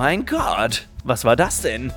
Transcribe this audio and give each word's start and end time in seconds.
mein 0.00 0.24
Gott. 0.24 0.86
Was 1.04 1.26
war 1.26 1.36
das 1.36 1.60
denn? 1.60 1.92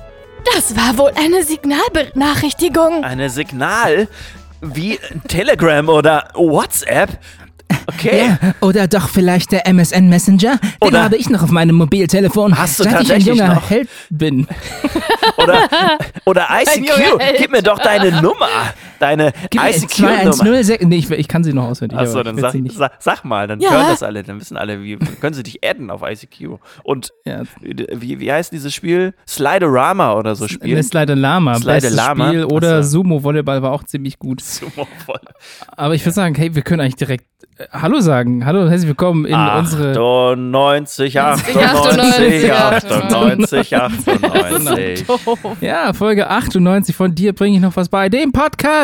Das 0.54 0.76
war 0.76 0.98
wohl 0.98 1.10
eine 1.16 1.42
Signalbenachrichtigung. 1.42 3.02
Eine 3.02 3.30
Signal? 3.30 4.08
Wie 4.60 4.98
Telegram 5.26 5.88
oder 5.88 6.28
WhatsApp? 6.34 7.18
Okay. 7.86 8.26
Ja, 8.42 8.52
oder 8.60 8.88
doch 8.88 9.08
vielleicht 9.08 9.52
der 9.52 9.66
MSN 9.66 10.10
Messenger? 10.10 10.58
Den 10.58 10.88
Oder- 10.88 11.02
habe 11.04 11.16
ich 11.16 11.30
noch 11.30 11.42
auf 11.42 11.50
meinem 11.50 11.76
Mobiltelefon, 11.76 12.58
Hast 12.58 12.78
du 12.78 12.84
seit 12.84 12.92
ich 12.92 12.98
ein 12.98 13.06
tatsächlich 13.06 13.38
junger 13.38 13.54
noch? 13.54 13.70
Held 13.70 13.88
bin. 14.10 14.46
Oder, 15.38 15.68
oder 16.26 16.48
ICQ. 16.60 17.18
Gib 17.38 17.52
mir 17.52 17.62
doch 17.62 17.78
deine 17.78 18.20
Nummer. 18.20 18.48
Deine 18.98 19.32
ICQ-Nummer. 19.54 20.32
2106. 20.32 20.84
Nee, 20.86 20.96
ich, 20.96 21.10
ich 21.10 21.28
kann 21.28 21.44
sie 21.44 21.52
noch 21.52 21.64
auswendig. 21.68 21.98
Achso, 21.98 22.22
dann 22.22 22.38
sag, 22.38 22.54
sag, 22.70 22.92
sag 23.00 23.24
mal, 23.24 23.46
dann 23.46 23.60
Ja. 23.60 23.70
hören 23.70 23.86
das 23.88 24.02
alle, 24.02 24.22
dann 24.22 24.40
wissen 24.40 24.56
alle, 24.56 24.82
wie 24.82 24.96
können 25.20 25.34
sie 25.34 25.42
dich 25.42 25.60
adden 25.68 25.90
auf 25.90 26.02
ICQ. 26.02 26.58
Und 26.82 27.10
Ja. 27.24 27.42
wie, 27.60 28.20
wie 28.20 28.32
heißt 28.32 28.52
dieses 28.52 28.72
Spiel? 28.74 29.14
Sliderama 29.28 30.14
oder 30.14 30.34
so 30.34 30.48
spielen? 30.48 30.82
Slide 30.82 31.14
Lama, 31.14 31.54
Slide 31.56 31.72
bestes 31.74 31.94
Lama. 31.94 32.28
Spiel. 32.28 32.44
Oder 32.44 32.78
Ach 32.78 32.82
so. 32.82 32.94
Sumo-Volleyball 33.02 33.62
war 33.62 33.72
auch 33.72 33.84
ziemlich 33.84 34.18
gut. 34.18 34.40
Sumo 34.40 34.86
voll. 35.04 35.20
Aber 35.76 35.94
ich 35.94 36.02
würde 36.04 36.14
sagen, 36.14 36.34
hey, 36.34 36.54
wir 36.54 36.62
können 36.62 36.80
eigentlich 36.80 36.96
direkt 36.96 37.24
äh, 37.58 37.66
Hallo 37.72 38.00
sagen. 38.00 38.44
Hallo 38.46 38.62
und 38.62 38.68
herzlich 38.70 38.88
willkommen 38.88 39.24
in 39.26 39.34
unsere 39.34 39.90
98, 39.92 41.20
98, 41.20 42.52
98, 42.52 43.76
98, 43.76 43.76
98. 43.76 45.06
Ja, 45.60 45.92
Folge 45.92 46.28
98 46.28 46.94
von 46.96 47.14
dir 47.14 47.32
bringe 47.32 47.56
ich 47.56 47.62
noch 47.62 47.76
was 47.76 47.88
bei, 47.88 48.08
dem 48.08 48.32
Podcast 48.32 48.83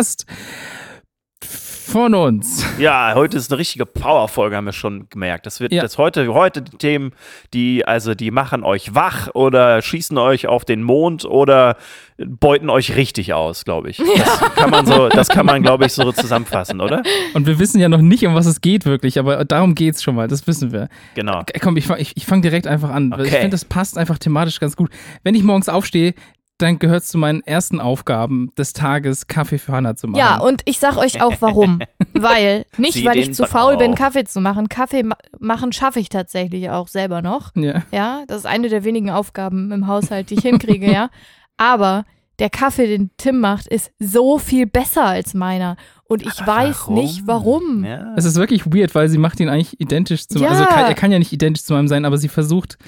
von 1.42 2.14
uns. 2.14 2.64
Ja, 2.78 3.14
heute 3.16 3.36
ist 3.36 3.50
eine 3.50 3.58
richtige 3.58 3.84
Powerfolge, 3.84 4.54
haben 4.54 4.66
wir 4.66 4.72
schon 4.72 5.08
gemerkt. 5.08 5.44
Das 5.46 5.58
wird 5.58 5.72
Ja. 5.72 5.82
das 5.82 5.98
heute, 5.98 6.32
heute 6.32 6.62
die 6.62 6.76
Themen, 6.76 7.10
die, 7.52 7.84
also 7.84 8.14
die 8.14 8.30
machen 8.30 8.62
euch 8.62 8.94
wach 8.94 9.28
oder 9.34 9.82
schießen 9.82 10.16
euch 10.16 10.46
auf 10.46 10.64
den 10.64 10.84
Mond 10.84 11.24
oder 11.24 11.76
beuten 12.24 12.70
euch 12.70 12.94
richtig 12.94 13.32
aus, 13.34 13.64
glaube 13.64 13.90
ich. 13.90 13.96
Das 13.96 14.54
kann 14.54 14.70
man 14.70 14.86
so, 14.86 15.08
das 15.08 15.28
kann 15.28 15.46
man, 15.46 15.62
glaube 15.62 15.86
ich, 15.86 15.92
so 15.92 16.12
zusammenfassen, 16.12 16.80
oder? 16.80 17.02
Und 17.34 17.46
wir 17.48 17.58
wissen 17.58 17.80
ja 17.80 17.88
noch 17.88 18.00
nicht, 18.02 18.24
um 18.24 18.34
was 18.36 18.46
es 18.46 18.60
geht 18.60 18.84
wirklich, 18.86 19.18
aber 19.18 19.44
darum 19.44 19.74
geht's 19.74 20.00
schon 20.02 20.14
mal, 20.14 20.28
das 20.28 20.46
wissen 20.46 20.70
wir. 20.70 20.88
Genau. 21.16 21.42
Komm, 21.60 21.76
ich, 21.76 21.86
fang- 21.86 21.98
ich, 21.98 22.16
ich 22.16 22.24
fange 22.24 22.42
direkt 22.42 22.68
einfach 22.68 22.90
an. 22.90 23.10
weil 23.10 23.22
Ich 23.22 23.32
Okay. 23.32 23.40
finde, 23.40 23.54
das 23.54 23.64
passt 23.64 23.98
einfach 23.98 24.18
thematisch 24.18 24.60
ganz 24.60 24.76
gut. 24.76 24.90
Wenn 25.24 25.34
ich 25.34 25.42
morgens 25.42 25.68
aufstehe, 25.68 26.14
dann 26.62 26.78
gehört 26.78 27.02
es 27.02 27.08
zu 27.08 27.18
meinen 27.18 27.42
ersten 27.42 27.80
Aufgaben 27.80 28.52
des 28.56 28.72
Tages, 28.72 29.26
Kaffee 29.26 29.58
für 29.58 29.72
Hannah 29.72 29.96
zu 29.96 30.08
machen. 30.08 30.18
Ja, 30.18 30.38
und 30.38 30.62
ich 30.64 30.78
sag 30.78 30.96
euch 30.96 31.22
auch 31.22 31.34
warum. 31.40 31.80
Weil, 32.14 32.66
nicht 32.76 32.94
Zieh 32.94 33.04
weil 33.04 33.18
ich 33.18 33.34
zu 33.34 33.46
faul 33.46 33.76
bin, 33.76 33.92
auf. 33.92 33.98
Kaffee 33.98 34.24
zu 34.24 34.40
machen. 34.40 34.68
Kaffee 34.68 35.02
ma 35.02 35.16
machen 35.38 35.72
schaffe 35.72 36.00
ich 36.00 36.08
tatsächlich 36.08 36.70
auch 36.70 36.88
selber 36.88 37.22
noch. 37.22 37.54
ja. 37.54 37.82
Ja, 37.92 38.24
das 38.26 38.38
ist 38.38 38.46
eine 38.46 38.68
der 38.68 38.84
wenigen 38.84 39.10
Aufgaben 39.10 39.72
im 39.72 39.86
Haushalt, 39.86 40.30
die 40.30 40.34
ich 40.34 40.42
hinkriege, 40.42 40.90
ja. 40.90 41.08
Aber 41.56 42.04
der 42.40 42.50
Kaffee, 42.50 42.86
den 42.86 43.10
Tim 43.16 43.38
macht, 43.38 43.66
ist 43.66 43.92
so 43.98 44.38
viel 44.38 44.66
besser 44.66 45.04
als 45.04 45.34
meiner. 45.34 45.76
Und 46.04 46.22
ich 46.22 46.44
weiß 46.44 46.88
nicht 46.88 47.26
warum. 47.26 47.84
Ja. 47.84 48.14
Es 48.16 48.24
ist 48.24 48.36
wirklich 48.36 48.66
weird, 48.66 48.94
weil 48.94 49.08
sie 49.08 49.18
macht 49.18 49.38
ihn 49.40 49.48
eigentlich 49.48 49.78
identisch 49.78 50.26
zu 50.26 50.40
Ja. 50.40 50.48
Also 50.48 50.64
kann, 50.64 50.86
er 50.86 50.94
kann 50.94 51.12
ja 51.12 51.18
nicht 51.18 51.32
identisch 51.32 51.64
zu 51.64 51.74
meinem 51.74 51.86
sein, 51.86 52.04
aber 52.04 52.18
sie 52.18 52.28
versucht, 52.28 52.78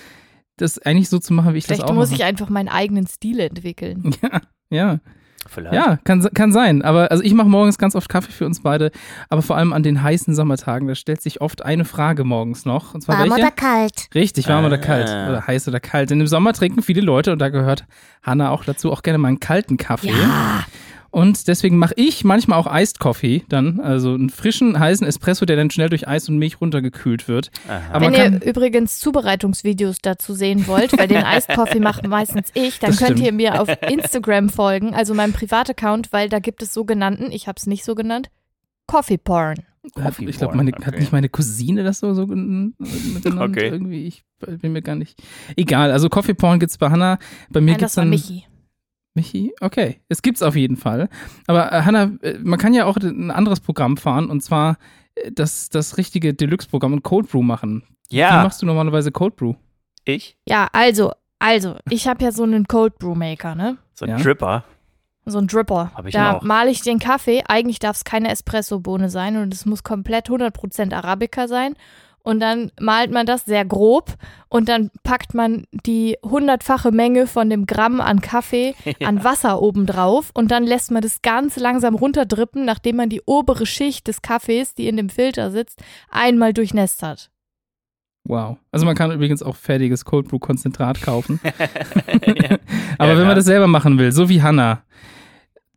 das 0.57 0.79
eigentlich 0.79 1.09
so 1.09 1.19
zu 1.19 1.33
machen, 1.33 1.55
wie 1.55 1.59
ich 1.59 1.65
Vielleicht 1.65 1.83
das 1.83 1.91
auch 1.91 1.95
muss 1.95 2.11
mache. 2.11 2.21
ich 2.21 2.25
einfach 2.25 2.49
meinen 2.49 2.69
eigenen 2.69 3.07
Stil 3.07 3.41
entwickeln. 3.41 4.15
Ja, 4.23 4.41
ja. 4.71 4.99
Vielleicht. 5.49 5.75
Ja, 5.75 5.97
kann, 6.05 6.23
kann 6.35 6.53
sein. 6.53 6.83
Aber 6.83 7.11
also 7.11 7.21
ich 7.25 7.35
mache 7.35 7.49
morgens 7.49 7.77
ganz 7.77 7.97
oft 7.97 8.09
Kaffee 8.09 8.31
für 8.31 8.47
uns 8.47 8.63
beide, 8.63 8.93
aber 9.29 9.43
vor 9.43 9.57
allem 9.57 9.73
an 9.73 9.83
den 9.83 10.01
heißen 10.01 10.37
Sommertagen, 10.37 10.87
da 10.87 10.95
stellt 10.95 11.21
sich 11.21 11.41
oft 11.41 11.65
eine 11.65 11.85
Frage 11.85 12.23
morgens 12.23 12.65
noch. 12.65 12.95
Und 12.95 13.01
zwar 13.01 13.19
Warm 13.19 13.31
welche? 13.31 13.43
oder 13.47 13.51
kalt? 13.51 14.09
Richtig, 14.15 14.49
warm 14.49 14.65
oder 14.65 14.77
Ah. 14.77 14.79
kalt. 14.79 15.09
Oder 15.09 15.45
heiß 15.47 15.67
oder 15.67 15.81
kalt. 15.81 16.11
Denn 16.11 16.21
im 16.21 16.29
Sommer 16.29 16.53
trinken 16.53 16.81
viele 16.81 17.01
Leute, 17.01 17.33
und 17.33 17.41
da 17.41 17.49
gehört 17.49 17.87
Hanna 18.23 18.51
auch 18.51 18.65
dazu, 18.65 18.93
auch 18.93 19.03
gerne 19.03 19.19
mal 19.19 19.29
einen 19.29 19.41
kalten 19.41 19.79
Kaffee. 19.79 20.13
Und 21.13 21.47
deswegen 21.47 21.77
mache 21.77 21.93
ich 21.97 22.25
manchmal 22.25 22.59
auch 22.59 22.67
Iced 22.69 22.99
Coffee 22.99 23.45
dann, 23.49 23.81
also 23.81 24.15
einen 24.15 24.31
frischen, 24.31 24.79
heißen 24.79 25.07
Espresso, 25.07 25.45
der 25.45 25.57
dann 25.57 25.71
schnell 25.71 25.91
durch 25.91 26.09
Eis 26.09 26.29
und 26.31 26.39
Milch 26.39 26.61
runtergekühlt 26.61 27.29
wird. 27.29 27.51
Aber 27.93 28.07
Wenn 28.11 28.15
ihr 28.15 28.43
übrigens 28.43 28.99
Zubereitungsvideos 28.99 29.99
dazu 30.01 30.33
sehen 30.33 30.67
wollt, 30.67 30.97
weil 30.99 31.09
den 31.09 31.23
Iced 31.25 31.55
Coffee 31.55 31.81
mache 31.81 32.09
meistens 32.09 32.49
ich, 32.55 32.79
dann 32.79 32.91
Das 32.91 32.99
könnt 32.99 33.19
stimmt. 33.19 33.27
ihr 33.27 33.33
mir 33.33 33.61
auf 33.61 33.69
Instagram 33.89 34.49
folgen, 34.49 34.95
also 34.95 35.13
meinem 35.13 35.35
Privataccount, 35.35 36.13
weil 36.15 36.31
da 36.31 36.39
gibt 36.39 36.63
es 36.63 36.73
sogenannten, 36.73 37.31
ich 37.31 37.47
habe 37.47 37.57
es 37.59 37.67
nicht 37.67 37.85
so 37.85 37.95
genannt, 37.95 38.31
Coffee 38.87 39.19
Porn. 39.19 39.59
hat, 40.01 40.19
ich 40.19 40.39
glaube, 40.39 40.57
meine, 40.57 40.73
hat 40.73 40.89
Okay. 40.89 40.99
nicht 41.01 41.13
meine 41.13 41.29
Cousine 41.29 41.85
das 41.85 42.01
so, 42.01 42.15
so 42.15 42.27
gen- 42.27 42.75
genannt 43.23 43.57
Okay. 43.57 43.69
irgendwie. 43.69 44.07
Ich 44.07 44.25
bin 44.61 44.73
mir 44.73 44.81
gar 44.83 44.95
nicht. 44.97 45.21
Egal, 45.57 45.91
also 45.93 46.09
Coffee 46.09 46.35
Porn 46.35 46.59
gibt's 46.59 46.79
bei 46.79 46.89
Hanna. 46.91 47.19
Bei 47.51 47.61
mir 47.61 47.77
das 47.77 47.97
war 47.99 48.05
dann. 48.05 48.11
Michi. 48.11 48.45
Michi? 49.15 49.53
Okay, 49.61 50.01
es 50.09 50.23
gibt's 50.23 50.43
auf 50.43 50.57
jeden 50.57 50.77
Fall. 50.77 51.09
Aber 51.47 51.73
äh, 51.73 51.83
Hanna, 51.83 52.13
äh, 52.23 52.39
man 52.43 52.59
kann 52.59 52.75
ja 52.75 52.87
auch 52.87 52.97
ein 52.97 53.31
anderes 53.31 53.61
Programm 53.61 53.97
fahren 53.97 54.31
und 54.31 54.43
zwar 54.43 54.79
äh, 55.15 55.31
das, 55.33 55.69
das 55.69 55.99
richtige 55.99 56.35
Deluxe-Programm 56.35 56.93
und 56.95 57.03
Cold 57.03 57.29
Brew 57.31 57.43
machen. 57.43 57.83
Wie 58.09 58.17
Ja, 58.19 58.43
machst 58.43 58.63
du 58.63 58.67
normalerweise 58.67 59.13
Cold 59.13 59.37
Brew? 59.37 59.55
ich, 60.05 60.37
Ja, 60.49 60.69
also, 60.73 61.13
also, 61.39 61.77
ich 61.91 62.09
habe 62.09 62.25
ja 62.25 62.33
so 62.33 62.43
einen 62.43 62.67
Cold 62.67 62.99
Brew 62.99 63.15
Maker, 63.15 63.55
ne? 63.55 63.77
so 63.95 64.05
ein 64.07 64.11
Ja. 64.11 64.17
Dripper. 64.19 64.65
So 65.25 65.39
ein 65.39 65.47
Dripper. 65.47 65.93
Hab 65.95 66.07
ich 66.07 66.15
da 66.15 66.41
male 66.43 66.71
ich 66.71 66.81
den 66.83 66.99
Kaffee. 66.99 67.45
Eigentlich 67.47 67.79
darf 67.79 67.97
es 67.97 68.03
keine 68.05 68.29
Espresso-Bohne 68.31 69.09
sein 69.09 69.37
und 69.37 69.55
es 69.55 69.67
muss 69.67 69.85
komplett 69.85 70.29
100% 70.29 70.93
Arabica 70.93 71.47
sein. 71.47 71.77
Und 72.25 72.41
dann 72.41 72.71
malt 72.81 73.11
man 73.11 73.27
das 73.27 73.45
sehr 73.45 73.65
grob 73.65 74.15
und 74.49 74.69
dann 74.69 74.91
packt 75.03 75.35
man 75.35 75.65
die 75.87 76.17
hundertfache 76.25 76.93
Menge 76.93 77.27
von 77.27 77.51
dem 77.51 77.67
Gramm 77.67 78.01
an 78.01 78.21
Kaffee 78.21 78.75
an 79.05 79.25
Wasser 79.25 79.61
oben 79.61 79.87
drauf 79.87 80.31
und 80.35 80.51
dann 80.51 80.65
lässt 80.65 80.91
man 80.91 81.03
das 81.03 81.23
ganz 81.23 81.57
langsam 81.57 81.95
runterdrippen, 81.97 82.65
nachdem 82.65 82.97
man 82.97 83.09
die 83.09 83.23
obere 83.27 83.67
Schicht 83.67 84.07
des 84.07 84.23
Kaffees, 84.23 84.75
die 84.75 84.87
in 84.87 84.97
dem 84.97 85.09
Filter 85.09 85.51
sitzt, 85.51 85.83
einmal 86.11 86.53
durchnässt 86.53 87.03
hat. 87.03 87.31
Wow. 88.25 88.57
Also 88.71 88.87
man 88.87 88.95
kann 88.95 89.11
übrigens 89.11 89.43
auch 89.43 89.57
fertiges 89.57 90.05
Cold 90.05 90.29
Brew 90.29 90.39
Konzentrat 90.39 91.03
kaufen. 91.03 91.41
Ja. 92.25 92.59
Aber 92.99 93.13
Ja, 93.13 93.19
wenn 93.19 93.27
man 93.27 93.37
das 93.37 93.47
selber 93.47 93.67
machen 93.67 93.99
will, 93.99 94.13
so 94.13 94.29
wie 94.29 94.43
Hanna, 94.43 94.83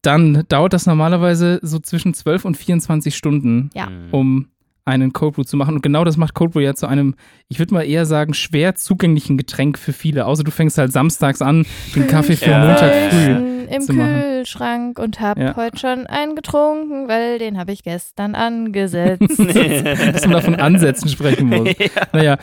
dann 0.04 0.44
dauert 0.50 0.74
das 0.74 0.86
normalerweise 0.86 1.60
so 1.64 1.80
zwischen 1.80 2.14
12 2.14 2.46
und 2.46 2.56
24 2.56 3.16
Stunden, 3.16 3.72
Ja. 3.74 3.90
Um 4.12 4.50
einen 4.86 5.14
Cold 5.14 5.36
Brew 5.36 5.44
zu 5.44 5.58
machen. 5.58 5.76
Und 5.76 5.82
genau 5.82 6.04
das 6.04 6.16
macht 6.16 6.36
Cold 6.36 6.52
Brew 6.54 6.60
ja 6.62 6.76
zu 6.76 6.88
einem, 6.88 7.16
ich 7.50 7.60
würde 7.60 7.74
mal 7.74 7.82
eher 7.84 8.06
sagen, 8.06 8.34
schwer 8.34 8.76
zugänglichen 8.76 9.38
Getränk 9.38 9.78
für 9.80 9.94
viele. 9.94 10.26
Außer 10.26 10.44
du 10.44 10.52
fängst 10.52 10.78
halt 10.78 10.92
samstags 10.94 11.42
an, 11.42 11.66
den 11.96 12.08
Kaffee 12.08 12.36
für 12.36 12.52
Ja. 12.52 12.60
Montag 12.66 12.94
früh. 13.12 13.56
Im 13.66 13.82
zu 13.82 13.94
machen. 13.94 14.22
Kühlschrank 14.22 15.00
und 15.00 15.20
hab 15.22 15.40
Ja. 15.40 15.56
heute 15.56 15.78
schon 15.80 16.06
einen 16.06 16.36
getrunken, 16.36 17.08
weil 17.08 17.40
den 17.40 17.58
habe 17.58 17.72
ich 17.72 17.82
gestern 17.84 18.36
angesetzt. 18.36 19.22
dass 19.40 20.22
man 20.22 20.32
davon 20.32 20.56
Ansätzen 20.56 21.10
sprechen 21.10 21.48
muss. 21.50 21.70
Naja. 22.14 22.38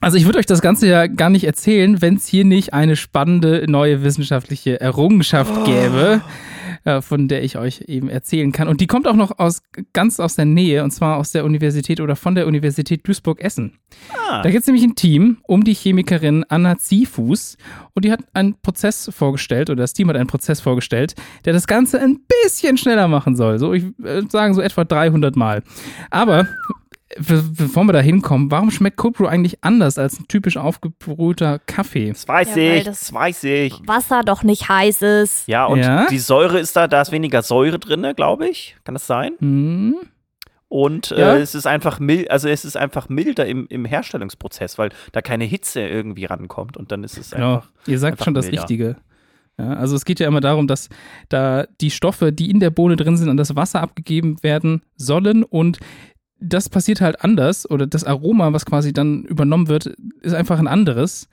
Also 0.00 0.16
ich 0.16 0.26
würde 0.26 0.38
euch 0.38 0.46
das 0.46 0.60
Ganze 0.60 0.86
ja 0.86 1.06
gar 1.08 1.28
nicht 1.30 1.44
erzählen, 1.44 2.00
wenn 2.00 2.16
es 2.16 2.26
hier 2.26 2.44
nicht 2.44 2.72
eine 2.72 2.94
spannende 2.94 3.64
neue 3.68 4.04
wissenschaftliche 4.04 4.80
Errungenschaft 4.80 5.64
gäbe, 5.64 6.20
äh, 6.84 7.00
von 7.00 7.28
der 7.28 7.42
ich 7.44 7.56
euch 7.58 7.82
eben 7.88 8.08
erzählen 8.08 8.52
kann. 8.52 8.68
Und 8.68 8.80
die 8.80 8.86
kommt 8.86 9.06
auch 9.06 9.14
noch 9.16 9.38
aus 9.38 9.62
ganz 9.92 10.20
aus 10.20 10.34
der 10.34 10.44
Nähe, 10.44 10.84
und 10.84 10.90
zwar 10.90 11.16
aus 11.16 11.32
der 11.32 11.44
Universität 11.44 12.00
oder 12.00 12.16
von 12.16 12.34
der 12.34 12.46
Universität 12.46 13.06
Duisburg-Essen. 13.06 13.78
Ah. 14.28 14.42
Da 14.42 14.50
gibt 14.50 14.62
es 14.62 14.66
nämlich 14.66 14.84
ein 14.84 14.94
Team 14.94 15.38
um 15.44 15.64
die 15.64 15.74
Chemikerin 15.74 16.44
Anna 16.48 16.78
Ziefus 16.78 17.56
und 17.94 18.04
die 18.04 18.12
hat 18.12 18.20
einen 18.34 18.54
Prozess 18.60 19.10
vorgestellt, 19.12 19.70
oder 19.70 19.82
das 19.82 19.92
Team 19.92 20.08
hat 20.08 20.16
einen 20.16 20.26
Prozess 20.26 20.60
vorgestellt, 20.60 21.14
der 21.44 21.52
das 21.52 21.66
Ganze 21.66 22.00
ein 22.00 22.20
bisschen 22.44 22.76
schneller 22.76 23.08
machen 23.08 23.36
soll. 23.36 23.58
So, 23.58 23.72
ich 23.72 23.84
würde 23.98 24.28
sagen, 24.30 24.54
so 24.54 24.60
etwa 24.60 24.84
300 24.84 25.36
Mal. 25.36 25.62
Aber 26.10 26.44
be- 26.44 26.48
bevor 27.16 27.84
wir 27.84 27.92
da 27.92 28.00
hinkommen, 28.00 28.50
warum 28.50 28.70
schmeckt 28.70 28.96
Cold 28.98 29.14
Brew 29.16 29.26
eigentlich 29.26 29.62
anders 29.64 29.98
als 29.98 30.20
ein 30.20 30.28
typisch 30.28 30.56
aufgebrühter 30.56 31.58
Kaffee? 31.60 32.08
Das 32.10 32.28
weiß 32.28 32.54
Ja, 32.56 32.62
ich, 32.74 32.84
das- 32.84 33.00
das 33.00 33.12
weiß 33.12 33.44
ich. 33.44 33.74
Wasser 33.86 34.22
doch 34.24 34.42
nicht 34.42 34.68
heiß 34.68 35.02
ist. 35.02 35.48
Ja, 35.48 35.64
und 35.66 35.78
Ja? 35.80 36.06
die 36.10 36.18
Säure 36.18 36.58
ist 36.58 36.76
da, 36.76 36.86
da 36.86 37.00
ist 37.00 37.12
weniger 37.12 37.42
Säure 37.42 37.78
drin, 37.78 38.06
glaube 38.14 38.48
ich. 38.48 38.76
Kann 38.84 38.94
das 38.94 39.06
sein? 39.06 39.32
Hm? 39.38 39.96
Und 40.70 41.10
Ja. 41.10 41.36
äh, 41.36 41.40
es 41.40 41.54
ist 41.54 41.66
einfach 41.66 41.98
mild, 41.98 42.30
also 42.30 42.46
es 42.48 42.66
ist 42.66 42.76
einfach 42.76 43.08
milder 43.08 43.46
im, 43.46 43.66
im 43.68 43.86
Herstellungsprozess, 43.86 44.76
weil 44.76 44.90
da 45.12 45.22
keine 45.22 45.44
Hitze 45.44 45.80
irgendwie 45.80 46.26
rankommt 46.26 46.76
und 46.76 46.92
dann 46.92 47.04
ist 47.04 47.16
es 47.16 47.30
Genau, 47.30 47.54
einfach. 47.56 47.70
ihr 47.86 47.98
sagt 47.98 48.12
einfach 48.12 48.24
schon 48.26 48.34
das 48.34 48.46
milder. 48.46 48.60
Richtige. 48.62 48.96
Ja, 49.58 49.72
also 49.72 49.96
es 49.96 50.04
geht 50.04 50.20
ja 50.20 50.28
immer 50.28 50.40
darum, 50.42 50.66
dass 50.66 50.90
da 51.30 51.64
die 51.80 51.90
Stoffe, 51.90 52.32
die 52.32 52.50
in 52.50 52.60
der 52.60 52.68
Bohne 52.70 52.96
drin 52.96 53.16
sind, 53.16 53.30
an 53.30 53.38
das 53.38 53.56
Wasser 53.56 53.80
abgegeben 53.82 54.36
werden 54.42 54.82
sollen 54.96 55.42
und 55.42 55.78
das 56.40 56.68
passiert 56.68 57.00
halt 57.00 57.22
anders 57.24 57.68
oder 57.70 57.86
das 57.86 58.04
Aroma, 58.04 58.52
was 58.52 58.64
quasi 58.66 58.92
dann 58.92 59.24
übernommen 59.24 59.68
wird, 59.68 59.86
ist 60.22 60.34
einfach 60.34 60.58
ein 60.58 60.68
anderes. 60.68 61.28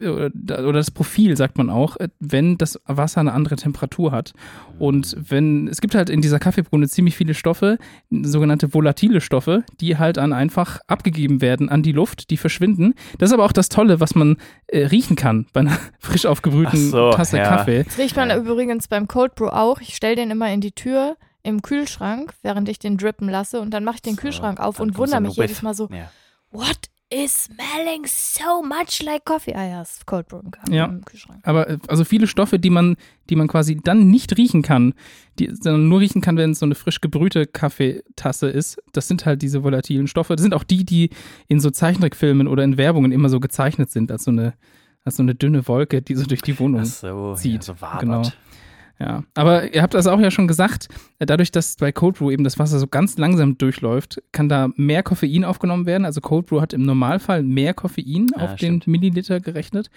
oder 0.00 0.72
das 0.72 0.90
Profil, 0.90 1.36
sagt 1.36 1.56
man 1.56 1.70
auch, 1.70 1.96
äh, 1.96 2.08
wenn 2.18 2.58
das 2.58 2.78
Wasser 2.84 3.20
eine 3.20 3.32
andere 3.32 3.54
Temperatur 3.56 4.10
hat. 4.10 4.32
Und 4.78 5.16
wenn, 5.30 5.68
es 5.68 5.80
gibt 5.80 5.94
halt 5.94 6.10
in 6.10 6.20
dieser 6.20 6.40
Kaffeebohne 6.40 6.88
ziemlich 6.88 7.16
viele 7.16 7.32
Stoffe, 7.32 7.78
sogenannte 8.10 8.74
volatile 8.74 9.20
Stoffe, 9.20 9.62
die 9.80 9.96
halt 9.96 10.16
dann 10.16 10.32
einfach 10.32 10.80
abgegeben 10.88 11.40
werden 11.40 11.68
an 11.68 11.82
die 11.84 11.92
Luft, 11.92 12.30
die 12.30 12.36
verschwinden. 12.36 12.94
Das 13.18 13.30
ist 13.30 13.34
aber 13.34 13.44
auch 13.44 13.52
das 13.52 13.68
Tolle, 13.68 14.00
was 14.00 14.14
man 14.16 14.36
äh, 14.66 14.84
riechen 14.86 15.14
kann 15.16 15.46
bei 15.52 15.60
einer 15.60 15.78
frisch 16.00 16.26
aufgebrühten 16.26 16.90
so, 16.90 17.12
Tasse 17.12 17.38
ja. 17.38 17.44
Kaffee. 17.44 17.84
Das 17.84 17.96
riecht 17.96 18.16
man 18.16 18.30
Ja. 18.30 18.36
übrigens 18.36 18.88
beim 18.88 19.06
Cold 19.06 19.36
Brew 19.36 19.46
auch. 19.48 19.80
Ich 19.80 19.94
stelle 19.94 20.16
den 20.16 20.30
immer 20.32 20.52
in 20.52 20.60
die 20.60 20.72
Tür 20.72 21.16
im 21.44 21.62
Kühlschrank, 21.62 22.34
während 22.42 22.68
ich 22.68 22.80
den 22.80 22.96
drippen 22.96 23.28
lasse 23.28 23.60
und 23.60 23.70
dann 23.70 23.84
mache 23.84 23.96
ich 23.96 24.02
den 24.02 24.14
So, 24.16 24.20
Kühlschrank 24.22 24.58
auf 24.58 24.80
und 24.80 24.96
wundere 24.98 25.20
mich 25.20 25.36
jedes 25.36 25.62
Mal 25.62 25.74
so, 25.74 25.88
Ja. 25.92 26.10
what 26.50 26.78
is 27.10 27.44
smelling 27.44 28.06
so 28.06 28.62
much 28.62 29.02
like 29.04 29.24
coffee? 29.24 29.54
Ah 29.54 29.64
ja, 29.68 29.82
ist 29.82 30.04
Cold 30.06 30.26
Brew 30.26 30.40
Ja. 30.70 30.86
im 30.86 31.04
Kühlschrank. 31.04 31.40
Aber 31.44 31.68
äh, 31.68 31.78
also 31.86 32.02
viele 32.02 32.26
Stoffe, 32.26 32.58
die 32.58 32.70
man, 32.70 32.96
die 33.30 33.36
man 33.36 33.46
quasi 33.46 33.76
dann 33.76 34.08
nicht 34.08 34.36
riechen 34.36 34.62
kann, 34.62 34.94
die 35.38 35.50
sondern 35.52 35.88
nur 35.88 36.00
riechen 36.00 36.22
kann, 36.22 36.36
wenn 36.38 36.52
es 36.52 36.58
so 36.58 36.66
eine 36.66 36.74
frisch 36.74 37.00
gebrühte 37.00 37.46
Kaffeetasse 37.46 38.48
ist, 38.48 38.82
das 38.92 39.06
sind 39.06 39.26
halt 39.26 39.42
diese 39.42 39.62
volatilen 39.62 40.06
Stoffe. 40.08 40.34
Das 40.34 40.42
sind 40.42 40.54
auch 40.54 40.64
die, 40.64 40.84
die 40.84 41.10
in 41.46 41.60
so 41.60 41.70
Zeichentrickfilmen 41.70 42.48
oder 42.48 42.64
in 42.64 42.78
Werbungen 42.78 43.12
immer 43.12 43.28
so 43.28 43.38
gezeichnet 43.38 43.90
sind, 43.90 44.10
als 44.10 44.24
so 44.24 44.30
eine, 44.30 44.54
als 45.04 45.16
so 45.16 45.22
eine 45.22 45.34
dünne 45.34 45.68
Wolke, 45.68 46.00
die 46.02 46.14
so 46.14 46.24
durch 46.24 46.42
die 46.42 46.58
Wohnung 46.58 46.84
so, 46.86 47.34
zieht. 47.34 47.54
ja, 47.56 47.62
so 47.62 47.80
wabert. 47.80 48.00
Genau. 48.00 48.22
Ja, 49.00 49.24
aber 49.34 49.74
ihr 49.74 49.82
habt 49.82 49.94
das 49.94 50.06
auch 50.06 50.20
ja 50.20 50.30
schon 50.30 50.46
gesagt, 50.46 50.86
äh, 51.18 51.26
dadurch, 51.26 51.50
dass 51.50 51.74
bei 51.76 51.90
Cold 51.90 52.16
Brew 52.18 52.30
eben 52.30 52.44
das 52.44 52.58
Wasser 52.60 52.78
so 52.78 52.86
ganz 52.86 53.18
langsam 53.18 53.58
durchläuft, 53.58 54.22
kann 54.30 54.48
da 54.48 54.68
mehr 54.76 55.02
Koffein 55.02 55.44
aufgenommen 55.44 55.84
werden. 55.86 56.04
Also 56.04 56.20
Cold 56.20 56.46
Brew 56.46 56.60
hat 56.60 56.72
im 56.72 56.82
Normalfall 56.82 57.42
mehr 57.42 57.74
Koffein 57.74 58.28
Ja, 58.36 58.44
auf 58.44 58.56
stimmt. 58.56 58.86
den 58.86 58.90
Milliliter 58.92 59.40
gerechnet 59.40 59.90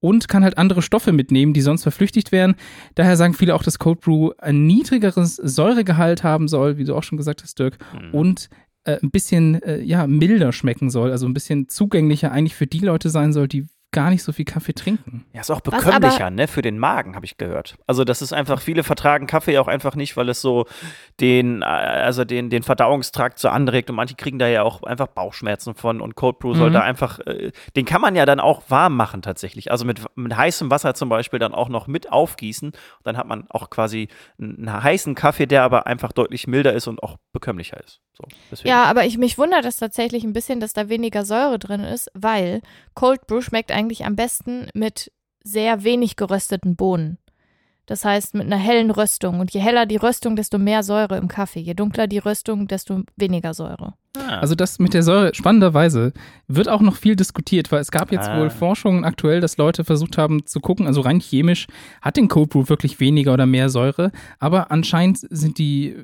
und 0.00 0.26
kann 0.26 0.42
halt 0.42 0.58
andere 0.58 0.82
Stoffe 0.82 1.12
mitnehmen, 1.12 1.52
die 1.52 1.60
sonst 1.60 1.84
verflüchtigt 1.84 2.32
wären. 2.32 2.56
Daher 2.96 3.16
sagen 3.16 3.34
viele 3.34 3.54
auch, 3.54 3.62
dass 3.62 3.78
Cold 3.78 4.00
Brew 4.00 4.32
ein 4.38 4.66
niedrigeres 4.66 5.36
Säuregehalt 5.36 6.24
haben 6.24 6.48
soll, 6.48 6.78
wie 6.78 6.84
du 6.84 6.96
auch 6.96 7.04
schon 7.04 7.18
gesagt 7.18 7.42
hast, 7.44 7.58
Dirk, 7.60 7.78
Mhm. 7.94 8.14
und 8.14 8.48
äh, 8.84 8.98
ein 9.00 9.12
bisschen 9.12 9.62
äh, 9.62 9.80
ja, 9.80 10.08
milder 10.08 10.52
schmecken 10.52 10.90
soll, 10.90 11.12
also 11.12 11.26
ein 11.26 11.34
bisschen 11.34 11.68
zugänglicher 11.68 12.32
eigentlich 12.32 12.56
für 12.56 12.66
die 12.66 12.80
Leute 12.80 13.08
sein 13.10 13.32
soll, 13.32 13.46
die 13.46 13.66
gar 13.92 14.10
nicht 14.10 14.22
so 14.22 14.32
viel 14.32 14.44
Kaffee 14.44 14.72
trinken. 14.72 15.24
Ja, 15.32 15.42
ist 15.42 15.50
auch 15.50 15.60
bekömmlicher, 15.60 16.30
ne, 16.30 16.48
für 16.48 16.62
den 16.62 16.78
Magen, 16.78 17.14
habe 17.14 17.24
ich 17.26 17.36
gehört. 17.38 17.76
Also 17.86 18.04
das 18.04 18.22
ist 18.22 18.32
einfach, 18.32 18.60
viele 18.60 18.82
vertragen 18.82 19.26
Kaffee 19.26 19.58
auch 19.58 19.68
einfach 19.68 19.94
nicht, 19.94 20.16
weil 20.16 20.28
es 20.30 20.40
so 20.40 20.66
den, 21.20 21.62
äh, 21.62 21.64
also 21.66 22.24
den, 22.24 22.50
den 22.50 22.62
Verdauungstrakt 22.62 23.38
so 23.38 23.48
anregt 23.48 23.90
und 23.90 23.96
manche 23.96 24.14
kriegen 24.14 24.38
da 24.38 24.48
ja 24.48 24.62
auch 24.62 24.82
einfach 24.82 25.08
Bauchschmerzen 25.08 25.74
von 25.74 26.00
und 26.00 26.14
Cold 26.16 26.38
Brew 26.38 26.54
soll 26.54 26.70
Mhm. 26.70 26.74
da 26.74 26.80
einfach, 26.80 27.18
äh, 27.20 27.52
den 27.76 27.84
kann 27.84 28.00
man 28.00 28.16
ja 28.16 28.24
dann 28.26 28.40
auch 28.40 28.62
warm 28.68 28.96
machen 28.96 29.22
tatsächlich. 29.22 29.70
Also 29.70 29.84
mit, 29.84 30.00
mit 30.16 30.36
heißem 30.36 30.70
Wasser 30.70 30.94
zum 30.94 31.08
Beispiel 31.08 31.38
dann 31.38 31.54
auch 31.54 31.68
noch 31.68 31.86
mit 31.86 32.10
aufgießen. 32.10 32.72
Dann 33.04 33.16
hat 33.16 33.26
man 33.26 33.44
auch 33.50 33.68
quasi 33.70 34.08
einen, 34.40 34.68
einen 34.68 34.82
heißen 34.82 35.14
Kaffee, 35.14 35.46
der 35.46 35.62
aber 35.62 35.86
einfach 35.86 36.12
deutlich 36.12 36.46
milder 36.46 36.72
ist 36.72 36.86
und 36.88 37.02
auch 37.02 37.18
bekömmlicher 37.32 37.78
ist. 37.84 38.00
So. 38.12 38.24
Ja, 38.64 38.84
aber 38.84 39.04
ich 39.06 39.18
mich 39.18 39.38
wundert 39.38 39.64
es 39.64 39.76
tatsächlich 39.76 40.24
ein 40.24 40.32
bisschen, 40.32 40.60
dass 40.60 40.72
da 40.72 40.88
weniger 40.88 41.24
Säure 41.24 41.58
drin 41.58 41.80
ist, 41.80 42.10
weil 42.14 42.60
Cold 42.94 43.26
Brew 43.26 43.40
schmeckt 43.40 43.72
eigentlich 43.72 44.04
am 44.04 44.16
besten 44.16 44.68
mit 44.74 45.10
sehr 45.42 45.82
wenig 45.82 46.16
gerösteten 46.16 46.76
Bohnen. 46.76 47.18
Das 47.86 48.04
heißt 48.04 48.34
mit 48.34 48.46
einer 48.46 48.56
hellen 48.56 48.90
Röstung. 48.90 49.40
Und 49.40 49.52
je 49.52 49.60
heller 49.60 49.86
die 49.86 49.96
Röstung, 49.96 50.36
desto 50.36 50.58
mehr 50.58 50.82
Säure 50.82 51.16
im 51.16 51.28
Kaffee. 51.28 51.60
Je 51.60 51.74
dunkler 51.74 52.06
die 52.06 52.18
Röstung, 52.18 52.68
desto 52.68 53.02
weniger 53.16 53.54
Säure. 53.54 53.94
Ah. 54.14 54.40
Also 54.40 54.54
das 54.54 54.78
mit 54.78 54.92
der 54.92 55.02
Säure, 55.02 55.34
spannenderweise, 55.34 56.12
wird 56.46 56.68
auch 56.68 56.82
noch 56.82 56.96
viel 56.96 57.16
diskutiert, 57.16 57.72
weil 57.72 57.80
es 57.80 57.90
gab 57.90 58.12
jetzt 58.12 58.28
Ah. 58.28 58.38
wohl 58.40 58.50
Forschungen 58.50 59.04
aktuell, 59.04 59.40
dass 59.40 59.56
Leute 59.56 59.84
versucht 59.84 60.18
haben 60.18 60.44
zu 60.44 60.60
gucken, 60.60 60.86
also 60.86 61.00
rein 61.00 61.18
chemisch, 61.18 61.66
hat 62.02 62.18
den 62.18 62.28
Cold 62.28 62.50
Brew 62.50 62.68
wirklich 62.68 63.00
weniger 63.00 63.32
oder 63.32 63.46
mehr 63.46 63.70
Säure, 63.70 64.12
aber 64.38 64.70
anscheinend 64.70 65.18
sind 65.30 65.56
die 65.56 65.96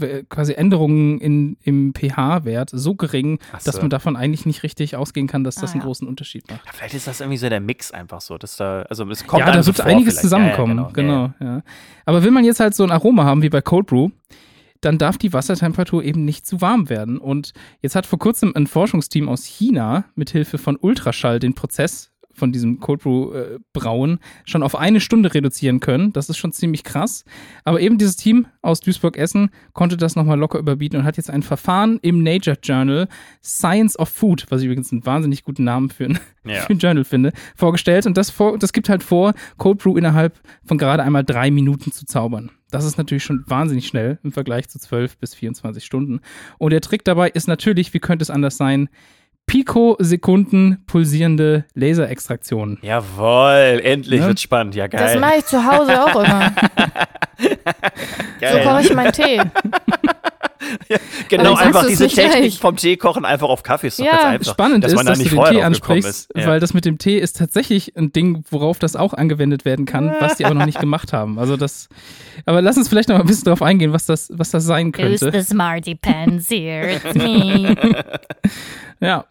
äh, 0.00 0.22
quasi 0.28 0.52
Änderungen 0.52 1.18
in, 1.20 1.56
im 1.64 1.92
pH-Wert 1.92 2.70
so 2.72 2.94
gering, 2.94 3.40
Ach 3.52 3.60
dass 3.64 3.74
so. 3.76 3.80
man 3.80 3.90
davon 3.90 4.14
eigentlich 4.14 4.46
nicht 4.46 4.62
richtig 4.62 4.94
ausgehen 4.94 5.26
kann, 5.26 5.42
dass 5.42 5.56
das 5.56 5.70
Ah, 5.70 5.72
einen 5.72 5.80
ja. 5.80 5.86
großen 5.86 6.06
Unterschied 6.06 6.48
macht. 6.48 6.64
Ja, 6.66 6.70
vielleicht 6.72 6.94
ist 6.94 7.08
das 7.08 7.20
irgendwie 7.20 7.38
so 7.38 7.48
der 7.48 7.60
Mix 7.60 7.90
einfach 7.90 8.20
so, 8.20 8.38
dass 8.38 8.56
da, 8.58 8.82
also 8.82 9.08
es 9.10 9.26
kommt 9.26 9.40
ja, 9.40 9.50
da 9.50 9.60
so 9.64 9.68
wird 9.68 9.80
einiges 9.80 10.14
vielleicht. 10.14 10.22
zusammenkommen. 10.22 10.78
Ja, 10.78 10.84
ja, 10.84 10.90
genau, 10.92 11.32
ja. 11.40 11.62
Aber 12.04 12.22
will 12.22 12.30
man 12.30 12.44
jetzt 12.44 12.60
halt 12.60 12.76
so 12.76 12.84
ein 12.84 12.92
Aroma 12.92 13.24
haben 13.24 13.42
wie 13.42 13.48
bei 13.50 13.60
Cold 13.60 13.86
Brew, 13.86 14.10
dann 14.80 14.98
darf 14.98 15.18
die 15.18 15.32
Wassertemperatur 15.32 16.02
eben 16.02 16.24
nicht 16.24 16.46
zu 16.46 16.60
warm 16.60 16.88
werden. 16.88 17.18
Und 17.18 17.52
jetzt 17.82 17.94
hat 17.96 18.06
vor 18.06 18.18
kurzem 18.18 18.52
ein 18.54 18.66
Forschungsteam 18.66 19.28
aus 19.28 19.44
China 19.44 20.04
mithilfe 20.14 20.58
von 20.58 20.76
Ultraschall 20.80 21.38
den 21.38 21.54
Prozess 21.54 22.10
von 22.32 22.52
diesem 22.52 22.80
Cold 22.80 23.02
Brew 23.02 23.32
äh, 23.32 23.58
Brauen 23.72 24.18
schon 24.44 24.62
auf 24.62 24.74
eine 24.74 25.00
Stunde 25.00 25.34
reduzieren 25.34 25.80
können. 25.80 26.12
Das 26.12 26.28
ist 26.28 26.38
schon 26.38 26.52
ziemlich 26.52 26.84
krass. 26.84 27.24
Aber 27.64 27.80
eben 27.80 27.98
dieses 27.98 28.16
Team 28.16 28.46
aus 28.62 28.80
Duisburg-Essen 28.80 29.50
konnte 29.74 29.96
das 29.96 30.16
nochmal 30.16 30.38
locker 30.38 30.58
überbieten 30.58 30.98
und 30.98 31.04
hat 31.04 31.16
jetzt 31.16 31.28
ein 31.28 31.42
Verfahren 31.42 31.98
im 32.02 32.22
Nature 32.22 32.56
Journal 32.62 33.08
Science 33.42 33.98
of 33.98 34.08
Food, 34.08 34.46
was 34.48 34.60
ich 34.60 34.66
übrigens 34.66 34.90
einen 34.90 35.04
wahnsinnig 35.04 35.44
guten 35.44 35.64
Namen 35.64 35.90
für 35.90 36.04
ein 36.04 36.18
Ja. 36.46 36.62
für 36.62 36.72
ein 36.72 36.78
Journal 36.78 37.04
finde, 37.04 37.32
vorgestellt. 37.54 38.06
Und 38.06 38.16
das, 38.16 38.30
vor, 38.30 38.56
das 38.58 38.72
gibt 38.72 38.88
halt 38.88 39.02
vor, 39.02 39.34
Cold 39.58 39.78
Brew 39.78 39.98
innerhalb 39.98 40.40
von 40.64 40.78
gerade 40.78 41.02
einmal 41.02 41.22
drei 41.22 41.50
Minuten 41.50 41.92
zu 41.92 42.06
zaubern. 42.06 42.50
Das 42.70 42.84
ist 42.84 42.98
natürlich 42.98 43.24
schon 43.24 43.44
wahnsinnig 43.46 43.86
schnell 43.86 44.18
im 44.22 44.32
Vergleich 44.32 44.68
zu 44.68 44.78
12 44.78 45.18
bis 45.18 45.34
24 45.34 45.84
Stunden. 45.84 46.20
Und 46.58 46.70
der 46.72 46.80
Trick 46.80 47.04
dabei 47.04 47.28
ist 47.30 47.48
natürlich, 47.48 47.92
wie 47.94 47.98
könnte 48.00 48.22
es 48.22 48.30
anders 48.30 48.56
sein, 48.56 48.88
Pikosekunden 49.46 50.84
pulsierende 50.86 51.64
Laserextraktionen. 51.74 52.78
Jawohl, 52.82 53.80
endlich 53.82 54.20
Ne? 54.20 54.28
wird 54.28 54.38
spannend. 54.40 54.76
Ja, 54.76 54.86
Das 54.86 55.00
geil. 55.12 55.20
mache 55.20 55.34
ich 55.38 55.46
zu 55.46 55.64
Hause 55.64 56.02
auch 56.04 56.22
immer. 56.24 56.52
So 58.40 58.58
koche 58.58 58.82
ich 58.82 58.94
meinen 58.94 59.12
Tee. 59.12 59.40
genau, 61.28 61.50
Aber 61.50 61.52
ich 61.52 61.66
einfach 61.66 61.86
diese 61.86 62.08
Technik 62.08 62.32
gleich. 62.40 62.58
vom 62.58 62.76
Tee 62.76 62.96
kochen 62.96 63.24
einfach 63.24 63.48
auf 63.48 63.62
Kaffee 63.62 63.86
ist 63.88 63.98
doch 63.98 64.04
Ja, 64.04 64.12
ganz 64.12 64.24
einfach. 64.24 64.52
Spannend 64.52 64.84
dass 64.84 64.92
ist, 64.92 64.96
man 64.96 65.06
da 65.06 65.12
dass 65.12 65.18
du 65.18 65.22
nicht 65.24 65.32
den 65.32 65.36
vorher 65.36 65.54
Tee 65.54 65.62
ansprichst, 65.62 66.08
ist. 66.08 66.30
Ja. 66.36 66.46
weil 66.46 66.60
das 66.60 66.74
mit 66.74 66.84
dem 66.84 66.98
Tee 66.98 67.18
ist 67.18 67.36
tatsächlich 67.38 67.96
ein 67.96 68.12
Ding, 68.12 68.44
worauf 68.50 68.78
das 68.78 68.96
auch 68.96 69.14
angewendet 69.14 69.64
werden 69.64 69.86
kann, 69.86 70.14
was 70.20 70.36
die 70.36 70.44
aber 70.44 70.54
noch 70.54 70.66
nicht 70.66 70.80
gemacht 70.80 71.12
haben. 71.12 71.38
Also 71.38 71.56
das, 71.56 71.88
aber 72.46 72.60
lass 72.62 72.76
uns 72.76 72.88
vielleicht 72.88 73.08
noch 73.08 73.16
mal 73.16 73.22
ein 73.22 73.26
bisschen 73.26 73.44
darauf 73.44 73.62
eingehen, 73.62 73.92
was 73.92 74.06
das, 74.06 74.30
was 74.34 74.50
das 74.50 74.64
sein 74.64 74.88
Who's 74.88 75.20
könnte. 75.20 75.32
the 75.32 75.42
smarty 75.46 75.94
pants 75.94 76.48
here? 76.50 76.92
It's 76.96 77.14
me. 77.14 77.74
Ja. 79.00 79.24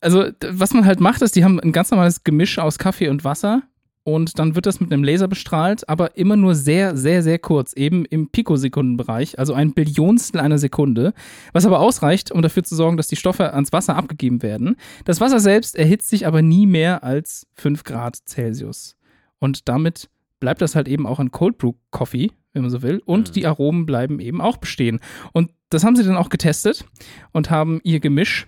Also, 0.00 0.26
was 0.48 0.72
man 0.72 0.86
halt 0.86 1.00
macht, 1.00 1.20
ist, 1.22 1.36
die 1.36 1.44
haben 1.44 1.60
ein 1.60 1.72
ganz 1.72 1.90
normales 1.90 2.24
Gemisch 2.24 2.58
aus 2.58 2.78
Kaffee 2.78 3.08
und 3.08 3.24
Wasser 3.24 3.62
und 4.06 4.38
dann 4.38 4.54
wird 4.54 4.66
das 4.66 4.78
mit 4.78 4.92
einem 4.92 5.02
Laser 5.02 5.26
bestrahlt, 5.26 5.88
aber 5.88 6.16
immer 6.16 6.36
nur 6.36 6.54
sehr, 6.54 6.96
sehr, 6.96 7.24
sehr 7.24 7.40
kurz, 7.40 7.72
eben 7.72 8.04
im 8.04 8.28
Pikosekundenbereich, 8.28 9.36
also 9.40 9.52
ein 9.52 9.72
Billionstel 9.72 10.40
einer 10.40 10.58
Sekunde, 10.58 11.12
was 11.52 11.66
aber 11.66 11.80
ausreicht, 11.80 12.30
um 12.30 12.40
dafür 12.40 12.62
zu 12.62 12.76
sorgen, 12.76 12.96
dass 12.96 13.08
die 13.08 13.16
Stoffe 13.16 13.52
ans 13.52 13.72
Wasser 13.72 13.96
abgegeben 13.96 14.44
werden. 14.44 14.76
Das 15.04 15.20
Wasser 15.20 15.40
selbst 15.40 15.74
erhitzt 15.74 16.08
sich 16.08 16.24
aber 16.24 16.40
nie 16.40 16.66
mehr 16.68 17.02
als 17.02 17.48
5 17.54 17.82
Grad 17.82 18.16
Celsius. 18.28 18.94
Und 19.40 19.68
damit 19.68 20.08
bleibt 20.38 20.62
das 20.62 20.76
halt 20.76 20.86
eben 20.86 21.04
auch 21.04 21.18
ein 21.18 21.32
Cold 21.32 21.58
Brew 21.58 21.72
Coffee, 21.90 22.30
wenn 22.52 22.62
man 22.62 22.70
so 22.70 22.82
will, 22.82 23.02
und 23.06 23.30
Mhm. 23.30 23.32
die 23.32 23.46
Aromen 23.46 23.86
bleiben 23.86 24.20
eben 24.20 24.40
auch 24.40 24.58
bestehen. 24.58 25.00
Und 25.32 25.50
das 25.70 25.82
haben 25.82 25.96
sie 25.96 26.04
dann 26.04 26.16
auch 26.16 26.28
getestet 26.28 26.84
und 27.32 27.50
haben 27.50 27.80
ihr 27.82 27.98
Gemisch 27.98 28.46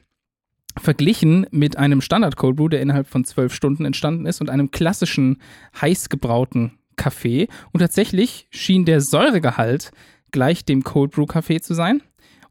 verglichen 0.80 1.47
mit 1.50 1.76
einem 1.76 2.00
Standard 2.00 2.37
Cold 2.37 2.56
Brew, 2.56 2.68
der 2.68 2.80
innerhalb 2.80 3.06
von 3.06 3.25
zwölf 3.25 3.54
Stunden 3.54 3.85
entstanden 3.85 4.26
ist, 4.26 4.40
und 4.40 4.50
einem 4.50 4.70
klassischen 4.70 5.40
heiß 5.80 6.08
gebrauten 6.08 6.78
Kaffee. 6.97 7.49
Und 7.73 7.80
tatsächlich 7.80 8.47
schien 8.50 8.85
der 8.85 9.00
Säuregehalt 9.00 9.92
gleich 10.30 10.64
dem 10.64 10.85
Cold 10.85 11.12
Brew 11.12 11.26
Kaffee 11.26 11.61
zu 11.61 11.75
sein. 11.75 12.02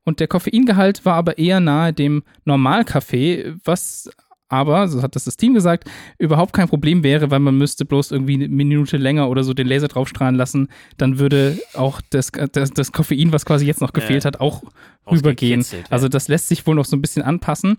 Und 0.03 0.19
der 0.19 0.27
Koffeingehalt 0.27 1.05
war 1.05 1.15
aber 1.15 1.37
eher 1.37 1.59
nahe 1.59 1.91
dem 1.91 2.23
Normalkaffee, 2.45 3.55
was 3.63 4.09
aber, 4.49 4.87
so 4.87 5.01
hat 5.01 5.15
das 5.15 5.25
das 5.25 5.37
Team 5.37 5.53
gesagt, 5.53 5.89
überhaupt 6.17 6.53
kein 6.53 6.67
Problem 6.69 7.03
wäre, 7.03 7.31
weil 7.31 7.39
man 7.39 7.57
müsste 7.57 7.85
bloß 7.85 8.11
irgendwie 8.11 8.35
eine 8.35 8.47
Minute 8.47 8.97
länger 8.97 9.29
oder 9.29 9.43
so 9.43 9.53
den 9.53 9.67
Laser 9.67 9.87
draufstrahlen 9.87 10.35
lassen. 10.35 10.69
Dann 10.97 11.19
würde 11.19 11.59
auch 11.73 12.01
das, 12.09 12.31
das, 12.51 12.71
das 12.71 12.91
Koffein, 12.91 13.31
was 13.33 13.45
quasi 13.45 13.65
jetzt 13.65 13.81
noch 13.81 13.93
gefehlt 13.93 14.23
Ja. 14.23 14.27
hat, 14.27 14.39
auch 14.39 14.63
rübergehen. 15.09 15.61
Ja. 15.61 15.77
Also 15.89 16.07
das 16.07 16.27
lässt 16.27 16.47
sich 16.47 16.65
wohl 16.67 16.75
noch 16.75 16.85
so 16.85 16.95
ein 16.95 17.01
bisschen 17.01 17.23
anpassen. 17.23 17.77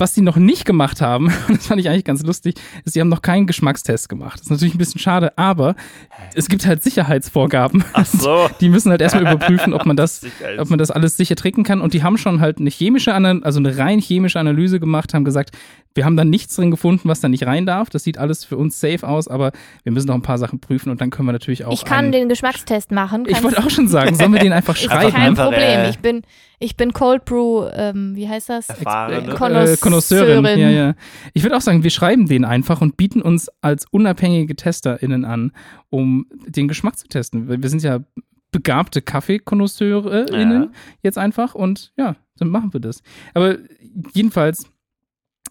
Was 0.00 0.14
sie 0.14 0.20
noch 0.20 0.36
nicht 0.36 0.64
gemacht 0.64 1.00
haben, 1.00 1.32
das 1.48 1.66
fand 1.66 1.80
ich 1.80 1.88
eigentlich 1.88 2.04
ganz 2.04 2.22
lustig, 2.22 2.54
ist, 2.84 2.92
sie 2.94 3.00
haben 3.00 3.08
noch 3.08 3.20
keinen 3.20 3.48
Geschmackstest 3.48 4.08
gemacht. 4.08 4.34
Das 4.34 4.42
ist 4.42 4.50
natürlich 4.52 4.76
ein 4.76 4.78
bisschen 4.78 5.00
schade, 5.00 5.36
aber 5.36 5.74
es 6.36 6.48
gibt 6.48 6.64
halt 6.66 6.84
Sicherheitsvorgaben. 6.84 7.82
Ach 7.94 8.06
so. 8.06 8.48
Die 8.60 8.68
müssen 8.68 8.92
halt 8.92 9.00
erstmal 9.00 9.24
überprüfen, 9.24 9.72
ob 9.74 9.86
man 9.86 9.96
das, 9.96 10.24
ob 10.58 10.70
man 10.70 10.78
das 10.78 10.92
alles 10.92 11.16
sicher 11.16 11.34
trinken 11.34 11.64
kann. 11.64 11.80
Und 11.80 11.94
die 11.94 12.04
haben 12.04 12.16
schon 12.16 12.40
halt 12.40 12.58
eine 12.58 12.70
chemische, 12.70 13.12
also 13.12 13.58
eine 13.58 13.76
rein 13.76 13.98
chemische 13.98 14.38
Analyse 14.38 14.78
gemacht, 14.78 15.14
haben 15.14 15.24
gesagt, 15.24 15.50
Wir 15.94 16.04
haben 16.04 16.16
dann 16.16 16.30
nichts 16.30 16.54
drin 16.54 16.70
gefunden, 16.70 17.08
was 17.08 17.20
da 17.20 17.28
nicht 17.28 17.44
rein 17.46 17.66
darf. 17.66 17.90
Das 17.90 18.04
sieht 18.04 18.18
alles 18.18 18.44
für 18.44 18.56
uns 18.56 18.78
safe 18.78 19.06
aus, 19.06 19.26
aber 19.26 19.50
wir 19.82 19.90
müssen 19.92 20.06
noch 20.06 20.14
ein 20.14 20.22
paar 20.22 20.38
Sachen 20.38 20.60
prüfen 20.60 20.90
und 20.90 21.00
dann 21.00 21.10
können 21.10 21.26
wir 21.28 21.32
natürlich 21.32 21.64
auch. 21.64 21.72
Ich 21.72 21.84
kann 21.84 22.04
einen, 22.04 22.12
den 22.12 22.28
Geschmackstest 22.28 22.92
machen. 22.92 23.24
Ich 23.26 23.32
Kannst- 23.32 23.44
wollte 23.44 23.58
auch 23.64 23.70
schon 23.74 23.88
sagen, 23.88 24.14
sollen 24.14 24.32
wir 24.32 24.38
den 24.40 24.52
einfach 24.52 24.74
ist 24.76 24.84
schreiben? 24.84 25.12
kein 25.12 25.34
Problem. 25.34 25.60
äh, 25.60 25.90
ich 25.90 25.98
bin, 25.98 26.22
ich 26.60 26.76
bin 26.76 26.92
Cold 26.92 27.24
Brew, 27.24 27.66
ähm, 27.72 28.14
wie 28.14 28.28
heißt 28.28 28.48
das? 28.48 28.68
Erfahrene. 28.68 29.34
Kon- 29.34 29.54
äh, 29.54 29.76
Konnoisseurin. 29.80 30.44
Ja, 30.58 30.68
ja. 30.70 30.94
Ich 31.34 31.42
würde 31.42 31.56
auch 31.56 31.60
sagen, 31.62 31.82
wir 31.82 31.90
schreiben 31.90 32.26
den 32.26 32.44
einfach 32.44 32.80
und 32.80 32.96
bieten 32.96 33.20
uns 33.20 33.48
als 33.60 33.84
unabhängige 33.90 34.54
TesterInnen 34.54 35.24
an, 35.24 35.52
um 35.90 36.26
den 36.46 36.68
Geschmack 36.68 36.96
zu 36.98 37.08
testen. 37.08 37.60
Wir 37.62 37.68
sind 37.70 37.82
ja 37.82 38.00
begabte 38.52 39.02
KaffeekonnoisseurInnen 39.02 40.62
Ja. 40.62 40.68
jetzt 41.02 41.18
einfach 41.18 41.54
und 41.54 41.92
ja, 41.96 42.16
dann 42.38 42.48
machen 42.48 42.72
wir 42.72 42.80
das. 42.80 43.02
Aber 43.34 43.56
jedenfalls, 44.14 44.70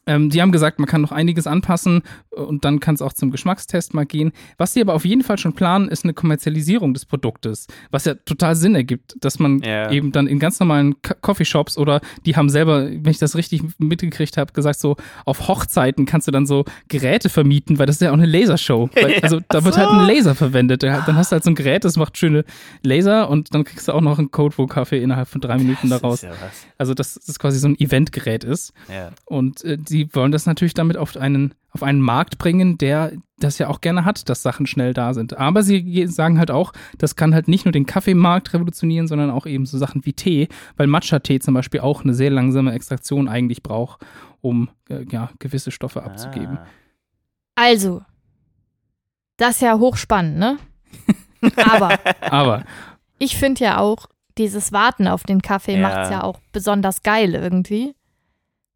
ähm, 0.10 0.30
die 0.30 0.42
haben 0.42 0.54
gesagt, 0.54 0.80
man 0.80 0.88
kann 0.88 1.02
noch 1.02 1.12
einiges 1.12 1.48
anpassen 1.48 2.02
und 2.30 2.64
dann 2.64 2.80
kann 2.80 2.96
es 2.96 3.02
auch 3.02 3.12
zum 3.12 3.30
Geschmackstest 3.30 3.94
mal 3.94 4.06
gehen. 4.06 4.32
Was 4.58 4.74
sie 4.74 4.80
aber 4.80 4.94
auf 4.94 5.04
jeden 5.04 5.22
Fall 5.22 5.38
schon 5.38 5.52
planen, 5.52 5.90
ist 5.90 6.06
eine 6.06 6.14
Kommerzialisierung 6.14 6.94
des 6.94 7.06
Produktes, 7.06 7.68
was 7.92 8.06
ja 8.06 8.14
total 8.14 8.56
Sinn 8.56 8.74
ergibt, 8.74 9.18
dass 9.20 9.38
man 9.38 9.60
Ja. 9.60 9.92
eben 9.92 10.14
dann 10.14 10.28
in 10.28 10.40
ganz 10.40 10.62
normalen 10.62 10.96
Coffeeshops 11.22 11.78
oder 11.78 12.00
die 12.26 12.38
haben 12.38 12.50
selber, 12.50 12.86
wenn 12.90 13.08
ich 13.12 13.18
das 13.18 13.36
richtig 13.36 13.64
mitgekriegt 13.80 14.38
habe, 14.38 14.54
gesagt, 14.54 14.80
so 14.80 14.96
auf 15.26 15.50
Hochzeiten 15.50 16.06
kannst 16.06 16.26
du 16.28 16.32
dann 16.32 16.46
so 16.46 16.64
Geräte 16.88 17.28
vermieten, 17.28 17.78
weil 17.78 17.86
das 17.86 17.98
ist 17.98 18.02
ja 18.02 18.12
auch 18.12 18.14
eine 18.14 18.28
Lasershow. 18.28 18.90
Weil, 18.96 19.20
also 19.22 19.42
da 19.50 19.66
wird 19.66 19.76
halt 19.78 19.90
ein 19.90 20.06
Laser 20.08 20.36
verwendet. 20.36 20.84
Da- 20.84 21.02
Dann 21.02 21.18
hast 21.18 21.32
du 21.32 21.34
halt 21.34 21.44
so 21.44 21.50
ein 21.52 21.56
Gerät, 21.56 21.84
das 21.84 21.98
macht 21.98 22.18
schöne 22.18 22.46
Laser 22.82 23.30
und 23.30 23.54
dann 23.54 23.66
kriegst 23.66 23.90
du 23.90 23.92
auch 23.92 24.02
noch 24.02 24.20
einen 24.20 24.32
Codebook-Kaffee 24.32 25.02
innerhalb 25.04 25.28
von 25.28 25.42
drei 25.42 25.58
Minuten 25.58 25.90
Das 25.90 26.00
daraus. 26.02 26.24
ist 26.24 26.30
ja. 26.30 26.32
Also 26.78 26.94
dass 26.94 27.16
das 27.16 27.38
quasi 27.40 27.60
so 27.60 27.68
ein 27.68 27.78
Eventgerät 27.78 28.44
ist. 28.46 28.72
Ja. 28.90 29.10
Und 29.26 29.64
äh, 29.66 29.78
die 29.90 30.14
wollen 30.14 30.32
das 30.32 30.46
natürlich 30.46 30.74
damit 30.74 30.98
auf 30.98 31.16
einen, 31.18 31.54
auf 31.72 31.84
einen 31.84 32.02
Markt 32.02 32.38
bringen, 32.38 32.78
der 32.78 33.14
das 33.40 33.58
ja 33.60 33.68
auch 33.68 33.82
gerne 33.82 34.04
hat, 34.06 34.30
dass 34.30 34.42
Sachen 34.42 34.66
schnell 34.66 34.94
da 34.94 35.14
sind. 35.14 35.38
Aber 35.38 35.62
sie 35.64 35.84
ge- 35.84 36.06
sagen 36.08 36.40
halt 36.40 36.50
auch, 36.52 36.74
das 36.98 37.16
kann 37.16 37.34
halt 37.36 37.48
nicht 37.48 37.66
nur 37.66 37.72
den 37.72 37.86
Kaffeemarkt 37.86 38.54
revolutionieren, 38.54 39.08
sondern 39.08 39.30
auch 39.30 39.46
eben 39.46 39.66
so 39.66 39.78
Sachen 39.78 40.06
wie 40.06 40.14
Tee, 40.14 40.48
weil 40.76 40.88
Matcha-Tee 40.88 41.40
zum 41.40 41.54
Beispiel 41.54 41.80
auch 41.82 42.04
eine 42.04 42.14
sehr 42.14 42.32
langsame 42.32 42.74
Extraktion 42.74 43.28
eigentlich 43.28 43.62
braucht, 43.64 44.02
um 44.42 44.70
äh, 44.90 45.06
ja, 45.12 45.30
gewisse 45.40 45.72
Stoffe 45.72 46.04
abzugeben. 46.04 46.58
Ah. 46.58 46.66
Also, 47.56 48.02
das 49.38 49.56
ist 49.56 49.62
ja 49.62 49.78
hochspannend, 49.78 50.38
ne? 50.38 50.58
Aber 51.72 52.00
Aber 52.22 52.64
ich 53.20 53.38
finde 53.38 53.64
ja 53.64 53.78
auch, 53.80 54.08
dieses 54.38 54.72
Warten 54.72 55.08
auf 55.08 55.24
den 55.24 55.42
Kaffee 55.42 55.80
Ja. 55.80 55.82
macht 55.82 55.98
es 56.06 56.10
ja 56.12 56.24
auch 56.24 56.40
besonders 56.52 57.02
geil 57.04 57.34
irgendwie. 57.36 57.94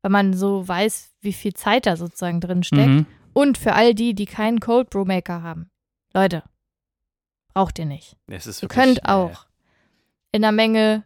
Weil 0.01 0.11
man 0.11 0.33
so 0.33 0.67
weiß, 0.67 1.11
wie 1.21 1.33
viel 1.33 1.53
Zeit 1.53 1.85
da 1.85 1.95
sozusagen 1.95 2.41
drin 2.41 2.63
steckt. 2.63 2.87
mhm. 2.87 3.05
Und 3.33 3.57
für 3.57 3.73
all 3.73 3.93
die, 3.93 4.13
die 4.13 4.25
keinen 4.25 4.59
Cold 4.59 4.89
Brew 4.89 5.05
Maker 5.05 5.41
haben. 5.41 5.69
Leute, 6.13 6.43
braucht 7.53 7.79
ihr 7.79 7.85
nicht. 7.85 8.17
Es 8.27 8.45
ist 8.47 8.61
Ihr 8.61 8.67
könnt 8.67 8.99
äh, 8.99 9.09
auch 9.11 9.45
in 10.33 10.41
der 10.41 10.51
Menge, 10.51 11.03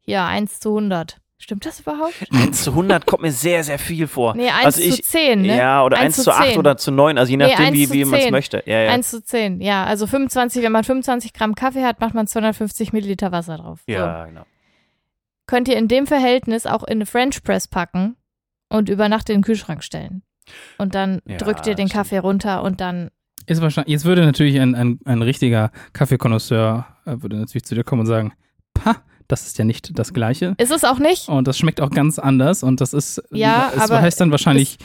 hier 0.00 0.24
1 0.24 0.60
zu 0.60 0.70
100. 0.70 1.20
Stimmt 1.40 1.66
das 1.66 1.78
überhaupt? 1.80 2.14
1 2.32 2.64
zu 2.64 2.70
100 2.70 3.06
kommt 3.06 3.22
mir 3.22 3.30
sehr, 3.30 3.62
sehr 3.62 3.78
viel 3.78 4.08
vor. 4.08 4.34
Nee, 4.34 4.48
1 4.50 4.64
Also 4.64 4.80
zu 4.80 4.88
ich- 4.88 5.04
10, 5.04 5.42
ne? 5.42 5.56
Ja, 5.56 5.84
oder 5.84 5.98
1 5.98 6.06
1 6.06 6.16
zu 6.16 6.22
zu 6.24 6.32
8 6.32 6.48
10. 6.48 6.58
oder 6.58 6.76
zu 6.76 6.90
9, 6.90 7.16
also 7.16 7.30
je 7.30 7.36
nachdem, 7.36 7.66
1 7.66 7.74
wie, 7.76 7.86
zu 7.86 7.92
wie 7.92 8.04
man 8.04 8.18
es 8.18 8.24
10. 8.24 8.32
möchte. 8.32 8.62
Ja, 8.66 8.80
ja. 8.82 8.90
1 8.90 9.10
zu 9.10 9.22
10, 9.22 9.60
ja. 9.60 9.84
Also 9.84 10.08
25, 10.08 10.64
wenn 10.64 10.72
man 10.72 10.82
25 10.82 11.32
Gramm 11.32 11.54
Kaffee 11.54 11.84
hat, 11.84 12.00
macht 12.00 12.14
man 12.14 12.26
250 12.26 12.92
Milliliter 12.92 13.30
Wasser 13.30 13.58
drauf. 13.58 13.82
So. 13.86 13.92
ja, 13.92 14.24
genau. 14.26 14.42
Könnt 15.46 15.68
ihr 15.68 15.76
in 15.76 15.86
dem 15.86 16.06
Verhältnis 16.08 16.66
auch 16.66 16.82
in 16.82 16.98
eine 16.98 17.06
French 17.06 17.42
Press 17.44 17.68
packen 17.68 18.16
und 18.68 18.88
über 18.88 19.08
Nacht 19.08 19.28
in 19.30 19.36
den 19.38 19.42
Kühlschrank 19.42 19.82
stellen. 19.84 20.22
Und 20.78 20.94
dann 20.94 21.20
Ja, 21.26 21.36
drückt 21.36 21.66
ihr 21.66 21.74
den 21.74 21.88
stimmt. 21.88 21.92
Kaffee 22.04 22.18
runter 22.18 22.62
und 22.62 22.80
dann. 22.80 23.10
Ist 23.46 23.60
wahrscheinlich, 23.62 23.92
jetzt 23.92 24.04
würde 24.04 24.24
natürlich 24.24 24.60
ein, 24.60 24.74
ein, 24.74 24.98
ein 25.04 25.22
richtiger 25.22 25.70
Kaffeekonnoisseur 25.94 26.86
äh, 27.06 27.16
würde 27.22 27.36
natürlich 27.36 27.64
zu 27.64 27.74
dir 27.74 27.84
kommen 27.84 28.00
und 28.00 28.06
sagen, 28.06 28.32
pah, 28.74 28.96
das 29.26 29.46
ist 29.46 29.58
ja 29.58 29.64
nicht 29.64 29.98
das 29.98 30.12
Gleiche. 30.14 30.54
Ist 30.58 30.72
es 30.72 30.84
auch 30.84 30.98
nicht? 30.98 31.28
Und 31.28 31.46
das 31.48 31.58
schmeckt 31.58 31.80
auch 31.80 31.90
ganz 31.90 32.18
anders 32.18 32.62
und 32.62 32.80
das 32.80 32.92
ist, 32.94 33.22
Ja, 33.30 33.70
es 33.74 33.82
aber 33.82 34.00
heißt 34.00 34.20
dann 34.20 34.30
wahrscheinlich 34.30 34.78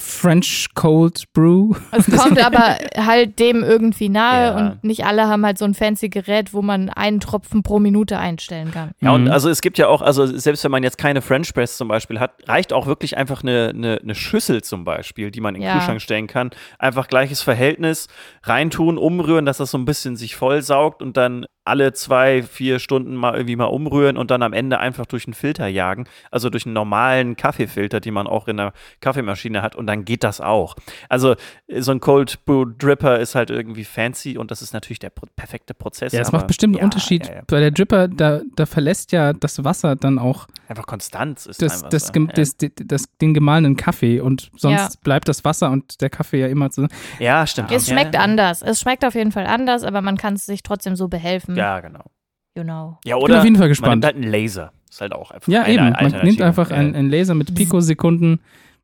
French 0.00 0.68
Cold 0.74 1.24
Brew. 1.32 1.74
Es 1.92 2.06
kommt 2.06 2.38
aber 2.44 2.76
halt 2.96 3.38
dem 3.38 3.62
irgendwie 3.64 4.08
nahe 4.08 4.44
Ja. 4.48 4.56
und 4.56 4.84
nicht 4.84 5.04
alle 5.04 5.26
haben 5.28 5.44
halt 5.44 5.58
so 5.58 5.64
ein 5.64 5.74
fancy 5.74 6.08
Gerät, 6.08 6.54
wo 6.54 6.62
man 6.62 6.88
einen 6.90 7.20
Tropfen 7.20 7.62
pro 7.62 7.78
Minute 7.78 8.18
einstellen 8.18 8.70
kann. 8.70 8.92
Ja, 9.00 9.10
und 9.12 9.24
Mhm. 9.24 9.30
also 9.30 9.48
es 9.50 9.60
gibt 9.60 9.78
ja 9.78 9.88
auch, 9.88 10.00
also 10.02 10.26
selbst 10.26 10.62
wenn 10.64 10.70
man 10.70 10.82
jetzt 10.82 10.98
keine 10.98 11.20
French 11.22 11.52
Press 11.52 11.76
zum 11.76 11.88
Beispiel 11.88 12.20
hat, 12.20 12.32
reicht 12.46 12.72
auch 12.72 12.86
wirklich 12.86 13.16
einfach 13.16 13.42
eine, 13.42 13.72
eine, 13.74 13.98
eine 14.02 14.14
Schüssel 14.14 14.62
zum 14.62 14.84
Beispiel, 14.84 15.30
die 15.30 15.40
man 15.40 15.54
in 15.54 15.60
den 15.62 15.66
Ja. 15.68 15.74
Kühlschrank 15.74 16.00
stellen 16.00 16.26
kann. 16.26 16.50
Einfach 16.78 17.08
gleiches 17.08 17.42
Verhältnis, 17.42 18.06
reintun, 18.44 18.98
umrühren, 18.98 19.44
dass 19.46 19.58
das 19.58 19.70
so 19.70 19.78
ein 19.78 19.84
bisschen 19.84 20.16
sich 20.16 20.36
vollsaugt 20.36 21.02
und 21.02 21.16
dann 21.16 21.46
alle 21.68 21.92
zwei, 21.92 22.42
vier 22.42 22.78
Stunden 22.78 23.14
mal 23.14 23.34
irgendwie 23.34 23.56
mal 23.56 23.66
umrühren 23.66 24.16
und 24.16 24.30
dann 24.30 24.42
am 24.42 24.52
Ende 24.52 24.78
einfach 24.78 25.06
durch 25.06 25.26
einen 25.26 25.34
Filter 25.34 25.66
jagen. 25.66 26.06
Also 26.30 26.50
durch 26.50 26.66
einen 26.66 26.74
normalen 26.74 27.36
Kaffeefilter, 27.36 28.00
den 28.00 28.14
man 28.14 28.26
auch 28.26 28.48
in 28.48 28.56
der 28.56 28.72
Kaffeemaschine 29.00 29.62
hat 29.62 29.76
und 29.76 29.86
dann 29.86 30.04
geht 30.04 30.24
das 30.24 30.40
auch. 30.40 30.76
Also 31.08 31.36
so 31.78 31.92
ein 31.92 32.00
Cold 32.00 32.44
Brew 32.44 32.64
Dripper 32.64 33.18
ist 33.18 33.34
halt 33.34 33.50
irgendwie 33.50 33.84
fancy 33.84 34.36
und 34.38 34.50
das 34.50 34.62
ist 34.62 34.72
natürlich 34.72 34.98
der 34.98 35.10
perfekte 35.36 35.74
Prozess. 35.74 36.12
Ja, 36.12 36.20
es 36.20 36.32
macht 36.32 36.46
bestimmt 36.46 36.74
einen 36.74 36.80
ja, 36.80 36.84
Unterschied. 36.84 37.26
Ja, 37.26 37.34
ja. 37.36 37.42
Bei 37.46 37.60
der 37.60 37.70
Dripper, 37.70 38.08
da, 38.08 38.40
da 38.56 38.66
verlässt 38.66 39.12
ja 39.12 39.32
das 39.32 39.62
Wasser 39.64 39.96
dann 39.96 40.18
auch 40.18 40.46
Einfach 40.68 40.86
Konstanz 40.86 41.46
ist 41.46 41.62
das, 41.62 41.76
einfach 41.76 41.88
das, 41.88 42.06
so. 42.08 42.26
das, 42.26 42.56
das, 42.58 42.72
das, 42.76 43.04
den 43.22 43.32
gemahlenen 43.32 43.76
Kaffee 43.76 44.20
und 44.20 44.50
sonst 44.54 44.76
Ja. 44.76 44.88
bleibt 45.02 45.26
das 45.26 45.42
Wasser 45.42 45.70
und 45.70 46.02
der 46.02 46.10
Kaffee 46.10 46.40
ja 46.40 46.46
immer 46.48 46.70
so. 46.70 46.86
Ja, 47.18 47.46
stimmt. 47.46 47.72
Es 47.72 47.88
schmeckt 47.88 48.14
ja. 48.14 48.20
anders. 48.20 48.60
Es 48.60 48.80
schmeckt 48.80 49.02
auf 49.06 49.14
jeden 49.14 49.32
Fall 49.32 49.46
anders, 49.46 49.82
aber 49.82 50.02
man 50.02 50.18
kann 50.18 50.34
es 50.34 50.44
sich 50.44 50.62
trotzdem 50.62 50.94
so 50.94 51.08
behelfen. 51.08 51.56
Ja, 51.58 51.80
genau. 51.80 52.04
You 52.56 52.64
know. 52.64 52.98
Ja, 53.04 53.16
Ich 53.16 53.22
bin 53.22 53.30
oder 53.30 53.38
auf 53.38 53.44
jeden 53.44 53.56
Fall 53.56 53.64
man 53.66 53.68
gespannt. 53.68 53.92
nimmt 53.92 54.04
halt 54.06 54.16
einen 54.16 54.32
Laser. 54.32 54.72
Ist 54.90 55.00
halt 55.00 55.12
auch 55.12 55.30
einfach 55.30 55.52
Ja, 55.52 55.62
eine 55.62 55.74
eben. 55.74 55.90
Man 56.10 56.24
nimmt 56.24 56.40
einfach 56.42 56.70
Ja. 56.70 56.76
einen, 56.76 56.94
einen 56.94 57.10
Laser 57.10 57.34
mit 57.34 57.54
Pikosekunden, 57.54 58.40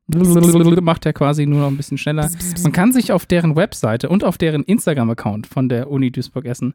macht 0.07 1.05
er 1.05 1.13
quasi 1.13 1.45
nur 1.45 1.61
noch 1.61 1.67
ein 1.67 1.77
bisschen 1.77 1.97
schneller. 1.97 2.29
Man 2.63 2.71
kann 2.71 2.91
sich 2.93 3.11
auf 3.11 3.25
deren 3.25 3.55
Webseite 3.55 4.07
und 4.09 4.23
auf 4.23 4.37
deren 4.37 4.63
Instagram-Account 4.63 5.47
von 5.47 5.67
der 5.67 5.89
Uni 5.89 6.11
Duisburg-Essen 6.11 6.73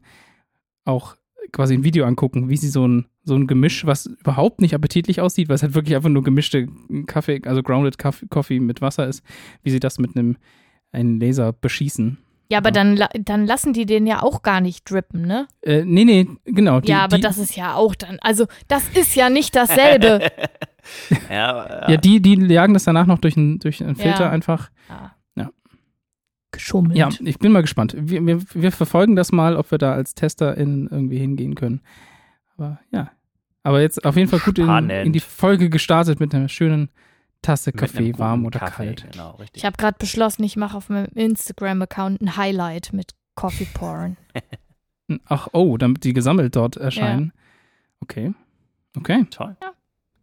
auch 0.85 1.15
quasi 1.53 1.73
ein 1.73 1.83
Video 1.83 2.05
angucken, 2.05 2.49
wie 2.49 2.57
sie 2.57 2.69
so 2.69 2.87
ein, 2.87 3.05
so 3.23 3.35
ein 3.35 3.47
Gemisch, 3.47 3.85
was 3.85 4.05
überhaupt 4.05 4.61
nicht 4.61 4.73
appetitlich 4.75 5.21
aussieht, 5.21 5.49
weil 5.49 5.55
es 5.55 5.63
halt 5.63 5.73
wirklich 5.75 5.95
einfach 5.95 6.09
nur 6.09 6.23
gemischte 6.23 6.67
Kaffee, 7.07 7.41
also 7.45 7.61
grounded 7.63 7.97
Coffee, 7.97 8.27
Coffee 8.29 8.59
mit 8.59 8.81
Wasser 8.81 9.07
ist, 9.07 9.23
wie 9.63 9.69
sie 9.69 9.79
das 9.79 9.97
mit 9.99 10.15
einem 10.15 10.37
einen 10.91 11.19
Laser 11.19 11.51
beschießen. 11.53 12.17
Ja, 12.51 12.57
aber 12.57 12.69
Ja. 12.69 12.83
dann, 12.83 12.99
dann 13.23 13.45
lassen 13.47 13.71
die 13.73 13.85
den 13.85 14.05
ja 14.05 14.21
auch 14.21 14.41
gar 14.41 14.59
nicht 14.61 14.89
drippen, 14.91 15.21
ne? 15.21 15.47
Äh, 15.61 15.83
nee, 15.85 16.03
nee, 16.05 16.27
genau. 16.45 16.81
Die, 16.81 16.89
ja, 16.89 16.99
aber 17.05 17.15
die, 17.15 17.21
das 17.21 17.37
ist 17.37 17.55
ja 17.55 17.75
auch 17.75 17.95
dann, 17.95 18.19
also 18.21 18.45
das 18.67 18.87
ist 18.89 19.15
ja 19.15 19.29
nicht 19.29 19.55
dasselbe. 19.55 20.29
Ja, 21.29 21.89
Ja, 21.91 21.97
die, 21.97 22.21
die 22.21 22.33
jagen 22.47 22.73
das 22.73 22.85
danach 22.85 23.05
noch 23.05 23.19
durch 23.19 23.37
einen, 23.37 23.59
durch 23.59 23.83
einen 23.83 23.95
Filter 23.95 24.25
Ja. 24.25 24.29
einfach. 24.31 24.71
ja. 24.89 25.15
Ja. 25.35 25.49
Geschummelt. 26.51 26.97
Ja, 26.97 27.09
ich 27.23 27.37
bin 27.39 27.51
mal 27.51 27.61
gespannt. 27.61 27.95
Wir, 27.97 28.25
wir, 28.25 28.41
wir 28.53 28.71
verfolgen 28.71 29.15
das 29.15 29.31
mal, 29.31 29.55
ob 29.55 29.69
wir 29.71 29.77
da 29.77 29.93
als 29.93 30.15
TesterInnen 30.15 30.87
irgendwie 30.91 31.19
hingehen 31.19 31.53
können. 31.55 31.81
Aber 32.57 32.79
ja. 32.91 33.11
Aber 33.63 33.79
jetzt 33.79 34.03
auf 34.05 34.17
jeden 34.17 34.27
Fall 34.27 34.39
gut 34.39 34.57
in, 34.57 34.89
in 34.89 35.13
die 35.13 35.19
Folge 35.19 35.69
gestartet 35.69 36.19
mit 36.19 36.33
einer 36.33 36.49
schönen 36.49 36.89
Tasse 37.41 37.71
Kaffee, 37.71 38.17
warm 38.19 38.45
oder 38.45 38.59
Kaffee, 38.59 38.85
kalt. 38.95 39.11
Genau, 39.11 39.31
richtig. 39.31 39.61
Ich 39.61 39.65
habe 39.65 39.77
gerade 39.77 39.97
beschlossen, 39.97 40.43
ich 40.43 40.57
mache 40.57 40.77
auf 40.77 40.89
meinem 40.89 41.07
Instagram-Account 41.15 42.21
ein 42.21 42.37
Highlight 42.37 42.93
mit 42.93 43.13
Coffee 43.35 43.67
Porn. 43.73 44.17
Ach, 45.25 45.47
oh, 45.53 45.77
damit 45.77 46.03
die 46.03 46.13
gesammelt 46.13 46.55
dort 46.55 46.77
erscheinen. 46.77 47.33
Okay. 48.01 48.33
Okay. 48.95 49.25
Toll. 49.31 49.55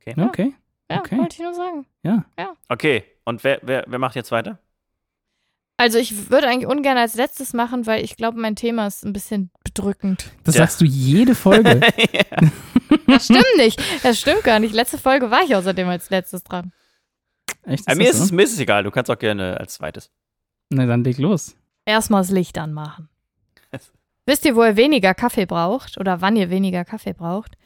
Okay. 0.00 0.14
Ja. 0.16 0.26
Okay. 0.26 0.54
Ja, 0.90 0.98
Okay. 1.00 1.18
wollte 1.18 1.34
ich 1.34 1.42
nur 1.42 1.54
sagen. 1.54 1.86
Ja. 2.02 2.24
Okay, 2.68 3.04
und 3.24 3.44
wer, 3.44 3.58
wer, 3.62 3.84
wer 3.86 3.98
macht 3.98 4.14
jetzt 4.16 4.30
weiter? 4.30 4.58
Also 5.76 5.98
ich 5.98 6.30
würde 6.30 6.48
eigentlich 6.48 6.66
ungern 6.68 6.96
als 6.96 7.14
letztes 7.14 7.52
machen, 7.52 7.86
weil 7.86 8.02
ich 8.02 8.16
glaube, 8.16 8.40
mein 8.40 8.56
Thema 8.56 8.86
ist 8.86 9.04
ein 9.04 9.12
bisschen 9.12 9.50
bedrückend. 9.64 10.32
Das 10.44 10.54
Ja. 10.54 10.62
sagst 10.62 10.80
du 10.80 10.84
jede 10.84 11.34
Folge. 11.34 11.80
Das 13.06 13.24
stimmt 13.26 13.44
nicht. 13.58 13.82
Das 14.02 14.18
stimmt 14.18 14.44
gar 14.44 14.58
nicht. 14.60 14.72
Letzte 14.74 14.96
Folge 14.98 15.30
war 15.30 15.42
ich 15.42 15.54
außerdem 15.54 15.88
als 15.88 16.08
letztes 16.10 16.42
dran. 16.44 16.72
Echt? 17.62 17.88
Äh, 17.88 17.94
mir, 17.94 18.06
das 18.06 18.16
ist 18.16 18.22
es, 18.22 18.28
so? 18.28 18.34
mir 18.34 18.42
ist 18.42 18.52
es 18.52 18.60
egal, 18.60 18.84
du 18.84 18.90
kannst 18.90 19.10
auch 19.10 19.18
gerne 19.18 19.58
als 19.58 19.74
zweites. 19.74 20.10
Na, 20.70 20.86
dann 20.86 21.04
leg 21.04 21.18
los. 21.18 21.56
Erstmal 21.84 22.22
das 22.22 22.30
Licht 22.30 22.58
anmachen. 22.58 23.08
Wisst 24.26 24.44
ihr, 24.44 24.56
wo 24.56 24.64
ihr 24.64 24.76
weniger 24.76 25.14
Kaffee 25.14 25.46
braucht 25.46 25.98
oder 25.98 26.20
wann 26.20 26.36
ihr 26.36 26.50
weniger 26.50 26.84
Kaffee 26.84 27.14
braucht? 27.14 27.56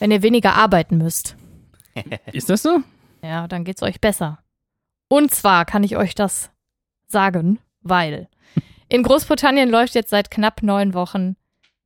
Wenn 0.00 0.10
ihr 0.10 0.22
weniger 0.22 0.54
arbeiten 0.54 0.98
müsst. 0.98 1.36
Ist 2.32 2.50
das 2.50 2.62
so? 2.62 2.80
Ja, 3.22 3.46
dann 3.46 3.64
geht's 3.64 3.82
euch 3.82 4.00
besser. 4.00 4.40
Und 5.08 5.32
zwar 5.32 5.64
kann 5.64 5.84
ich 5.84 5.96
euch 5.96 6.14
das 6.14 6.50
sagen, 7.06 7.58
weil 7.82 8.28
in 8.88 9.02
Großbritannien 9.02 9.70
läuft 9.70 9.94
jetzt 9.94 10.10
seit 10.10 10.30
knapp 10.30 10.62
neun 10.62 10.94
Wochen 10.94 11.36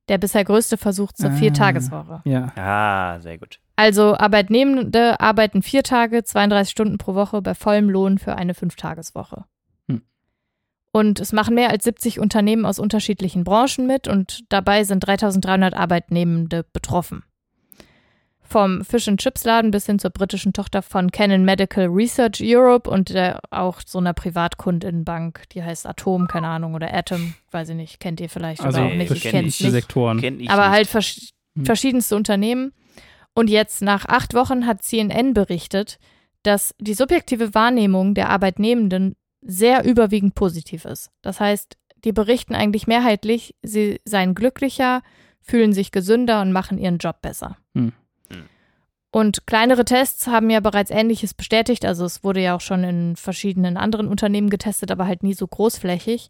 der 0.09 0.17
bisher 0.17 0.43
größte 0.43 0.77
Versuch 0.77 1.11
zur 1.13 1.29
Ah. 1.29 1.33
Viertageswoche. 1.33 2.21
Ja. 2.25 2.51
Ah, 2.55 3.19
sehr 3.19 3.37
gut. 3.37 3.59
Also 3.75 4.15
Arbeitnehmende 4.17 5.19
arbeiten 5.19 5.61
vier 5.61 5.83
Tage, 5.83 6.23
32 6.23 6.71
Stunden 6.71 6.97
pro 6.97 7.15
Woche 7.15 7.41
bei 7.41 7.55
vollem 7.55 7.89
Lohn 7.89 8.17
für 8.17 8.35
eine 8.35 8.53
Fünftageswoche. 8.53 9.45
Hm. 9.87 10.01
Und 10.91 11.19
es 11.19 11.31
machen 11.31 11.55
mehr 11.55 11.69
als 11.69 11.83
70 11.85 12.19
Unternehmen 12.19 12.65
aus 12.65 12.79
unterschiedlichen 12.79 13.43
Branchen 13.43 13.87
mit 13.87 14.07
und 14.07 14.41
dabei 14.49 14.83
sind 14.83 15.05
3300 15.07 15.73
Arbeitnehmende 15.75 16.65
betroffen. 16.73 17.23
Vom 18.49 18.83
Fish 18.83 19.07
and 19.07 19.19
Chips 19.19 19.43
Laden 19.43 19.69
bis 19.71 19.85
hin 19.85 19.99
zur 19.99 20.09
britischen 20.09 20.53
Tochter 20.53 20.81
von 20.81 21.11
Canon 21.11 21.45
Medical 21.45 21.85
Research 21.85 22.41
Europe 22.41 22.89
und 22.89 23.09
der, 23.09 23.39
auch 23.51 23.81
so 23.85 23.99
einer 23.99 24.13
Privatkundinnenbank, 24.13 25.43
die 25.51 25.63
heißt 25.63 25.85
Atom, 25.85 26.27
keine 26.27 26.47
Ahnung, 26.47 26.73
oder 26.73 26.93
Atom, 26.93 27.35
weiß 27.51 27.69
ich 27.69 27.75
nicht, 27.75 27.99
kennt 27.99 28.19
ihr 28.19 28.29
vielleicht 28.29 28.61
Also 28.61 28.79
oder 28.79 28.87
auch 28.87 28.93
nicht, 28.93 29.11
ich 29.11 29.21
kenn 29.21 29.31
kenn's 29.31 29.55
ich 29.55 29.61
nicht. 29.61 29.71
Sektoren. 29.71 30.19
Kenn 30.19 30.39
ich 30.39 30.49
Aber 30.49 30.63
nicht. 30.63 30.71
halt 30.71 30.87
vers 30.87 31.29
Hm. 31.57 31.65
verschiedenste 31.65 32.15
Unternehmen. 32.15 32.73
Und 33.33 33.49
jetzt 33.49 33.81
nach 33.81 34.05
acht 34.05 34.33
Wochen 34.33 34.65
hat 34.65 34.83
CNN 34.83 35.33
berichtet, 35.33 35.97
dass 36.43 36.73
die 36.79 36.93
subjektive 36.93 37.53
Wahrnehmung 37.53 38.13
der 38.13 38.29
Arbeitnehmenden 38.29 39.15
sehr 39.41 39.83
überwiegend 39.85 40.35
positiv 40.35 40.85
ist. 40.85 41.09
Das 41.21 41.39
heißt, 41.39 41.77
die 42.03 42.11
berichten 42.11 42.55
eigentlich 42.55 42.87
mehrheitlich, 42.87 43.55
sie 43.61 43.99
seien 44.05 44.35
glücklicher, 44.35 45.01
fühlen 45.41 45.73
sich 45.73 45.91
gesünder 45.91 46.41
und 46.41 46.51
machen 46.51 46.77
ihren 46.77 46.97
Job 46.97 47.21
besser. 47.21 47.57
Hm. 47.75 47.93
Und 49.11 49.47
kleinere 49.47 49.85
Tests 49.85 50.27
haben 50.27 50.49
ja 50.49 50.59
bereits 50.59 50.91
Ähnliches 50.91 51.33
bestätigt. 51.33 51.83
Also 51.85 52.05
es 52.05 52.23
wurde 52.23 52.41
ja 52.41 52.55
auch 52.55 52.61
schon 52.61 52.83
in 52.83 53.15
verschiedenen 53.15 53.75
anderen 53.77 54.07
Unternehmen 54.07 54.49
getestet, 54.49 54.91
aber 54.91 55.07
halt 55.07 55.23
nie 55.23 55.33
so 55.33 55.47
großflächig. 55.47 56.29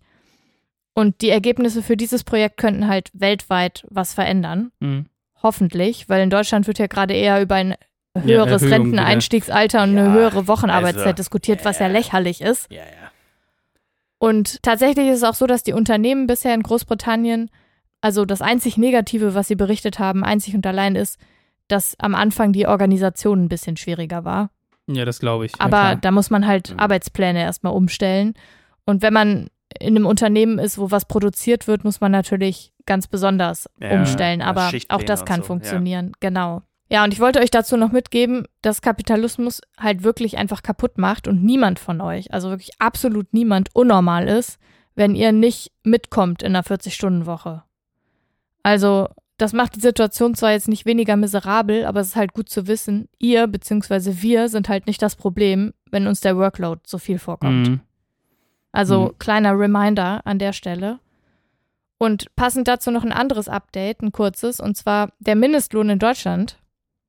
Und 0.93 1.21
die 1.21 1.29
Ergebnisse 1.29 1.83
für 1.83 1.97
dieses 1.97 2.23
Projekt 2.23 2.57
könnten 2.57 2.87
halt 2.87 3.09
weltweit 3.13 3.85
was 3.89 4.13
verändern. 4.13 4.71
Mhm. 4.79 5.07
Hoffentlich, 5.41 6.09
weil 6.09 6.21
in 6.21 6.29
Deutschland 6.29 6.67
wird 6.67 6.79
ja 6.79 6.87
gerade 6.87 7.13
eher 7.13 7.41
über 7.41 7.55
ein 7.55 7.75
Ja, 8.15 8.21
höheres 8.23 8.61
Erhöhung 8.63 8.81
Renteneinstiegsalter 8.87 9.83
und 9.83 9.95
Ja, 9.95 10.05
eine 10.05 10.13
höhere 10.13 10.47
Wochenarbeitszeit 10.47 11.07
also, 11.07 11.15
diskutiert, 11.15 11.63
was 11.65 11.79
ja 11.79 11.87
ja. 11.87 11.93
lächerlich 11.93 12.41
ist. 12.41 12.71
Ja, 12.71 12.79
ja. 12.79 13.11
Und 14.19 14.61
tatsächlich 14.63 15.07
ist 15.07 15.17
es 15.17 15.23
auch 15.23 15.35
so, 15.35 15.47
dass 15.47 15.63
die 15.63 15.73
Unternehmen 15.73 16.27
bisher 16.27 16.53
in 16.53 16.63
Großbritannien, 16.63 17.49
also 18.01 18.25
das 18.25 18.41
einzig 18.41 18.77
Negative, 18.77 19.33
was 19.33 19.47
sie 19.47 19.55
berichtet 19.55 19.99
haben, 19.99 20.25
einzig 20.25 20.55
und 20.55 20.67
allein 20.67 20.95
ist, 20.95 21.17
dass 21.69 21.95
am 21.99 22.13
Anfang 22.15 22.51
die 22.51 22.67
Organisation 22.67 23.43
ein 23.45 23.49
bisschen 23.49 23.77
schwieriger 23.77 24.25
war. 24.25 24.49
Ja, 24.87 25.05
das 25.05 25.19
glaube 25.19 25.45
ich. 25.45 25.53
Ja, 25.53 25.65
Aber 25.65 25.69
klar. 25.79 25.95
da 25.97 26.11
muss 26.11 26.29
man 26.29 26.45
halt 26.45 26.71
Mhm. 26.73 26.79
Arbeitspläne 26.79 27.39
erstmal 27.41 27.73
umstellen. 27.73 28.33
Und 28.85 29.01
wenn 29.01 29.13
man 29.13 29.47
in 29.79 29.95
einem 29.95 30.05
Unternehmen 30.07 30.57
ist, 30.59 30.77
wo 30.79 30.89
was 30.91 31.05
produziert 31.05 31.67
wird, 31.67 31.83
muss 31.83 32.01
man 32.01 32.11
natürlich 32.11 32.73
ganz 32.87 33.07
besonders 33.07 33.69
Ja, 33.79 33.91
umstellen. 33.91 34.39
ja, 34.39 34.47
Aber 34.47 34.71
auch 34.89 35.03
das 35.03 35.25
kann 35.25 35.41
so, 35.41 35.47
funktionieren. 35.47 36.11
Genau. 36.19 36.63
Ja, 36.91 37.03
und 37.03 37.13
ich 37.13 37.19
wollte 37.19 37.39
euch 37.39 37.51
dazu 37.51 37.77
noch 37.77 37.91
mitgeben, 37.91 38.47
dass 38.63 38.81
Kapitalismus 38.81 39.61
halt 39.79 40.03
wirklich 40.03 40.39
einfach 40.39 40.63
kaputt 40.63 40.97
macht 40.97 41.27
und 41.27 41.43
niemand 41.43 41.77
von 41.77 42.01
euch, 42.01 42.33
also 42.33 42.49
wirklich 42.49 42.71
absolut 42.79 43.31
niemand, 43.31 43.69
unnormal 43.75 44.27
ist, 44.27 44.57
wenn 44.95 45.13
ihr 45.13 45.31
nicht 45.31 45.71
mitkommt 45.83 46.41
in 46.41 46.55
einer 46.55 46.63
40-Stunden-Woche. 46.63 47.61
Also, 48.63 49.07
das 49.41 49.53
macht 49.53 49.75
die 49.75 49.79
Situation 49.81 50.35
zwar 50.35 50.51
jetzt 50.51 50.67
nicht 50.67 50.85
weniger 50.85 51.15
miserabel, 51.15 51.85
aber 51.85 51.99
es 52.01 52.09
ist 52.09 52.15
halt 52.15 52.33
gut 52.33 52.49
zu 52.49 52.67
wissen, 52.67 53.07
ihr 53.17 53.47
bzw. 53.47 54.21
wir 54.21 54.49
sind 54.49 54.69
halt 54.69 54.85
nicht 54.87 55.01
das 55.01 55.15
Problem, 55.15 55.73
wenn 55.89 56.07
uns 56.07 56.21
der 56.21 56.37
Workload 56.37 56.81
so 56.85 56.97
viel 56.97 57.19
vorkommt. 57.19 57.69
Mhm. 57.69 57.79
Also 58.71 59.07
Mhm. 59.07 59.19
kleiner 59.19 59.57
Reminder 59.57 60.21
an 60.25 60.39
der 60.39 60.53
Stelle. 60.53 60.99
Und 61.97 62.33
passend 62.35 62.67
dazu 62.67 62.91
noch 62.91 63.03
ein 63.03 63.11
anderes 63.11 63.49
Update, 63.49 64.01
ein 64.01 64.11
kurzes, 64.11 64.59
und 64.59 64.77
zwar 64.77 65.11
der 65.19 65.35
Mindestlohn 65.35 65.89
in 65.89 65.99
Deutschland 65.99 66.57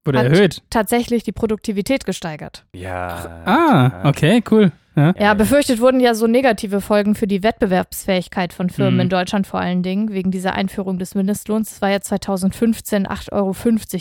Wurde 0.04 0.18
Hat- 0.18 0.26
erhöht. 0.26 0.62
tatsächlich 0.70 1.24
die 1.24 1.32
Produktivität 1.32 2.06
gesteigert. 2.06 2.64
Ja. 2.74 3.42
Ah, 3.44 4.08
okay, 4.08 4.42
cool. 4.50 4.72
Ja. 4.96 5.14
Ja, 5.18 5.34
befürchtet 5.34 5.80
wurden 5.80 6.00
ja 6.00 6.14
so 6.14 6.26
negative 6.26 6.80
Folgen 6.80 7.14
für 7.14 7.26
die 7.28 7.42
Wettbewerbsfähigkeit 7.44 8.52
von 8.52 8.70
Firmen 8.70 8.94
Mhm. 8.94 9.00
in 9.00 9.08
Deutschland 9.08 9.46
vor 9.46 9.60
allen 9.60 9.82
Dingen, 9.82 10.10
wegen 10.12 10.30
dieser 10.30 10.54
Einführung 10.54 10.98
des 10.98 11.14
Mindestlohns. 11.14 11.70
Es 11.72 11.82
war 11.82 11.90
ja 11.90 12.00
2015 12.00 13.06
8,50 13.06 13.32
Euro 13.32 13.54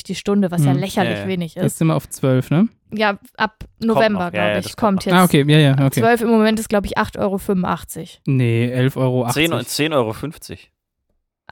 die 0.08 0.16
Stunde, 0.16 0.52
was 0.52 0.66
ja 0.66 0.74
Mhm. 0.74 0.80
lächerlich 0.80 1.18
Ja, 1.18 1.22
ja. 1.24 1.28
wenig 1.28 1.56
Jetzt 1.56 1.66
ist. 1.66 1.78
sind 1.78 1.88
wir 1.88 1.96
auf 1.96 2.10
12, 2.10 2.50
ne? 2.50 2.70
Ja, 2.92 3.20
ab 3.38 3.66
November, 3.80 4.32
glaube 4.32 4.38
ja, 4.54 4.58
ich, 4.58 4.64
das 4.66 4.78
kommt 4.78 5.04
kommt 5.04 5.06
jetzt. 5.06 5.14
Ah, 5.16 5.24
okay, 5.26 5.46
ja, 5.48 5.60
ja, 5.60 5.74
okay. 5.74 6.00
12 6.02 6.22
im 6.22 6.30
Moment 6.30 6.60
ist, 6.60 6.70
glaube 6.70 6.88
ich, 6.88 6.98
8,85 6.98 7.18
Euro. 7.20 8.38
Nee, 8.38 8.74
11,80 8.74 8.98
Euro. 8.98 9.30
10 9.30 9.52
10,50 9.54 9.94
Euro. 9.94 10.14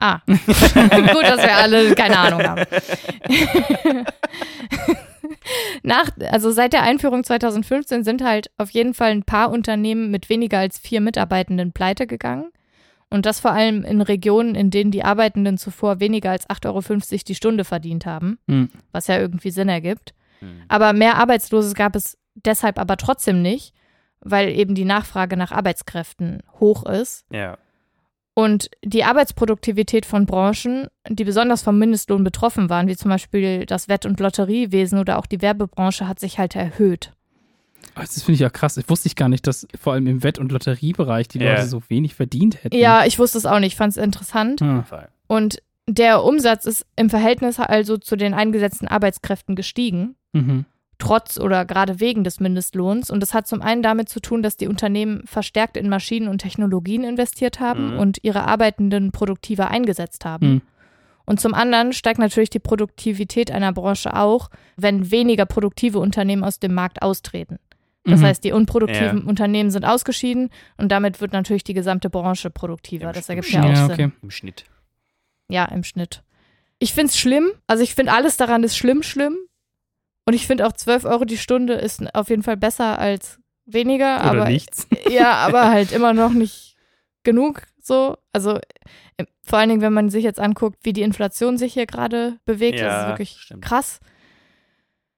Ah, 0.00 0.20
gut, 1.12 1.22
dass 1.24 1.42
wir 1.42 1.56
alle 1.56 1.94
keine 1.94 2.18
Ahnung 2.18 2.42
haben. 2.42 2.64
Nach, 5.82 6.10
also 6.30 6.50
seit 6.50 6.72
der 6.72 6.82
Einführung 6.82 7.24
2015 7.24 8.04
sind 8.04 8.22
halt 8.22 8.50
auf 8.56 8.70
jeden 8.70 8.94
Fall 8.94 9.10
ein 9.10 9.22
paar 9.24 9.50
Unternehmen 9.50 10.10
mit 10.10 10.28
weniger 10.28 10.58
als 10.58 10.78
vier 10.78 11.00
Mitarbeitenden 11.00 11.72
pleite 11.72 12.06
gegangen. 12.06 12.50
Und 13.10 13.24
das 13.24 13.40
vor 13.40 13.52
allem 13.52 13.84
in 13.84 14.02
Regionen, 14.02 14.54
in 14.54 14.70
denen 14.70 14.90
die 14.90 15.02
Arbeitenden 15.04 15.56
zuvor 15.56 15.98
weniger 16.00 16.30
als 16.30 16.48
8,50 16.48 16.66
Euro 16.68 17.22
die 17.26 17.34
Stunde 17.34 17.64
verdient 17.64 18.04
haben, 18.04 18.38
Hm. 18.48 18.68
was 18.92 19.06
ja 19.06 19.18
irgendwie 19.18 19.50
Sinn 19.50 19.68
ergibt. 19.70 20.12
Hm. 20.40 20.62
Aber 20.68 20.92
mehr 20.92 21.16
Arbeitslose 21.16 21.74
gab 21.74 21.96
es 21.96 22.18
deshalb 22.34 22.78
aber 22.78 22.98
trotzdem 22.98 23.40
nicht, 23.40 23.72
weil 24.20 24.50
eben 24.50 24.74
die 24.74 24.84
Nachfrage 24.84 25.36
nach 25.38 25.52
Arbeitskräften 25.52 26.42
hoch 26.60 26.84
ist. 26.84 27.24
Ja. 27.30 27.56
Und 28.38 28.70
die 28.84 29.02
Arbeitsproduktivität 29.02 30.06
von 30.06 30.24
Branchen, 30.24 30.86
die 31.08 31.24
besonders 31.24 31.62
vom 31.62 31.76
Mindestlohn 31.76 32.22
betroffen 32.22 32.70
waren, 32.70 32.86
wie 32.86 32.94
zum 32.94 33.08
Beispiel 33.10 33.66
das 33.66 33.88
Wett- 33.88 34.06
und 34.06 34.20
Lotteriewesen 34.20 35.00
oder 35.00 35.18
auch 35.18 35.26
die 35.26 35.42
Werbebranche, 35.42 36.06
hat 36.06 36.20
sich 36.20 36.38
halt 36.38 36.54
erhöht. 36.54 37.10
Ah, 37.96 38.02
Das 38.02 38.22
finde 38.22 38.34
ich 38.34 38.38
ja 38.40 38.48
krass. 38.48 38.76
Ich 38.76 38.88
wusste 38.88 39.08
ich 39.08 39.16
gar 39.16 39.28
nicht, 39.28 39.44
dass 39.48 39.66
vor 39.80 39.94
allem 39.94 40.06
im 40.06 40.22
Wett- 40.22 40.38
und 40.38 40.52
Lotteriebereich 40.52 41.26
die 41.26 41.40
Ja. 41.40 41.54
Leute 41.54 41.66
so 41.66 41.82
wenig 41.88 42.14
verdient 42.14 42.62
hätten. 42.62 42.76
Ja, 42.76 43.04
ich 43.04 43.18
wusste 43.18 43.38
es 43.38 43.44
auch 43.44 43.58
nicht, 43.58 43.76
fand 43.76 43.90
es 43.90 43.96
interessant. 43.96 44.60
Fall. 44.86 45.08
Und 45.26 45.60
der 45.88 46.22
Umsatz 46.22 46.64
ist 46.64 46.86
im 46.94 47.10
Verhältnis 47.10 47.58
also 47.58 47.96
zu 47.96 48.14
den 48.14 48.34
eingesetzten 48.34 48.86
Arbeitskräften 48.86 49.56
gestiegen, 49.56 50.14
mhm. 50.32 50.64
Trotz 50.98 51.38
oder 51.38 51.64
gerade 51.64 52.00
wegen 52.00 52.24
des 52.24 52.40
Mindestlohns. 52.40 53.10
Und 53.10 53.20
das 53.20 53.32
hat 53.34 53.46
zum 53.46 53.62
einen 53.62 53.82
damit 53.82 54.08
zu 54.08 54.20
tun, 54.20 54.42
dass 54.42 54.56
die 54.56 54.66
Unternehmen 54.68 55.22
verstärkt 55.26 55.76
in 55.76 55.88
Maschinen 55.88 56.28
und 56.28 56.38
Technologien 56.38 57.04
investiert 57.04 57.60
haben 57.60 57.92
Mhm. 57.94 57.98
und 58.00 58.18
ihre 58.22 58.44
Arbeitenden 58.44 59.12
produktiver 59.12 59.68
eingesetzt 59.70 60.24
haben. 60.24 60.48
Mhm. 60.54 60.62
Und 61.24 61.40
zum 61.40 61.52
anderen 61.54 61.92
steigt 61.92 62.18
natürlich 62.18 62.50
die 62.50 62.58
Produktivität 62.58 63.50
einer 63.50 63.72
Branche 63.72 64.16
auch, 64.16 64.48
wenn 64.76 65.10
weniger 65.10 65.44
produktive 65.46 65.98
Unternehmen 65.98 66.42
aus 66.42 66.58
dem 66.58 66.72
Markt 66.74 67.02
austreten. 67.02 67.58
Das 68.04 68.20
Mhm. 68.20 68.24
heißt, 68.24 68.44
die 68.44 68.52
unproduktiven 68.52 69.24
Unternehmen 69.24 69.70
sind 69.70 69.84
ausgeschieden 69.84 70.48
und 70.78 70.90
damit 70.90 71.20
wird 71.20 71.32
natürlich 71.34 71.64
die 71.64 71.74
gesamte 71.74 72.08
Branche 72.08 72.48
produktiver. 72.48 73.08
Im 73.08 73.12
Das 73.12 73.28
ergibt 73.28 73.50
ja 73.50 73.60
auch 73.62 73.68
ja, 73.68 73.74
Sinn. 73.76 73.90
okay. 73.92 74.10
Im 74.22 74.30
Schnitt. 74.30 74.64
Ja, 75.48 75.66
im 75.66 75.84
Schnitt. 75.84 76.22
Ich 76.78 76.94
finde 76.94 77.08
es 77.10 77.18
schlimm. 77.18 77.50
Also 77.66 77.82
ich 77.82 77.94
finde 77.94 78.12
alles 78.12 78.36
daran 78.38 78.62
ist 78.64 78.76
schlimm, 78.78 79.02
schlimm. 79.02 79.36
Und 80.28 80.34
ich 80.34 80.46
finde 80.46 80.66
auch 80.66 80.72
12 80.74 81.06
Euro 81.06 81.24
die 81.24 81.38
Stunde 81.38 81.72
ist 81.72 82.14
auf 82.14 82.28
jeden 82.28 82.42
Fall 82.42 82.58
besser 82.58 82.98
als 82.98 83.38
weniger. 83.64 84.16
Oder 84.16 84.24
aber 84.42 84.44
nichts. 84.50 84.86
ja, 85.10 85.32
aber 85.36 85.70
halt 85.70 85.90
immer 85.90 86.12
noch 86.12 86.32
nicht 86.32 86.76
genug 87.22 87.62
so. 87.80 88.18
Also 88.30 88.58
vor 89.42 89.58
allen 89.58 89.70
Dingen, 89.70 89.80
wenn 89.80 89.94
man 89.94 90.10
sich 90.10 90.24
jetzt 90.24 90.38
anguckt, 90.38 90.80
wie 90.82 90.92
die 90.92 91.00
Inflation 91.00 91.56
sich 91.56 91.72
hier 91.72 91.86
gerade 91.86 92.36
bewegt, 92.44 92.74
das 92.74 92.82
Ja, 92.82 93.02
ist 93.04 93.08
wirklich 93.08 93.38
stimmt. 93.40 93.64
krass. 93.64 94.00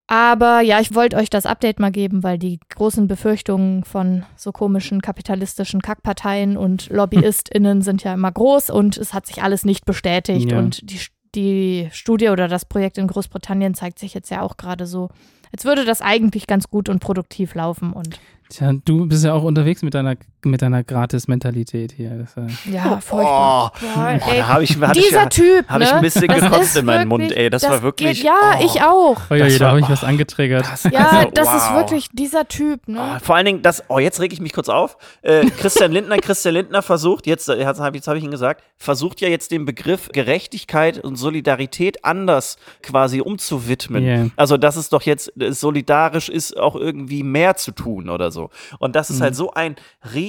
Aber 0.06 0.60
ja, 0.60 0.78
ich 0.78 0.94
wollte 0.94 1.16
euch 1.16 1.28
das 1.28 1.44
Update 1.44 1.80
mal 1.80 1.90
geben, 1.90 2.22
weil 2.22 2.38
die 2.38 2.60
großen 2.68 3.08
Befürchtungen 3.08 3.82
von 3.82 4.24
so 4.36 4.52
komischen 4.52 5.02
kapitalistischen 5.02 5.82
Kackparteien 5.82 6.56
und 6.56 6.88
LobbyistInnen 6.90 7.82
sind 7.82 8.04
ja 8.04 8.14
immer 8.14 8.30
groß 8.30 8.70
und 8.70 8.96
es 8.96 9.12
hat 9.12 9.26
sich 9.26 9.42
alles 9.42 9.64
nicht 9.64 9.84
bestätigt. 9.86 10.52
Ja. 10.52 10.58
Und 10.58 10.88
die, 10.88 11.00
die 11.34 11.88
Studie 11.92 12.28
oder 12.28 12.48
das 12.48 12.64
Projekt 12.64 12.98
in 12.98 13.06
Großbritannien 13.06 13.74
zeigt 13.74 13.98
sich 13.98 14.14
jetzt 14.14 14.30
ja 14.30 14.42
auch 14.42 14.56
gerade 14.56 14.86
so, 14.86 15.10
als 15.52 15.64
würde 15.64 15.84
das 15.84 16.00
eigentlich 16.00 16.46
ganz 16.46 16.68
gut 16.68 16.88
und 16.88 17.00
produktiv 17.00 17.54
laufen. 17.54 17.92
Und 17.92 18.20
Tja, 18.48 18.72
du 18.84 19.06
bist 19.06 19.24
ja 19.24 19.32
auch 19.32 19.44
unterwegs 19.44 19.82
mit 19.82 19.94
deiner, 19.94 20.16
mit 20.46 20.62
deiner 20.62 20.82
Gratis-Mentalität 20.84 21.92
hier. 21.92 22.10
Das, 22.10 22.36
äh, 22.36 22.72
ja, 22.72 23.00
furchtbar. 23.00 23.72
Oh, 23.74 23.78
Boah, 23.80 24.18
oh, 24.20 24.30
ey, 24.30 24.38
da 24.38 24.48
habe 24.48 24.64
ich, 24.64 24.78
hatte 24.80 24.98
ich, 24.98 25.06
Dieser 25.08 25.28
Typ, 25.28 25.68
hab 25.68 25.78
ne? 25.78 25.84
ich 25.84 25.92
ein 25.92 26.00
bisschen 26.00 26.28
Das 26.28 26.40
gekotzt 26.40 26.62
ist 26.62 26.76
in 26.76 26.84
meinen 26.86 27.08
Mund, 27.08 27.32
ey. 27.32 27.50
Das, 27.50 27.62
war 27.64 27.82
wirklich. 27.82 28.18
Geht, 28.18 28.24
ja, 28.24 28.58
oh. 28.58 28.64
ich 28.64 28.82
auch. 28.82 29.20
oh 29.30 29.34
ja, 29.34 29.44
Das 29.46 29.58
da 29.58 29.68
habe 29.68 29.80
ich 29.80 29.88
was 29.88 30.04
angetriggert. 30.04 30.66
Ja, 30.90 31.08
Also, 31.10 31.30
das 31.32 31.54
ist 31.54 31.70
wow. 31.70 31.76
wirklich 31.76 32.08
dieser 32.12 32.46
Typ, 32.48 32.88
ne? 32.88 33.00
Oh, 33.16 33.18
vor 33.24 33.36
allen 33.36 33.46
Dingen, 33.46 33.62
das, 33.62 33.82
oh, 33.88 33.98
jetzt 33.98 34.20
reg 34.20 34.32
ich 34.32 34.40
mich 34.40 34.52
kurz 34.52 34.68
auf. 34.68 34.96
Äh, 35.22 35.46
Christian 35.58 35.92
Lindner, 35.92 36.18
Christian 36.18 36.54
Lindner 36.54 36.82
versucht, 36.82 37.26
jetzt, 37.26 37.48
äh, 37.48 37.56
jetzt 37.56 37.80
habe 37.80 37.98
hab 37.98 38.16
ich 38.16 38.24
ihn 38.24 38.30
gesagt, 38.30 38.62
versucht 38.76 39.20
ja 39.20 39.28
jetzt 39.28 39.50
den 39.50 39.64
Begriff 39.64 40.08
Gerechtigkeit 40.12 40.98
und 40.98 41.16
Solidarität 41.16 42.04
anders 42.04 42.56
quasi 42.82 43.20
umzuwidmen. 43.20 44.02
Yeah. 44.04 44.26
Also, 44.36 44.56
dass 44.56 44.76
es 44.76 44.88
doch 44.88 45.02
jetzt 45.02 45.32
äh, 45.40 45.52
solidarisch 45.52 46.28
ist, 46.28 46.56
auch 46.56 46.76
irgendwie 46.76 47.22
mehr 47.22 47.56
zu 47.56 47.72
tun 47.72 48.08
oder 48.08 48.30
so. 48.30 48.50
Und 48.78 48.96
das 48.96 49.10
ist 49.10 49.18
Mhm. 49.18 49.22
halt 49.24 49.36
so 49.36 49.52
ein 49.52 49.76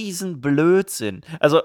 Riesenblödsinn. 0.01 1.21
Also, 1.39 1.61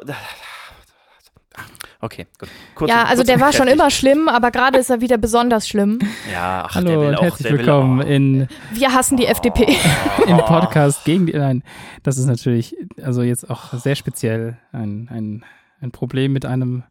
Okay, 1.99 2.27
gut. 2.39 2.51
Kurz 2.75 2.91
ja, 2.91 3.01
und- 3.01 3.07
also 3.09 3.21
kurz 3.23 3.27
der 3.29 3.41
war 3.41 3.53
schon 3.55 3.69
immer 3.69 3.91
schlimm, 3.91 4.29
aber 4.29 4.51
gerade 4.51 4.79
ist 4.79 4.91
er 4.91 5.01
wieder 5.01 5.17
besonders 5.17 5.67
schlimm. 5.67 5.99
Ja, 6.31 6.65
ach, 6.67 6.73
der 6.75 6.83
Hallo 6.93 7.01
will 7.01 7.09
und 7.09 7.15
auch, 7.17 7.23
herzlich 7.23 7.51
willkommen 7.51 8.03
auch. 8.03 8.07
in, 8.07 8.49
Wir 8.75 8.93
hassen 8.93 9.17
die 9.17 9.25
FDP. 9.27 9.75
im 10.27 10.37
Podcast 10.37 11.05
gegen 11.07 11.25
die. 11.27 11.33
Nein, 11.33 11.63
das 12.03 12.19
ist 12.19 12.27
natürlich, 12.27 12.77
also 13.03 13.23
jetzt 13.23 13.49
auch 13.49 13.73
sehr 13.73 13.97
speziell 13.97 14.59
ein, 14.73 15.09
ein, 15.11 15.45
ein 15.81 15.91
Problem 15.91 16.35
mit 16.35 16.45
einem, 16.45 16.83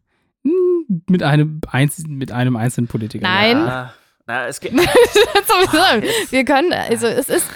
hm, 0.42 1.02
mit 1.08 1.22
einem, 1.22 1.60
einz, 1.70 2.02
mit 2.08 2.32
einem 2.32 2.56
einzelnen 2.56 2.88
Politiker. 2.88 3.22
Nein. 3.22 3.58
Ja, 3.58 3.94
na, 4.26 4.46
es 4.46 4.60
geht. 4.60 4.72
Sowieso. 4.72 6.06
Wir 6.30 6.44
können, 6.44 6.72
also 6.72 7.06
es 7.06 7.28
ist, 7.28 7.48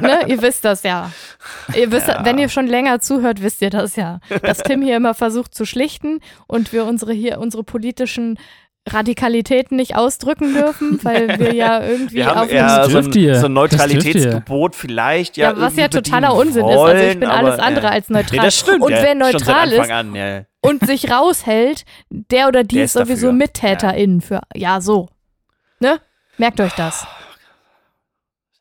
ne, 0.00 0.20
ihr 0.28 0.40
wisst 0.40 0.64
das 0.64 0.82
ja. 0.82 1.10
Ihr 1.74 1.90
wisst, 1.90 2.08
Ja. 2.08 2.24
wenn 2.24 2.38
ihr 2.38 2.48
schon 2.48 2.66
länger 2.66 3.00
zuhört, 3.00 3.42
wisst 3.42 3.60
ihr 3.62 3.70
das 3.70 3.96
ja. 3.96 4.20
Dass 4.42 4.58
Tim 4.58 4.82
hier 4.82 4.96
immer 4.96 5.14
versucht 5.14 5.54
zu 5.54 5.64
schlichten 5.64 6.20
und 6.46 6.72
wir 6.72 6.84
unsere 6.84 7.12
hier, 7.12 7.38
unsere 7.40 7.64
politischen 7.64 8.38
Radikalitäten 8.88 9.76
nicht 9.76 9.94
ausdrücken 9.96 10.54
dürfen, 10.54 10.98
weil 11.04 11.38
wir 11.38 11.54
ja 11.54 11.82
irgendwie 11.86 12.16
Wir 12.16 12.26
haben 12.26 12.40
auf 12.40 12.50
eher 12.50 12.88
so 12.90 12.98
ein, 12.98 13.12
ihr. 13.12 13.36
so 13.36 13.46
ein. 13.46 13.52
Neutralitätsgebot 13.52 14.74
vielleicht. 14.74 15.36
Ja, 15.36 15.50
Ja, 15.52 15.60
was 15.60 15.76
ja 15.76 15.86
totaler 15.88 16.34
Unsinn 16.34 16.66
ist. 16.68 16.76
Also 16.76 16.94
ich 16.94 17.02
wollen, 17.04 17.20
bin 17.20 17.28
aber, 17.28 17.48
alles 17.48 17.60
andere 17.60 17.86
ja. 17.86 17.92
als 17.92 18.08
neutral. 18.10 18.38
Nee, 18.38 18.44
das 18.44 18.56
stimmt. 18.58 18.82
Und 18.82 18.90
ja, 18.90 19.02
wer 19.02 19.14
neutral 19.14 19.72
ist 19.72 19.90
an, 19.90 20.14
ja. 20.16 20.42
und 20.60 20.84
sich 20.84 21.10
raushält, 21.10 21.84
der 22.10 22.48
oder 22.48 22.64
die 22.64 22.76
Der 22.76 22.84
ist 22.84 22.96
ist 22.96 23.02
sowieso 23.06 23.26
dafür. 23.28 23.32
MittäterInnen 23.38 24.20
für, 24.20 24.40
ja, 24.54 24.80
so. 24.80 25.08
Ne? 25.78 26.00
Merkt 26.38 26.60
euch 26.60 26.72
das. 26.74 27.06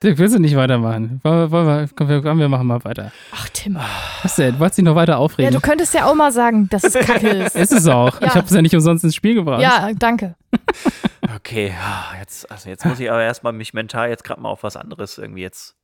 Dirk, 0.03 0.17
willst 0.17 0.33
du 0.35 0.39
nicht 0.39 0.55
weitermachen? 0.55 1.19
Wollen 1.23 1.37
wir, 1.39 1.51
wollen 1.51 1.67
wir, 1.67 2.21
komm, 2.23 2.39
wir, 2.39 2.49
machen 2.49 2.65
mal 2.65 2.83
weiter. 2.83 3.11
Ach, 3.33 3.47
Tim. 3.49 3.77
Was 4.23 4.35
denn? 4.35 4.57
Wolltest 4.59 4.79
du 4.79 4.81
dich 4.81 4.89
noch 4.89 4.95
weiter 4.95 5.13
Ja, 5.13 5.17
aufregen? 5.19 5.53
du 5.53 5.61
könntest 5.61 5.93
ja 5.93 6.05
auch 6.05 6.15
mal 6.15 6.31
sagen, 6.31 6.67
dass 6.69 6.83
es 6.83 6.93
kacke 7.05 7.27
ist. 7.45 7.55
ist 7.55 7.71
es 7.71 7.87
auch. 7.87 8.19
Ja. 8.19 8.27
Ich 8.27 8.35
habe 8.35 8.47
es 8.47 8.51
ja 8.51 8.63
nicht 8.63 8.73
umsonst 8.73 9.03
ins 9.03 9.13
Spiel 9.13 9.35
gebracht. 9.35 9.61
Ja, 9.61 9.91
danke. 9.97 10.35
Okay, 11.35 11.73
ah, 11.79 12.17
jetzt, 12.19 12.51
also 12.51 12.69
jetzt 12.69 12.85
muss 12.85 12.99
ich 12.99 13.09
aber 13.09 13.23
erstmal 13.23 13.53
mich 13.53 13.73
mental 13.73 14.09
jetzt 14.09 14.23
gerade 14.23 14.41
mal 14.41 14.49
auf 14.49 14.63
was 14.63 14.75
anderes 14.75 15.17
irgendwie 15.17 15.41
jetzt. 15.41 15.75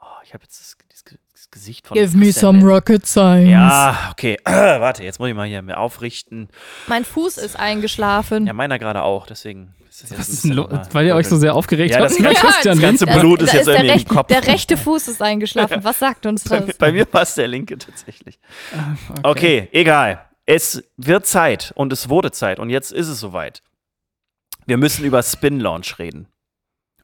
Oh, 0.00 0.04
ich 0.24 0.34
habe 0.34 0.42
jetzt 0.42 0.76
Gesicht 1.52 1.86
von. 1.86 1.96
Christian 1.96 2.62
rocket 2.62 3.06
science. 3.06 3.48
Ja, 3.50 4.08
okay. 4.10 4.38
Warte, 4.44 5.04
jetzt 5.04 5.20
muss 5.20 5.28
ich 5.28 5.34
mal 5.34 5.46
hier 5.46 5.62
mir 5.62 5.78
aufrichten. 5.78 6.48
Mein 6.88 7.04
Fuß 7.04 7.36
ist 7.36 7.56
eingeschlafen. 7.56 8.46
Ja, 8.46 8.52
meiner 8.54 8.78
gerade 8.80 9.02
auch, 9.02 9.26
deswegen. 9.26 9.74
ist 9.88 10.02
das 10.10 10.18
Was 10.18 10.28
ist 10.30 10.44
denn 10.44 10.56
Weil 10.92 11.06
ihr 11.06 11.14
euch 11.14 11.28
so 11.28 11.36
sehr 11.36 11.54
aufgeregt 11.54 11.90
Ja, 11.90 11.98
habt 12.00 12.10
das 12.10 12.18
über 12.18 12.30
ganze- 12.32 12.46
Christian 12.46 12.80
das 12.80 12.82
ganze. 12.82 13.06
Blut 13.06 13.42
ist 13.42 13.52
da 13.52 13.56
jetzt 13.58 13.66
der, 13.66 13.74
irgendwie 13.74 13.88
im 13.90 13.94
recht, 13.98 14.08
Kopf. 14.08 14.26
der 14.28 14.46
rechte 14.46 14.76
Fuß 14.76 15.08
ist 15.08 15.22
eingeschlafen. 15.22 15.84
Was 15.84 15.98
sagt 15.98 16.24
uns 16.26 16.44
Bei, 16.48 16.60
das? 16.60 16.76
bei 16.78 16.90
mir 16.90 17.06
war 17.12 17.22
es 17.22 17.34
der 17.34 17.46
linke 17.48 17.76
tatsächlich. 17.78 18.38
Okay, 19.22 19.68
egal. 19.72 20.24
Es 20.46 20.82
wird 20.96 21.26
Zeit 21.26 21.72
und 21.76 21.92
es 21.92 22.08
wurde 22.08 22.32
Zeit 22.32 22.58
und 22.58 22.70
jetzt 22.70 22.90
ist 22.92 23.08
es 23.08 23.20
soweit. 23.20 23.62
Wir 24.66 24.76
müssen 24.78 25.04
über 25.04 25.22
Spin 25.22 25.60
Launch 25.60 25.98
reden. 25.98 26.28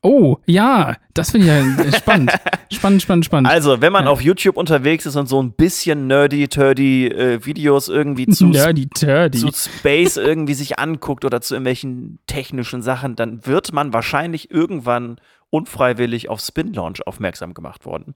Oh, 0.02 0.36
ja, 0.46 0.96
das 1.14 1.30
finde 1.32 1.46
ich 1.46 1.86
ja 1.86 1.92
spannend. 1.98 2.32
spannend, 2.72 3.02
spannend, 3.02 3.24
spannend. 3.24 3.50
Also, 3.50 3.80
wenn 3.80 3.92
man 3.92 4.04
Ja. 4.04 4.10
auf 4.10 4.20
YouTube 4.20 4.56
unterwegs 4.56 5.06
ist 5.06 5.16
und 5.16 5.28
so 5.28 5.42
ein 5.42 5.52
bisschen 5.52 6.06
nerdy, 6.06 6.48
turdy 6.48 7.06
äh, 7.08 7.44
Videos 7.44 7.88
irgendwie 7.88 8.26
zu, 8.26 8.46
Nerdy, 8.48 8.88
Turdy. 8.88 9.38
zu 9.38 9.48
Space 9.52 10.16
irgendwie 10.16 10.54
sich 10.54 10.78
anguckt 10.78 11.24
oder 11.24 11.40
zu 11.40 11.54
irgendwelchen 11.54 12.18
technischen 12.26 12.82
Sachen, 12.82 13.16
dann 13.16 13.44
wird 13.46 13.72
man 13.72 13.92
wahrscheinlich 13.92 14.50
irgendwann 14.50 15.16
unfreiwillig 15.50 16.28
auf 16.28 16.40
Spin 16.40 16.72
Launch 16.74 17.06
aufmerksam 17.06 17.54
gemacht 17.54 17.86
worden, 17.86 18.14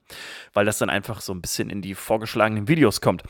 weil 0.53 0.65
das 0.67 0.79
dann 0.79 0.91
einfach 0.91 1.21
so 1.21 1.33
ein 1.33 1.41
bisschen 1.41 1.71
in 1.71 1.81
die 1.83 1.95
vorgeschlagenen 1.95 2.69
Videos 2.69 3.01
kommt. 3.01 3.23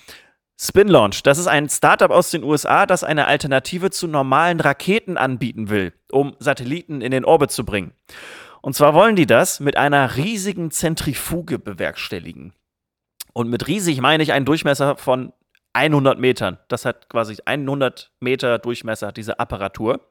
Spin 0.61 0.89
Launch, 0.89 1.23
das 1.23 1.39
ist 1.39 1.49
ein 1.49 1.69
Startup 1.69 2.11
aus 2.11 2.31
den 2.31 2.45
USA, 2.45 2.87
das 2.87 3.03
eine 3.03 3.27
Alternative 3.27 3.91
zu 3.91 4.07
normalen 4.07 4.61
Raketen 4.61 5.17
anbieten 5.17 5.71
will, 5.71 5.93
um 6.11 6.37
Satelliten 6.39 7.01
in 7.01 7.11
den 7.11 7.25
Orbit 7.25 7.51
zu 7.51 7.65
bringen. 7.65 7.93
Und 8.61 8.75
zwar 8.75 8.95
wollen 8.95 9.17
die 9.17 9.27
das 9.27 9.59
mit 9.59 9.77
einer 9.77 10.17
riesigen 10.17 10.71
Zentrifuge 10.71 11.59
bewerkstelligen. 11.59 12.53
Und 13.33 13.51
mit 13.51 13.67
riesig 13.67 14.01
meine 14.01 14.23
ich 14.23 14.33
einen 14.33 14.47
Durchmesser 14.47 14.97
von 14.97 15.33
100 15.73 16.19
Metern. 16.19 16.59
Das 16.69 16.85
hat 16.85 17.09
quasi 17.09 17.37
100 17.45 18.13
Meter 18.21 18.59
Durchmesser, 18.59 19.11
diese 19.11 19.41
Apparatur. 19.41 20.09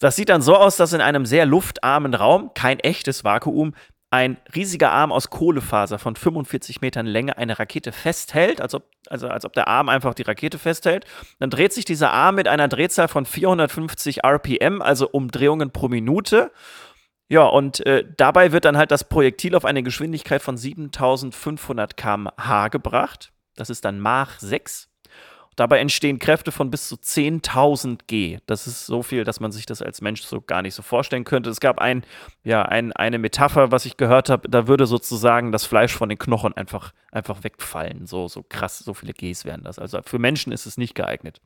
Das 0.00 0.16
sieht 0.16 0.30
dann 0.30 0.42
so 0.42 0.56
aus, 0.56 0.76
dass 0.76 0.92
in 0.92 1.00
einem 1.00 1.26
sehr 1.26 1.46
luftarmen 1.46 2.14
Raum, 2.14 2.50
kein 2.54 2.80
echtes 2.80 3.24
Vakuum, 3.24 3.74
ein 4.14 4.36
riesiger 4.54 4.92
Arm 4.92 5.10
aus 5.10 5.28
Kohlefaser 5.28 5.98
von 5.98 6.14
45 6.14 6.80
Metern 6.80 7.04
Länge 7.04 7.36
eine 7.36 7.58
Rakete 7.58 7.90
festhält, 7.90 8.60
als 8.60 8.72
ob, 8.72 8.84
also 9.08 9.26
als 9.26 9.44
ob 9.44 9.54
der 9.54 9.66
Arm 9.66 9.88
einfach 9.88 10.14
die 10.14 10.22
Rakete 10.22 10.60
festhält. 10.60 11.04
Dann 11.40 11.50
dreht 11.50 11.72
sich 11.72 11.84
dieser 11.84 12.12
Arm 12.12 12.36
mit 12.36 12.46
einer 12.46 12.68
Drehzahl 12.68 13.08
von 13.08 13.26
450 13.26 14.22
RPM, 14.24 14.82
also 14.82 15.08
Umdrehungen 15.08 15.72
pro 15.72 15.88
Minute. 15.88 16.52
Ja, 17.28 17.42
und 17.46 17.84
äh, 17.86 18.04
dabei 18.16 18.52
wird 18.52 18.64
dann 18.66 18.76
halt 18.76 18.92
das 18.92 19.02
Projektil 19.02 19.56
auf 19.56 19.64
eine 19.64 19.82
Geschwindigkeit 19.82 20.42
von 20.42 20.56
7500 20.56 21.96
km/h 21.96 22.68
gebracht. 22.68 23.32
Das 23.56 23.68
ist 23.68 23.84
dann 23.84 23.98
Mach 23.98 24.38
6. 24.38 24.93
Dabei 25.56 25.78
entstehen 25.78 26.18
Kräfte 26.18 26.52
von 26.52 26.70
bis 26.70 26.88
zu 26.88 26.96
10.000 26.96 28.00
G. 28.06 28.38
Das 28.46 28.66
ist 28.66 28.86
so 28.86 29.02
viel, 29.02 29.24
dass 29.24 29.40
man 29.40 29.52
sich 29.52 29.66
das 29.66 29.82
als 29.82 30.00
Mensch 30.00 30.22
so 30.22 30.40
gar 30.40 30.62
nicht 30.62 30.74
so 30.74 30.82
vorstellen 30.82 31.24
könnte. 31.24 31.50
Es 31.50 31.60
gab 31.60 31.78
ein, 31.78 32.04
ja, 32.42 32.62
ein, 32.62 32.92
eine 32.92 33.18
Metapher, 33.18 33.70
was 33.70 33.86
ich 33.86 33.96
gehört 33.96 34.30
habe, 34.30 34.48
da 34.48 34.66
würde 34.66 34.86
sozusagen 34.86 35.52
das 35.52 35.64
Fleisch 35.64 35.94
von 35.94 36.08
den 36.08 36.18
Knochen 36.18 36.56
einfach, 36.56 36.92
einfach 37.12 37.44
wegfallen. 37.44 38.06
So, 38.06 38.28
so 38.28 38.42
krass, 38.42 38.78
so 38.78 38.94
viele 38.94 39.12
Gs 39.12 39.44
wären 39.44 39.62
das. 39.62 39.78
Also 39.78 40.00
für 40.02 40.18
Menschen 40.18 40.52
ist 40.52 40.66
es 40.66 40.76
nicht 40.76 40.94
geeignet. 40.94 41.40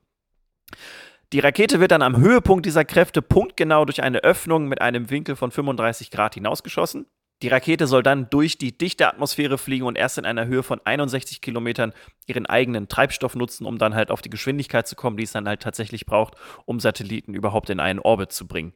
Die 1.34 1.40
Rakete 1.40 1.78
wird 1.78 1.90
dann 1.90 2.00
am 2.00 2.16
Höhepunkt 2.16 2.64
dieser 2.64 2.86
Kräfte 2.86 3.20
punktgenau 3.20 3.84
durch 3.84 4.02
eine 4.02 4.24
Öffnung 4.24 4.66
mit 4.66 4.80
einem 4.80 5.10
Winkel 5.10 5.36
von 5.36 5.50
35 5.50 6.10
Grad 6.10 6.34
hinausgeschossen. 6.34 7.06
Die 7.42 7.48
Rakete 7.48 7.86
soll 7.86 8.02
dann 8.02 8.28
durch 8.30 8.58
die 8.58 8.76
dichte 8.76 9.06
Atmosphäre 9.06 9.58
fliegen 9.58 9.84
und 9.84 9.96
erst 9.96 10.18
in 10.18 10.24
einer 10.24 10.46
Höhe 10.46 10.64
von 10.64 10.80
61 10.84 11.40
Kilometern 11.40 11.92
ihren 12.26 12.46
eigenen 12.46 12.88
Treibstoff 12.88 13.36
nutzen, 13.36 13.64
um 13.64 13.78
dann 13.78 13.94
halt 13.94 14.10
auf 14.10 14.22
die 14.22 14.30
Geschwindigkeit 14.30 14.88
zu 14.88 14.96
kommen, 14.96 15.16
die 15.16 15.22
es 15.22 15.32
dann 15.32 15.46
halt 15.46 15.62
tatsächlich 15.62 16.04
braucht, 16.04 16.34
um 16.64 16.80
Satelliten 16.80 17.34
überhaupt 17.34 17.70
in 17.70 17.78
einen 17.78 18.00
Orbit 18.00 18.32
zu 18.32 18.48
bringen. 18.48 18.72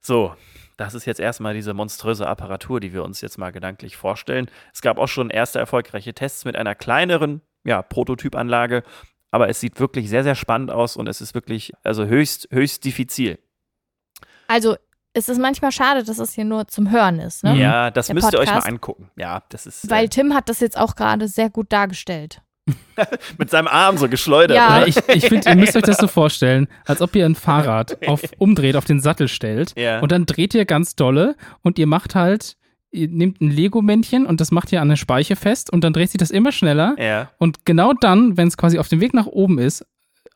So, 0.00 0.34
das 0.78 0.94
ist 0.94 1.04
jetzt 1.04 1.20
erstmal 1.20 1.54
diese 1.54 1.74
monströse 1.74 2.26
Apparatur, 2.26 2.80
die 2.80 2.94
wir 2.94 3.04
uns 3.04 3.20
jetzt 3.20 3.38
mal 3.38 3.52
gedanklich 3.52 3.96
vorstellen. 3.96 4.50
Es 4.72 4.80
gab 4.80 4.98
auch 4.98 5.06
schon 5.06 5.28
erste 5.28 5.58
erfolgreiche 5.58 6.14
Tests 6.14 6.44
mit 6.44 6.56
einer 6.56 6.74
kleineren 6.74 7.42
ja, 7.62 7.82
Prototypanlage, 7.82 8.84
aber 9.30 9.48
es 9.48 9.60
sieht 9.60 9.78
wirklich 9.78 10.08
sehr, 10.08 10.24
sehr 10.24 10.34
spannend 10.34 10.70
aus 10.70 10.96
und 10.96 11.08
es 11.08 11.20
ist 11.20 11.34
wirklich 11.34 11.72
also 11.84 12.06
höchst, 12.06 12.48
höchst 12.50 12.84
diffizil. 12.84 13.38
Also, 14.48 14.76
es 15.14 15.28
ist 15.28 15.38
manchmal 15.38 15.72
schade, 15.72 16.02
dass 16.04 16.18
es 16.18 16.32
hier 16.32 16.44
nur 16.44 16.68
zum 16.68 16.90
Hören 16.90 17.18
ist, 17.18 17.44
ne? 17.44 17.56
Ja, 17.56 17.90
das 17.90 18.06
Der 18.06 18.14
müsst 18.14 18.32
ihr 18.32 18.38
euch 18.38 18.46
mal 18.46 18.52
Podcast. 18.54 18.68
angucken. 18.68 19.10
Ja, 19.16 19.42
das 19.50 19.66
ist 19.66 19.90
Weil 19.90 20.06
äh, 20.06 20.08
Tim 20.08 20.34
hat 20.34 20.48
das 20.48 20.60
jetzt 20.60 20.78
auch 20.78 20.96
gerade 20.96 21.28
sehr 21.28 21.50
gut 21.50 21.72
dargestellt. 21.72 22.40
mit 23.38 23.50
seinem 23.50 23.66
Arm 23.66 23.98
so 23.98 24.08
geschleudert. 24.08 24.56
Ja. 24.56 24.86
ich 24.86 24.96
ich 25.08 25.26
finde, 25.26 25.50
ihr 25.50 25.56
müsst 25.56 25.76
euch 25.76 25.82
das 25.82 25.96
so 25.98 26.06
vorstellen, 26.06 26.68
als 26.86 27.02
ob 27.02 27.14
ihr 27.16 27.26
ein 27.26 27.34
Fahrrad 27.34 27.98
auf, 28.06 28.22
umdreht, 28.38 28.76
auf 28.76 28.84
den 28.84 29.00
Sattel 29.00 29.26
stellt 29.28 29.74
Ja. 29.78 29.98
und 30.00 30.12
dann 30.12 30.26
dreht 30.26 30.54
ihr 30.54 30.64
ganz 30.64 30.94
dolle 30.94 31.34
und 31.62 31.78
ihr 31.78 31.88
macht 31.88 32.14
halt, 32.14 32.56
ihr 32.92 33.08
nehmt 33.08 33.40
ein 33.40 33.50
Lego-Männchen 33.50 34.26
und 34.26 34.40
das 34.40 34.52
macht 34.52 34.70
ihr 34.70 34.80
an 34.80 34.88
eine 34.88 34.96
Speiche 34.96 35.34
fest 35.34 35.72
und 35.72 35.82
dann 35.82 35.92
dreht 35.92 36.10
sich 36.10 36.18
das 36.18 36.30
immer 36.30 36.52
schneller 36.52 36.94
ja. 36.98 37.30
und 37.38 37.64
genau 37.66 37.94
dann, 37.94 38.36
wenn 38.36 38.46
es 38.48 38.56
quasi 38.56 38.78
auf 38.78 38.88
dem 38.88 39.00
Weg 39.00 39.12
nach 39.12 39.26
oben 39.26 39.58
ist, 39.58 39.84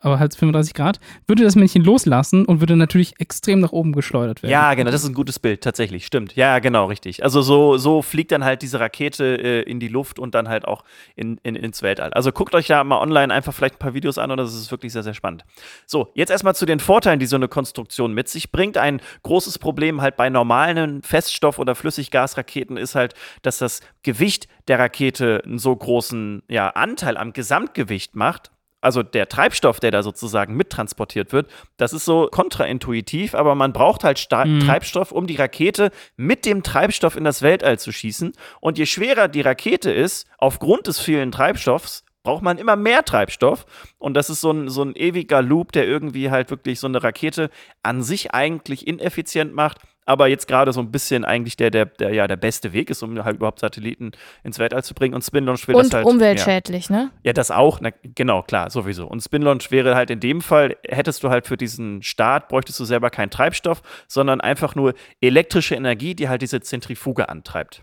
aber 0.00 0.18
halt 0.18 0.34
35 0.34 0.74
Grad, 0.74 1.00
würde 1.26 1.44
das 1.44 1.56
Männchen 1.56 1.82
loslassen 1.82 2.44
und 2.44 2.60
würde 2.60 2.76
natürlich 2.76 3.14
extrem 3.20 3.60
nach 3.60 3.72
oben 3.72 3.92
geschleudert 3.92 4.42
werden. 4.42 4.52
Ja, 4.52 4.74
genau, 4.74 4.90
das 4.90 5.02
ist 5.02 5.08
ein 5.08 5.14
gutes 5.14 5.38
Bild, 5.38 5.62
tatsächlich, 5.62 6.06
stimmt. 6.06 6.34
Ja, 6.36 6.58
genau, 6.58 6.86
richtig. 6.86 7.22
Also 7.22 7.42
so, 7.42 7.76
so 7.76 8.02
fliegt 8.02 8.32
dann 8.32 8.44
halt 8.44 8.62
diese 8.62 8.80
Rakete 8.80 9.24
äh, 9.24 9.62
in 9.62 9.80
die 9.80 9.88
Luft 9.88 10.18
und 10.18 10.34
dann 10.34 10.48
halt 10.48 10.66
auch 10.66 10.84
in, 11.14 11.38
in, 11.42 11.56
ins 11.56 11.82
Weltall. 11.82 12.12
Also 12.12 12.32
guckt 12.32 12.54
euch 12.54 12.66
da 12.66 12.84
mal 12.84 13.00
online 13.00 13.32
einfach 13.32 13.52
vielleicht 13.52 13.76
ein 13.76 13.78
paar 13.78 13.94
Videos 13.94 14.18
an 14.18 14.30
und 14.30 14.38
das 14.38 14.54
ist 14.54 14.70
wirklich 14.70 14.92
sehr, 14.92 15.02
sehr 15.02 15.14
spannend. 15.14 15.44
So, 15.86 16.10
jetzt 16.14 16.30
erstmal 16.30 16.54
zu 16.54 16.66
den 16.66 16.80
Vorteilen, 16.80 17.18
die 17.18 17.26
so 17.26 17.36
eine 17.36 17.48
Konstruktion 17.48 18.12
mit 18.12 18.28
sich 18.28 18.52
bringt. 18.52 18.78
Ein 18.78 19.00
großes 19.22 19.58
Problem 19.58 20.00
halt 20.00 20.16
bei 20.16 20.30
normalen 20.30 21.02
Feststoff- 21.02 21.58
oder 21.58 21.74
Flüssiggasraketen 21.74 22.76
ist 22.76 22.94
halt, 22.94 23.14
dass 23.42 23.58
das 23.58 23.80
Gewicht 24.02 24.48
der 24.68 24.78
Rakete 24.78 25.42
einen 25.44 25.58
so 25.58 25.74
großen 25.74 26.42
ja, 26.48 26.68
Anteil 26.70 27.16
am 27.16 27.32
Gesamtgewicht 27.32 28.16
macht, 28.16 28.50
also 28.80 29.02
der 29.02 29.28
Treibstoff, 29.28 29.80
der 29.80 29.90
da 29.90 30.02
sozusagen 30.02 30.54
mittransportiert 30.54 31.32
wird, 31.32 31.50
das 31.76 31.92
ist 31.92 32.04
so 32.04 32.28
kontraintuitiv, 32.30 33.34
aber 33.34 33.54
man 33.54 33.72
braucht 33.72 34.04
halt 34.04 34.18
Sta 34.18 34.44
Mhm. 34.44 34.60
Treibstoff, 34.60 35.12
um 35.12 35.26
die 35.26 35.36
Rakete 35.36 35.90
mit 36.16 36.46
dem 36.46 36.62
Treibstoff 36.62 37.16
in 37.16 37.24
das 37.24 37.42
Weltall 37.42 37.78
zu 37.78 37.92
schießen. 37.92 38.32
Und 38.60 38.78
je 38.78 38.86
schwerer 38.86 39.28
die 39.28 39.40
Rakete 39.40 39.90
ist, 39.90 40.26
aufgrund 40.38 40.86
des 40.86 41.00
vielen 41.00 41.32
Treibstoffs, 41.32 42.04
braucht 42.22 42.42
man 42.42 42.58
immer 42.58 42.74
mehr 42.74 43.04
Treibstoff. 43.04 43.66
Und 43.98 44.14
das 44.14 44.30
ist 44.30 44.40
so 44.40 44.50
ein, 44.50 44.68
so 44.68 44.82
ein 44.82 44.96
ewiger 44.96 45.42
Loop, 45.42 45.70
der 45.72 45.86
irgendwie 45.86 46.30
halt 46.30 46.50
wirklich 46.50 46.80
so 46.80 46.88
eine 46.88 47.02
Rakete 47.02 47.50
an 47.84 48.02
sich 48.02 48.34
eigentlich 48.34 48.86
ineffizient 48.86 49.54
macht, 49.54 49.78
aber 50.06 50.28
jetzt 50.28 50.46
gerade 50.46 50.72
so 50.72 50.80
ein 50.80 50.90
bisschen 50.90 51.24
eigentlich 51.24 51.56
der, 51.56 51.70
der, 51.70 51.86
der, 51.86 52.14
ja, 52.14 52.26
der 52.26 52.36
beste 52.36 52.72
Weg 52.72 52.88
ist, 52.90 53.02
um 53.02 53.22
halt 53.22 53.36
überhaupt 53.36 53.58
Satelliten 53.58 54.12
ins 54.44 54.58
Weltall 54.58 54.84
zu 54.84 54.94
bringen. 54.94 55.14
Und 55.14 55.22
Spin 55.22 55.44
Launch 55.44 55.68
Und 55.68 55.76
das 55.76 55.92
halt. 55.92 56.06
umweltschädlich, 56.06 56.88
ja. 56.88 56.96
ne? 56.96 57.10
Ja, 57.24 57.32
das 57.32 57.50
auch, 57.50 57.80
na, 57.80 57.90
genau, 58.02 58.42
klar, 58.42 58.70
sowieso. 58.70 59.06
Und 59.06 59.20
Spin 59.20 59.42
Launch 59.42 59.70
wäre 59.70 59.96
halt 59.96 60.10
in 60.10 60.20
dem 60.20 60.40
Fall, 60.40 60.76
hättest 60.86 61.24
du 61.24 61.28
halt 61.28 61.46
für 61.46 61.56
diesen 61.56 62.02
Start, 62.02 62.48
bräuchtest 62.48 62.78
du 62.78 62.84
selber 62.84 63.10
keinen 63.10 63.30
Treibstoff, 63.30 63.82
sondern 64.06 64.40
einfach 64.40 64.76
nur 64.76 64.94
elektrische 65.20 65.74
Energie, 65.74 66.14
die 66.14 66.28
halt 66.28 66.40
diese 66.40 66.60
Zentrifuge 66.60 67.28
antreibt. 67.28 67.82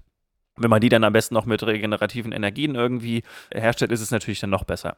Wenn 0.56 0.70
man 0.70 0.82
die 0.82 0.90
dann 0.90 1.04
am 1.04 1.14
besten 1.14 1.34
noch 1.34 1.46
mit 1.46 1.64
regenerativen 1.64 2.32
Energien 2.32 2.76
irgendwie 2.76 3.24
herstellt, 3.54 3.92
ist 3.92 4.02
es 4.02 4.12
natürlich 4.12 4.40
dann 4.40 4.52
noch 4.52 4.64
besser. 4.64 4.98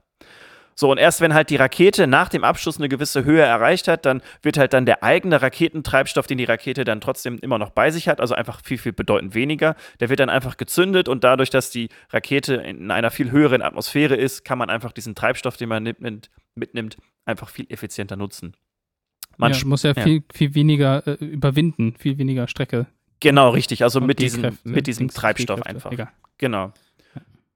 So, 0.77 0.91
und 0.91 0.97
erst 0.97 1.21
wenn 1.21 1.33
halt 1.33 1.49
die 1.49 1.55
Rakete 1.55 2.05
nach 2.05 2.27
dem 2.27 2.43
Abschuss 2.43 2.77
eine 2.77 2.89
gewisse 2.89 3.23
Höhe 3.23 3.41
erreicht 3.41 3.87
hat, 3.87 4.05
dann 4.05 4.21
wird 4.41 4.57
halt 4.57 4.73
dann 4.73 4.85
der 4.85 5.03
eigene 5.03 5.41
Raketentreibstoff, 5.41 6.27
den 6.27 6.37
die 6.37 6.43
Rakete 6.43 6.83
dann 6.83 6.99
trotzdem 6.99 7.39
immer 7.39 7.57
noch 7.57 7.69
bei 7.69 7.91
sich 7.91 8.09
hat, 8.09 8.19
also 8.19 8.35
einfach 8.35 8.61
viel, 8.61 8.77
viel 8.77 8.91
bedeutend 8.91 9.35
weniger, 9.35 9.75
der 10.01 10.09
wird 10.09 10.19
dann 10.19 10.29
einfach 10.29 10.57
gezündet 10.57 11.07
und 11.07 11.23
dadurch, 11.23 11.49
dass 11.49 11.69
die 11.69 11.87
Rakete 12.09 12.55
in 12.55 12.91
einer 12.91 13.09
viel 13.09 13.31
höheren 13.31 13.61
Atmosphäre 13.61 14.15
ist, 14.15 14.43
kann 14.43 14.57
man 14.57 14.69
einfach 14.69 14.91
diesen 14.91 15.15
Treibstoff, 15.15 15.55
den 15.55 15.69
man 15.69 15.83
mitnimmt, 15.83 16.29
mitnimmt 16.55 16.97
einfach 17.23 17.49
viel 17.49 17.67
effizienter 17.69 18.17
nutzen. 18.17 18.53
Man 19.37 19.53
ja, 19.53 19.59
muss 19.65 19.83
ja, 19.83 19.93
ja, 19.95 20.03
Viel, 20.03 20.23
viel 20.33 20.55
weniger 20.55 21.07
äh, 21.07 21.23
überwinden, 21.23 21.95
viel 21.97 22.17
weniger 22.17 22.47
Strecke. 22.49 22.87
Genau, 23.21 23.49
richtig. 23.49 23.83
Also 23.83 24.01
mit 24.01 24.19
diesem, 24.19 24.57
mit 24.63 24.87
diesem 24.87 25.09
Treibstoff 25.09 25.61
einfach. 25.61 25.91
Egal. 25.91 26.11
Genau. 26.37 26.73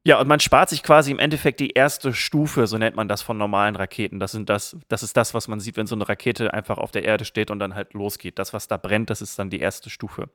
Ja, 0.10 0.20
und 0.20 0.28
man 0.28 0.40
spart 0.40 0.70
sich 0.70 0.82
quasi 0.82 1.12
im 1.12 1.20
Endeffekt 1.20 1.60
die 1.60 1.70
erste 1.70 2.16
Stufe, 2.16 2.66
so 2.66 2.80
nennt 2.80 2.96
man 2.96 3.08
das 3.08 3.22
von 3.22 3.38
normalen 3.38 3.76
Raketen. 3.76 4.20
Das, 4.20 4.32
sind 4.32 4.50
das, 4.50 4.76
das 4.88 5.04
ist 5.04 5.16
das, 5.16 5.36
was 5.36 5.48
man 5.48 5.60
sieht, 5.60 5.78
wenn 5.78 5.86
so 5.86 5.94
eine 5.94 6.10
Rakete 6.10 6.52
einfach 6.52 6.80
auf 6.80 6.90
der 6.90 7.04
Erde 7.06 7.26
steht 7.26 7.52
und 7.52 7.60
dann 7.60 7.76
halt 7.76 7.94
losgeht. 7.94 8.40
Das, 8.40 8.52
was 8.52 8.68
da 8.68 8.78
brennt, 8.78 9.12
das 9.12 9.22
ist 9.22 9.38
dann 9.38 9.52
die 9.52 9.60
erste 9.60 9.92
Stufe. 9.92 10.32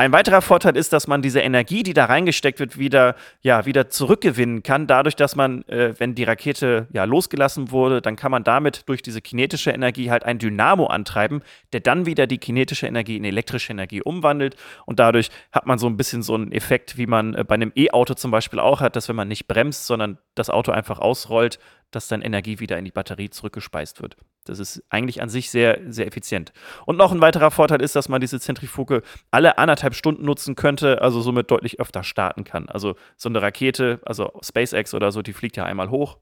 Ein 0.00 0.12
weiterer 0.12 0.42
Vorteil 0.42 0.76
ist, 0.76 0.92
dass 0.92 1.08
man 1.08 1.22
diese 1.22 1.40
Energie, 1.40 1.82
die 1.82 1.92
da 1.92 2.04
reingesteckt 2.04 2.60
wird, 2.60 2.78
wieder, 2.78 3.16
ja, 3.40 3.66
wieder 3.66 3.90
zurückgewinnen 3.90 4.62
kann. 4.62 4.86
Dadurch, 4.86 5.16
dass 5.16 5.34
man, 5.34 5.66
äh, 5.66 5.92
wenn 5.98 6.14
die 6.14 6.22
Rakete 6.22 6.86
ja 6.92 7.02
losgelassen 7.02 7.72
wurde, 7.72 8.00
dann 8.00 8.14
kann 8.14 8.30
man 8.30 8.44
damit 8.44 8.88
durch 8.88 9.02
diese 9.02 9.20
kinetische 9.20 9.72
Energie 9.72 10.12
halt 10.12 10.22
ein 10.22 10.38
Dynamo 10.38 10.86
antreiben, 10.86 11.42
der 11.72 11.80
dann 11.80 12.06
wieder 12.06 12.28
die 12.28 12.38
kinetische 12.38 12.86
Energie 12.86 13.16
in 13.16 13.24
elektrische 13.24 13.72
Energie 13.72 14.00
umwandelt. 14.00 14.54
Und 14.86 15.00
dadurch 15.00 15.30
hat 15.50 15.66
man 15.66 15.80
so 15.80 15.88
ein 15.88 15.96
bisschen 15.96 16.22
so 16.22 16.36
einen 16.36 16.52
Effekt, 16.52 16.96
wie 16.96 17.08
man 17.08 17.34
äh, 17.34 17.42
bei 17.42 17.56
einem 17.56 17.72
E-Auto 17.74 18.14
zum 18.14 18.30
Beispiel 18.30 18.60
auch 18.60 18.80
hat, 18.80 18.94
dass 18.94 19.08
wenn 19.08 19.16
man 19.16 19.26
nicht 19.26 19.48
bremst, 19.48 19.86
sondern 19.86 20.18
das 20.36 20.48
Auto 20.48 20.70
einfach 20.70 21.00
ausrollt, 21.00 21.58
dass 21.90 22.08
dann 22.08 22.22
Energie 22.22 22.60
wieder 22.60 22.78
in 22.78 22.84
die 22.84 22.90
Batterie 22.90 23.30
zurückgespeist 23.30 24.02
wird. 24.02 24.16
Das 24.44 24.58
ist 24.58 24.82
eigentlich 24.90 25.22
an 25.22 25.28
sich 25.28 25.50
sehr, 25.50 25.80
sehr 25.88 26.06
effizient. 26.06 26.52
Und 26.86 26.96
noch 26.96 27.12
ein 27.12 27.20
weiterer 27.20 27.50
Vorteil 27.50 27.82
ist, 27.82 27.96
dass 27.96 28.08
man 28.08 28.20
diese 28.20 28.40
Zentrifuge 28.40 29.02
alle 29.30 29.58
anderthalb 29.58 29.94
Stunden 29.94 30.24
nutzen 30.24 30.54
könnte, 30.54 31.00
also 31.02 31.20
somit 31.20 31.50
deutlich 31.50 31.80
öfter 31.80 32.02
starten 32.02 32.44
kann. 32.44 32.68
Also 32.68 32.96
so 33.16 33.28
eine 33.28 33.40
Rakete, 33.40 34.00
also 34.04 34.32
SpaceX 34.42 34.94
oder 34.94 35.12
so, 35.12 35.22
die 35.22 35.32
fliegt 35.32 35.56
ja 35.56 35.64
einmal 35.64 35.90
hoch, 35.90 36.18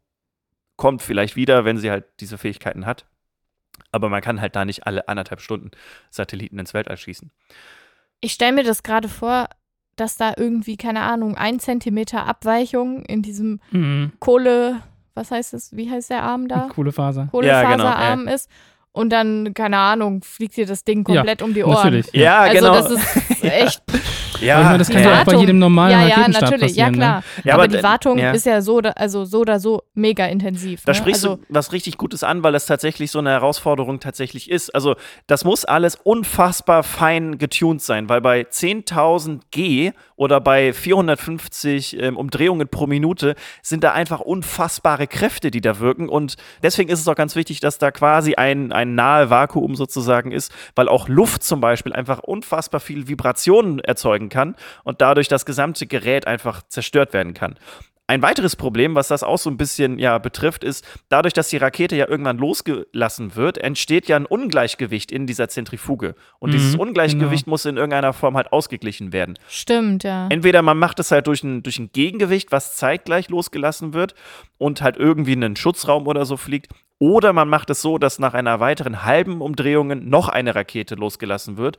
kommt 0.77 1.03
vielleicht 1.03 1.37
wieder, 1.37 1.65
wenn 1.65 1.79
sie 1.79 1.91
halt 1.91 2.05
diese 2.21 2.39
Fähigkeiten 2.39 2.87
hat. 2.87 3.07
Aber 3.93 4.09
man 4.09 4.23
kann 4.23 4.41
halt 4.41 4.57
da 4.57 4.65
nicht 4.65 4.87
alle 4.87 5.09
anderthalb 5.09 5.41
Stunden 5.41 5.71
Satelliten 6.11 6.59
ins 6.59 6.75
Weltall 6.75 6.97
schießen. 6.97 7.31
Ich 8.21 8.33
stelle 8.33 8.53
mir 8.53 8.65
das 8.65 8.83
gerade 8.83 9.09
vor, 9.09 9.49
dass 9.97 10.17
da 10.17 10.35
irgendwie, 10.37 10.77
keine 10.77 11.01
Ahnung, 11.01 11.37
ein 11.37 11.59
Zentimeter 11.59 12.27
Abweichung 12.27 13.05
in 13.05 13.23
diesem 13.23 13.61
mhm. 13.71 14.13
Kohle 14.21 14.83
was 15.17 15.31
heißt 15.31 15.55
es, 15.55 15.75
wie 15.75 15.91
heißt 15.91 16.11
der 16.11 16.23
Arm 16.23 16.47
da? 16.47 16.69
Kohlefaser. 16.73 17.29
Kohlefaserarm 17.31 17.81
ja, 17.81 18.15
genau, 18.15 18.35
ist. 18.35 18.51
Und 18.93 19.11
dann, 19.11 19.53
keine 19.53 19.77
Ahnung, 19.77 20.23
fliegt 20.23 20.57
dir 20.57 20.65
das 20.65 20.83
Ding 20.83 21.05
komplett 21.05 21.41
ja, 21.41 21.47
um 21.47 21.53
die 21.53 21.63
Ohren. 21.63 21.75
Natürlich. 21.75 22.07
Ja, 22.15 22.39
also 22.41 22.55
genau. 22.55 22.75
das 22.75 22.91
ist 22.91 23.45
echt. 23.45 23.83
ja, 24.41 24.63
meine, 24.63 24.79
das 24.79 24.89
kann 24.89 25.03
ja 25.03 25.21
auch 25.21 25.25
bei 25.25 25.35
jedem 25.35 25.59
normalen 25.59 25.93
Ja, 25.93 26.07
ja, 26.07 26.29
natürlich, 26.29 26.77
ja 26.77 26.91
ne? 26.91 26.97
klar. 26.97 27.25
Ja, 27.45 27.55
aber, 27.55 27.65
aber 27.65 27.77
die 27.77 27.83
Wartung 27.83 28.19
ja. 28.19 28.31
ist 28.31 28.47
ja 28.47 28.63
so, 28.63 28.79
also 28.79 29.27
so 29.27 29.41
oder 29.41 29.61
so 29.61 29.83
mega 29.93 30.25
intensiv. 30.25 30.83
Da 30.87 30.93
ne? 30.93 30.97
sprichst 30.97 31.27
also, 31.27 31.37
du 31.37 31.43
was 31.51 31.73
richtig 31.73 31.99
Gutes 31.99 32.25
an, 32.25 32.43
weil 32.43 32.53
das 32.53 32.65
tatsächlich 32.65 33.11
so 33.11 33.19
eine 33.19 33.31
Herausforderung 33.31 34.01
tatsächlich 34.01 34.51
ist. 34.51 34.75
Also 34.75 34.97
das 35.27 35.45
muss 35.45 35.67
alles 35.67 35.97
unfassbar 35.97 36.83
fein 36.83 37.37
getuned 37.37 37.83
sein, 37.83 38.09
weil 38.09 38.23
bei 38.23 38.43
10.000 38.43 39.41
G 39.51 39.93
oder 40.17 40.41
bei 40.41 40.73
450 40.73 42.01
ähm, 42.01 42.17
Umdrehungen 42.17 42.69
pro 42.69 42.87
Minute 42.87 43.35
sind 43.63 43.85
da 43.85 43.93
einfach 43.93 44.21
unfassbare 44.21 45.07
Kräfte, 45.07 45.51
die 45.51 45.61
da 45.61 45.79
wirken. 45.79 46.09
Und 46.09 46.37
deswegen 46.63 46.91
ist 46.91 47.01
es 47.01 47.09
auch 47.09 47.15
ganz 47.15 47.37
wichtig, 47.37 47.61
dass 47.61 47.79
da 47.79 47.91
quasi 47.91 48.35
ein, 48.35 48.73
ein 48.73 48.95
nahe 48.95 49.31
Vakuum 49.31 49.77
sozusagen 49.77 50.33
ist, 50.33 50.53
weil 50.75 50.89
auch 50.89 51.09
Luft 51.09 51.43
zum 51.43 51.61
Beispiel 51.61 51.93
einfach 51.93 52.21
unfassbar 52.21 52.81
viel 52.81 53.09
Vibrationen 53.09 53.79
erzeugen 53.81 54.29
kann 54.29 54.57
und 54.85 55.01
dadurch 55.01 55.29
das 55.29 55.47
gesamte 55.47 55.87
Gerät 55.87 56.27
einfach 56.27 56.63
zerstört 56.67 57.13
werden 57.13 57.35
kann. 57.35 57.57
Ein 58.09 58.23
weiteres 58.23 58.55
Problem, 58.55 58.95
was 58.95 59.09
das 59.09 59.25
auch 59.25 59.39
so 59.39 59.51
ein 59.51 59.57
bisschen 59.57 59.99
ja 59.99 60.19
betrifft, 60.19 60.63
ist, 60.63 60.87
dadurch, 61.09 61.35
dass 61.35 61.49
die 61.49 61.57
Rakete 61.57 61.97
ja 61.97 62.09
irgendwann 62.09 62.39
losgelassen 62.39 63.35
wird, 63.35 63.59
entsteht 63.59 64.07
ja 64.07 64.15
ein 64.15 64.27
Ungleichgewicht 64.27 65.11
in 65.11 65.27
dieser 65.27 65.49
Zentrifuge. 65.49 66.15
Und 66.39 66.51
Mhm, 66.51 66.53
dieses 66.53 66.77
Ungleichgewicht 66.77 67.45
genau. 67.47 67.53
muss 67.55 67.65
in 67.65 67.77
irgendeiner 67.77 68.13
Form 68.13 68.37
halt 68.37 68.53
ausgeglichen 68.53 69.13
werden. 69.13 69.37
stimmt, 69.49 70.05
ja. 70.05 70.29
Entweder 70.31 70.63
man 70.63 70.79
macht 70.79 71.01
es 71.01 71.11
halt 71.11 71.27
durch 71.27 71.43
ein, 71.43 71.65
durch 71.65 71.79
ein 71.81 71.91
Gegengewicht, 71.93 72.53
was 72.53 72.77
zeitgleich 72.77 73.29
losgelassen 73.29 73.93
wird 73.93 74.15
und 74.59 74.83
halt 74.83 74.97
irgendwie 74.97 75.33
in 75.33 75.43
einen 75.43 75.57
Schutzraum 75.57 76.07
oder 76.07 76.25
so 76.27 76.37
fliegt. 76.37 76.69
Oder 76.99 77.33
man 77.35 77.49
macht 77.49 77.69
es 77.71 77.83
so, 77.83 77.99
dass 77.99 78.19
nach 78.19 78.33
einer 78.33 78.59
weiteren 78.59 79.05
halben 79.05 79.43
Umdrehung 79.43 80.09
noch 80.09 80.31
eine 80.31 80.55
Rakete 80.55 80.95
losgelassen 80.95 81.59
wird, 81.59 81.77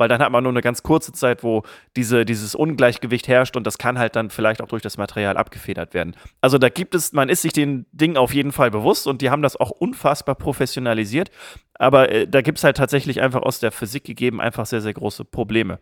weil 0.00 0.08
dann 0.08 0.20
hat 0.20 0.32
man 0.32 0.42
nur 0.42 0.52
eine 0.52 0.62
ganz 0.62 0.82
kurze 0.82 1.12
Zeit, 1.12 1.44
wo 1.44 1.62
diese, 1.94 2.24
dieses 2.24 2.54
Ungleichgewicht 2.54 3.28
herrscht 3.28 3.56
und 3.56 3.66
das 3.66 3.78
kann 3.78 3.98
halt 3.98 4.16
dann 4.16 4.30
vielleicht 4.30 4.62
auch 4.62 4.68
durch 4.68 4.82
das 4.82 4.96
Material 4.96 5.36
abgefedert 5.36 5.94
werden. 5.94 6.16
Also 6.40 6.58
da 6.58 6.70
gibt 6.70 6.94
es, 6.94 7.12
man 7.12 7.28
ist 7.28 7.42
sich 7.42 7.52
den 7.52 7.86
Dingen 7.92 8.16
auf 8.16 8.34
jeden 8.34 8.50
Fall 8.50 8.70
bewusst 8.70 9.06
und 9.06 9.22
die 9.22 9.30
haben 9.30 9.42
das 9.42 9.56
auch 9.56 9.70
unfassbar 9.70 10.34
professionalisiert, 10.34 11.30
aber 11.74 12.10
äh, 12.10 12.26
da 12.26 12.40
gibt 12.40 12.58
es 12.58 12.64
halt 12.64 12.78
tatsächlich 12.78 13.20
einfach 13.20 13.42
aus 13.42 13.60
der 13.60 13.72
Physik 13.72 14.04
gegeben 14.04 14.40
einfach 14.40 14.66
sehr, 14.66 14.80
sehr 14.80 14.94
große 14.94 15.24
Probleme. 15.24 15.78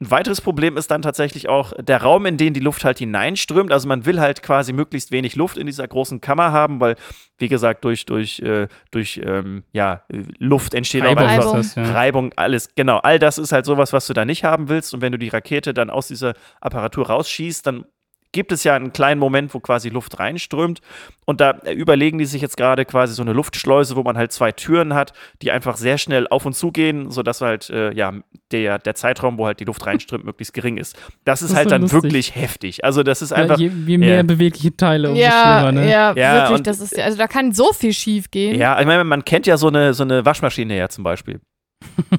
Ein 0.00 0.10
weiteres 0.10 0.40
Problem 0.40 0.76
ist 0.76 0.90
dann 0.90 1.02
tatsächlich 1.02 1.48
auch 1.48 1.72
der 1.80 2.02
Raum, 2.02 2.26
in 2.26 2.36
den 2.36 2.52
die 2.52 2.60
Luft 2.60 2.84
halt 2.84 2.98
hineinströmt. 2.98 3.70
Also 3.70 3.86
man 3.86 4.04
will 4.04 4.20
halt 4.20 4.42
quasi 4.42 4.72
möglichst 4.72 5.12
wenig 5.12 5.36
Luft 5.36 5.56
in 5.56 5.66
dieser 5.66 5.86
großen 5.86 6.20
Kammer 6.20 6.50
haben, 6.50 6.80
weil, 6.80 6.96
wie 7.38 7.48
gesagt, 7.48 7.84
durch, 7.84 8.04
durch, 8.04 8.40
äh, 8.40 8.66
durch 8.90 9.20
ähm, 9.24 9.62
ja, 9.72 10.02
Luft 10.38 10.74
entsteht 10.74 11.04
Reibung 11.04 11.24
Reibung. 11.24 11.56
das, 11.56 11.76
ja. 11.76 11.92
Reibung, 11.92 12.32
alles, 12.34 12.74
genau. 12.74 12.98
All 12.98 13.20
das 13.20 13.38
ist 13.38 13.52
halt 13.52 13.66
sowas, 13.66 13.92
was 13.92 14.08
du 14.08 14.14
da 14.14 14.24
nicht 14.24 14.42
haben 14.42 14.68
willst. 14.68 14.92
Und 14.94 15.00
wenn 15.00 15.12
du 15.12 15.18
die 15.18 15.28
Rakete 15.28 15.72
dann 15.72 15.90
aus 15.90 16.08
dieser 16.08 16.34
Apparatur 16.60 17.06
rausschießt, 17.06 17.64
dann 17.64 17.84
gibt 18.34 18.52
es 18.52 18.64
ja 18.64 18.74
einen 18.74 18.92
kleinen 18.92 19.18
Moment, 19.18 19.54
wo 19.54 19.60
quasi 19.60 19.88
Luft 19.88 20.18
reinströmt. 20.18 20.80
Und 21.24 21.40
da 21.40 21.56
überlegen 21.74 22.18
die 22.18 22.26
sich 22.26 22.42
jetzt 22.42 22.58
gerade 22.58 22.84
quasi 22.84 23.14
so 23.14 23.22
eine 23.22 23.32
Luftschleuse, 23.32 23.96
wo 23.96 24.02
man 24.02 24.18
halt 24.18 24.30
zwei 24.32 24.52
Türen 24.52 24.92
hat, 24.92 25.14
die 25.40 25.50
einfach 25.52 25.78
sehr 25.78 25.96
schnell 25.96 26.26
auf 26.28 26.44
und 26.44 26.52
zu 26.54 26.70
gehen, 26.70 27.10
sodass 27.10 27.40
halt 27.40 27.70
äh, 27.70 27.94
ja, 27.94 28.12
der, 28.52 28.78
der 28.78 28.94
Zeitraum, 28.94 29.38
wo 29.38 29.46
halt 29.46 29.58
die 29.60 29.64
Luft 29.64 29.86
reinströmt, 29.86 30.24
möglichst 30.26 30.52
gering 30.52 30.76
ist. 30.76 30.96
Das 31.24 31.40
ist 31.40 31.44
Das 31.44 31.50
ist 31.52 31.56
halt 31.56 31.64
so 31.68 31.70
dann 31.70 31.80
lustig. 31.82 32.02
wirklich 32.02 32.34
heftig. 32.36 32.84
Also 32.84 33.02
das 33.02 33.22
ist 33.22 33.30
Ja, 33.30 33.36
einfach. 33.38 33.58
je, 33.58 33.68
je 33.86 33.96
mehr 33.96 34.16
ja. 34.16 34.22
bewegliche 34.22 34.76
Teile, 34.76 35.08
umso 35.08 35.22
Ja, 35.22 35.60
schlimmer, 35.62 35.72
ne? 35.72 35.90
ja, 35.90 36.12
Ja, 36.14 36.34
wirklich, 36.42 36.58
und- 36.58 36.66
das 36.66 36.80
ist, 36.80 36.98
also 36.98 37.16
da 37.16 37.26
kann 37.26 37.52
so 37.52 37.72
viel 37.72 37.94
schief 37.94 38.30
gehen. 38.30 38.58
Ja, 38.58 38.78
ich 38.78 38.86
meine, 38.86 39.04
man 39.04 39.24
kennt 39.24 39.46
ja 39.46 39.56
so 39.56 39.68
eine, 39.68 39.94
so 39.94 40.02
eine 40.02 40.26
Waschmaschine 40.26 40.76
ja 40.76 40.88
zum 40.90 41.04
Beispiel. 41.04 41.40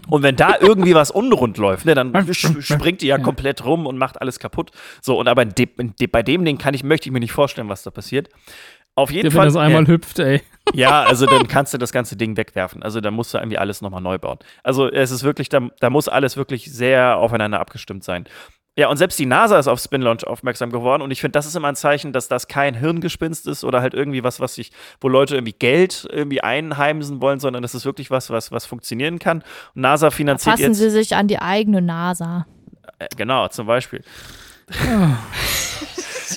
Und 0.10 0.23
wenn 0.23 0.36
da 0.36 0.56
irgendwie 0.60 0.95
was 0.95 1.12
unrund 1.12 1.58
läuft, 1.58 1.86
ne, 1.86 1.95
dann 1.95 2.13
springt 2.34 3.01
die 3.01 3.08
ja 3.08 3.17
komplett 3.17 3.65
rum 3.65 3.86
und 3.86 3.97
macht 3.97 4.21
alles 4.21 4.39
kaputt. 4.39 4.71
So, 5.01 5.19
und 5.19 5.28
aber 5.28 5.45
de, 5.45 5.67
de, 5.78 6.08
bei 6.08 6.23
dem 6.23 6.45
Ding 6.45 6.58
kann 6.58 6.73
ich, 6.73 6.84
möchte 6.84 7.10
ich 7.10 7.13
mir 7.13 7.19
nicht 7.19 7.32
vorstellen, 7.32 7.69
was 7.69 7.84
da 7.84 7.91
passiert. 7.91 8.30
Auf 8.97 9.12
jeden 9.12 9.28
Ja, 9.28 9.34
wenn 9.34 9.38
Fall. 9.38 9.45
das 9.47 9.56
einmal 9.58 9.88
hüpft, 9.88 10.19
ey. 10.19 10.41
Ja, 10.73 11.04
also 11.04 11.28
dann 11.28 11.47
kannst 11.47 11.73
du 11.75 11.78
das 11.78 11.91
ganze 11.91 12.15
Ding 12.15 12.38
wegwerfen. 12.38 12.82
Also 12.82 12.99
da 12.99 13.12
musst 13.12 13.34
du 13.34 13.38
irgendwie 13.38 13.60
alles 13.60 13.82
nochmal 13.82 14.01
neu 14.01 14.17
bauen. 14.17 14.39
Also 14.63 14.89
es 14.89 15.12
ist 15.12 15.23
wirklich, 15.23 15.47
da, 15.47 15.69
da 15.80 15.91
muss 15.91 16.08
alles 16.08 16.38
wirklich 16.38 16.71
sehr 16.73 17.17
aufeinander 17.17 17.60
abgestimmt 17.60 18.04
sein. 18.04 18.25
Ja, 18.78 18.90
und 18.90 18.98
selbst 18.98 19.18
die 19.18 19.26
NASA 19.26 19.58
ist 19.58 19.68
auf 19.68 19.80
Spin 19.80 20.02
Launch 20.02 20.28
aufmerksam 20.28 20.70
geworden 20.70 21.02
und 21.02 21.12
ich 21.12 21.22
finde, 21.22 21.32
das 21.32 21.46
ist 21.46 21.56
immer 21.56 21.70
ein 21.70 21.78
Zeichen, 21.78 22.12
dass 22.12 22.28
das 22.28 22.48
kein 22.48 22.76
Hirngespinst 22.76 23.48
ist 23.48 23.64
oder 23.64 23.82
halt 23.82 23.94
irgendwie 23.94 24.24
was, 24.24 24.42
was 24.42 24.56
sich, 24.56 24.72
wo 25.00 25.08
Leute 25.08 25.36
irgendwie 25.36 25.54
Geld 25.54 26.06
irgendwie 26.12 26.42
einheimsen 26.42 27.22
wollen, 27.22 27.40
sondern 27.40 27.62
das 27.62 27.74
ist 27.74 27.86
wirklich 27.86 28.12
was, 28.12 28.30
was, 28.30 28.52
was 28.52 28.66
funktionieren 28.66 29.18
kann. 29.18 29.44
Und 29.76 29.82
NASA 29.82 30.12
finanziert 30.12 30.56
Passen 30.56 30.72
jetzt. 30.72 30.78
Sie 30.78 30.90
sich 30.90 31.16
an 31.16 31.28
die 31.30 31.40
eigene 31.40 31.82
NASA. 31.82 32.46
Äh, 33.00 33.08
Genau, 33.16 33.48
zum 33.48 33.68
Beispiel. 33.68 34.04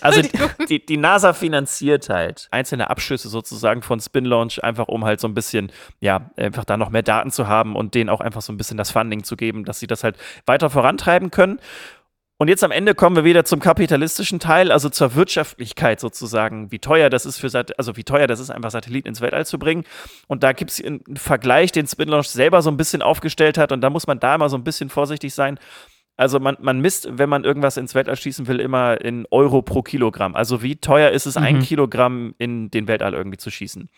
Also 0.02 0.22
die, 0.68 0.84
die 0.84 0.96
NASA 0.96 1.32
finanziert 1.32 2.08
halt 2.08 2.48
einzelne 2.50 2.90
Abschüsse 2.90 3.28
sozusagen 3.28 3.82
von 3.82 4.00
Spin 4.00 4.24
Launch, 4.24 4.62
einfach 4.62 4.88
um 4.88 5.04
halt 5.04 5.20
so 5.20 5.28
ein 5.28 5.34
bisschen, 5.34 5.72
ja, 6.00 6.30
einfach 6.36 6.64
da 6.64 6.76
noch 6.76 6.90
mehr 6.90 7.02
Daten 7.02 7.30
zu 7.30 7.48
haben 7.48 7.76
und 7.76 7.94
denen 7.94 8.10
auch 8.10 8.20
einfach 8.20 8.42
so 8.42 8.52
ein 8.52 8.56
bisschen 8.56 8.76
das 8.76 8.90
Funding 8.90 9.24
zu 9.24 9.36
geben, 9.36 9.64
dass 9.64 9.80
sie 9.80 9.86
das 9.86 10.04
halt 10.04 10.16
weiter 10.46 10.70
vorantreiben 10.70 11.30
können. 11.30 11.58
Und 12.40 12.46
jetzt 12.46 12.62
am 12.62 12.70
Ende 12.70 12.94
kommen 12.94 13.16
wir 13.16 13.24
wieder 13.24 13.44
zum 13.44 13.58
kapitalistischen 13.58 14.38
Teil, 14.38 14.70
also 14.70 14.88
zur 14.88 15.16
Wirtschaftlichkeit 15.16 15.98
sozusagen, 15.98 16.70
wie 16.70 16.78
teuer 16.78 17.10
das 17.10 17.26
ist 17.26 17.38
für 17.38 17.48
Sat 17.50 17.76
also 17.78 17.96
wie 17.96 18.04
teuer 18.04 18.28
das 18.28 18.38
ist, 18.38 18.50
einfach 18.50 18.70
Satelliten 18.70 19.08
ins 19.08 19.20
Weltall 19.20 19.44
zu 19.44 19.58
bringen. 19.58 19.82
Und 20.28 20.44
da 20.44 20.52
gibt 20.52 20.70
es 20.70 20.82
einen 20.82 21.02
Vergleich, 21.16 21.72
den 21.72 21.88
Spin 21.88 22.08
Launch 22.08 22.28
selber 22.28 22.62
so 22.62 22.70
ein 22.70 22.76
bisschen 22.76 23.02
aufgestellt 23.02 23.58
hat. 23.58 23.72
Und 23.72 23.80
da 23.80 23.90
muss 23.90 24.06
man 24.06 24.20
da 24.20 24.36
immer 24.36 24.48
so 24.48 24.56
ein 24.56 24.62
bisschen 24.62 24.88
vorsichtig 24.88 25.34
sein. 25.34 25.58
Also 26.16 26.38
man, 26.38 26.56
man 26.60 26.80
misst, 26.80 27.08
wenn 27.18 27.28
man 27.28 27.42
irgendwas 27.42 27.76
ins 27.76 27.96
Weltall 27.96 28.16
schießen 28.16 28.46
will, 28.46 28.60
immer 28.60 29.00
in 29.00 29.26
Euro 29.32 29.60
pro 29.62 29.82
Kilogramm. 29.82 30.36
Also 30.36 30.62
wie 30.62 30.76
teuer 30.76 31.10
ist 31.10 31.26
es, 31.26 31.36
Mhm. 31.36 31.42
ein 31.42 31.58
Kilogramm 31.60 32.34
in 32.38 32.70
den 32.70 32.86
Weltall 32.86 33.14
irgendwie 33.14 33.38
zu 33.38 33.50
schießen. 33.50 33.88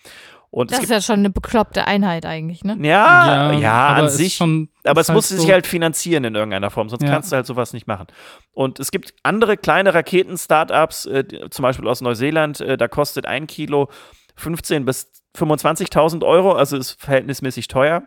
Und 0.52 0.72
Das 0.72 0.78
es 0.78 0.84
ist 0.84 0.90
ja 0.90 1.00
schon 1.00 1.20
eine 1.20 1.30
bekloppte 1.30 1.86
Einheit 1.86 2.26
eigentlich, 2.26 2.64
ne? 2.64 2.76
ja, 2.80 3.52
ja, 3.52 3.72
aber 3.72 4.02
an 4.04 4.08
sich 4.08 4.34
Schon, 4.34 4.68
aber 4.82 5.00
es 5.00 5.08
muss 5.08 5.28
so- 5.28 5.36
sich 5.36 5.50
halt 5.52 5.64
finanzieren 5.66 6.24
in 6.24 6.34
irgendeiner 6.34 6.70
Form, 6.70 6.88
sonst 6.88 7.04
Ja. 7.04 7.10
kannst 7.10 7.30
du 7.30 7.36
halt 7.36 7.46
sowas 7.46 7.72
nicht 7.72 7.86
machen. 7.86 8.08
Und 8.52 8.80
es 8.80 8.90
gibt 8.90 9.14
andere 9.22 9.56
kleine 9.56 9.94
Raketen-Startups, 9.94 11.06
äh, 11.06 11.24
zum 11.50 11.62
Beispiel 11.62 11.86
aus 11.86 12.00
Neuseeland, 12.00 12.60
äh, 12.60 12.76
da 12.76 12.88
kostet 12.88 13.26
ein 13.26 13.46
Kilo 13.46 13.88
15.000 14.36 14.84
bis 14.86 15.12
25.000 15.36 16.24
Euro, 16.24 16.52
also 16.52 16.76
ist 16.76 17.00
verhältnismäßig 17.00 17.68
teuer. 17.68 18.02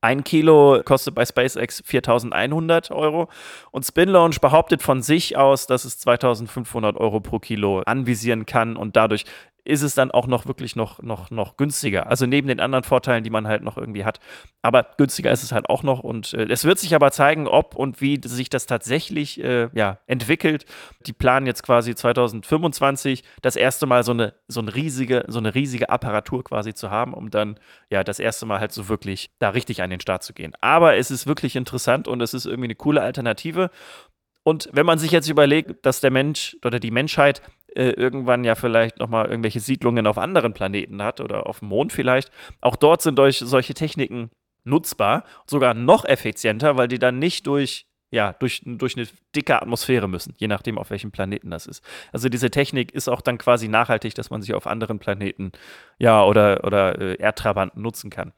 Ein 0.00 0.22
Kilo 0.22 0.80
kostet 0.84 1.16
bei 1.16 1.26
SpaceX 1.26 1.82
4.100 1.84 2.92
Euro 2.92 3.28
und 3.72 3.84
Spin 3.84 4.08
Launch 4.10 4.40
behauptet 4.40 4.80
von 4.80 5.02
sich 5.02 5.36
aus, 5.36 5.66
dass 5.66 5.84
es 5.84 5.98
2.500 5.98 6.96
Euro 6.98 7.18
pro 7.18 7.40
Kilo 7.40 7.80
anvisieren 7.80 8.46
kann 8.46 8.76
und 8.76 8.94
dadurch 8.94 9.24
ist 9.68 9.82
es 9.82 9.94
dann 9.94 10.10
auch 10.10 10.26
noch 10.26 10.46
wirklich 10.46 10.76
noch, 10.76 11.02
noch, 11.02 11.30
noch 11.30 11.58
günstiger. 11.58 12.06
Also 12.06 12.24
neben 12.24 12.48
den 12.48 12.58
anderen 12.58 12.84
Vorteilen, 12.84 13.22
die 13.22 13.28
man 13.28 13.46
halt 13.46 13.62
noch 13.62 13.76
irgendwie 13.76 14.06
hat. 14.06 14.18
Aber 14.62 14.86
günstiger 14.96 15.30
ist 15.30 15.42
es 15.42 15.52
halt 15.52 15.68
auch 15.68 15.82
noch. 15.82 16.00
Und 16.00 16.32
äh, 16.32 16.46
es 16.48 16.64
wird 16.64 16.78
sich 16.78 16.94
aber 16.94 17.10
zeigen, 17.10 17.46
ob 17.46 17.76
und 17.76 18.00
wie 18.00 18.18
sich 18.24 18.48
das 18.48 18.64
tatsächlich 18.64 19.44
äh, 19.44 19.68
ja, 19.74 19.98
entwickelt. 20.06 20.64
Die 21.06 21.12
planen 21.12 21.46
jetzt 21.46 21.62
quasi 21.62 21.94
2025 21.94 23.24
das 23.42 23.56
erste 23.56 23.84
Mal 23.84 24.04
so 24.04 24.12
eine, 24.12 24.32
so 24.48 24.60
eine 24.60 24.74
riesige, 24.74 25.26
so 25.28 25.38
eine 25.38 25.54
riesige 25.54 25.90
Apparatur 25.90 26.44
quasi 26.44 26.72
zu 26.72 26.90
haben, 26.90 27.12
um 27.12 27.30
dann 27.30 27.60
ja 27.90 28.02
das 28.04 28.20
erste 28.20 28.46
Mal 28.46 28.60
halt 28.60 28.72
so 28.72 28.88
wirklich 28.88 29.30
da 29.38 29.50
richtig 29.50 29.82
an 29.82 29.90
den 29.90 30.00
Start 30.00 30.22
zu 30.22 30.32
gehen. 30.32 30.54
Aber 30.62 30.96
es 30.96 31.10
ist 31.10 31.26
wirklich 31.26 31.56
interessant 31.56 32.08
und 32.08 32.22
es 32.22 32.32
ist 32.32 32.46
irgendwie 32.46 32.68
eine 32.68 32.74
coole 32.74 33.02
Alternative. 33.02 33.70
Und 34.44 34.70
wenn 34.72 34.86
man 34.86 34.98
sich 34.98 35.10
jetzt 35.10 35.28
überlegt, 35.28 35.84
dass 35.84 36.00
der 36.00 36.10
Mensch 36.10 36.56
oder 36.64 36.80
die 36.80 36.90
Menschheit 36.90 37.42
äh, 37.78 37.90
irgendwann 37.90 38.42
ja 38.44 38.56
vielleicht 38.56 38.98
nochmal 38.98 39.26
irgendwelche 39.26 39.60
Siedlungen 39.60 40.06
auf 40.06 40.18
anderen 40.18 40.52
Planeten 40.52 41.00
hat 41.02 41.20
oder 41.20 41.46
auf 41.46 41.60
dem 41.60 41.68
Mond 41.68 41.92
vielleicht, 41.92 42.30
auch 42.60 42.76
dort 42.76 43.02
sind 43.02 43.18
durch 43.18 43.38
solche 43.38 43.74
Techniken 43.74 44.30
nutzbar, 44.64 45.24
sogar 45.46 45.74
noch 45.74 46.04
effizienter, 46.04 46.76
weil 46.76 46.88
die 46.88 46.98
dann 46.98 47.18
nicht 47.18 47.46
durch 47.46 47.86
ja, 48.10 48.32
durch, 48.32 48.62
durch 48.64 48.96
eine 48.96 49.06
dicke 49.36 49.60
Atmosphäre 49.60 50.08
müssen, 50.08 50.32
je 50.38 50.48
nachdem, 50.48 50.78
auf 50.78 50.88
welchem 50.88 51.10
Planeten 51.10 51.50
das 51.50 51.66
ist. 51.66 51.84
Also 52.10 52.30
diese 52.30 52.50
Technik 52.50 52.90
ist 52.92 53.06
auch 53.06 53.20
dann 53.20 53.36
quasi 53.36 53.68
nachhaltig, 53.68 54.14
dass 54.14 54.30
man 54.30 54.40
sie 54.40 54.54
auf 54.54 54.66
anderen 54.66 54.98
Planeten, 54.98 55.52
ja, 55.98 56.24
oder, 56.24 56.64
oder 56.64 56.98
äh, 56.98 57.16
Erdtrabanten 57.16 57.82
nutzen 57.82 58.08
kann. 58.08 58.32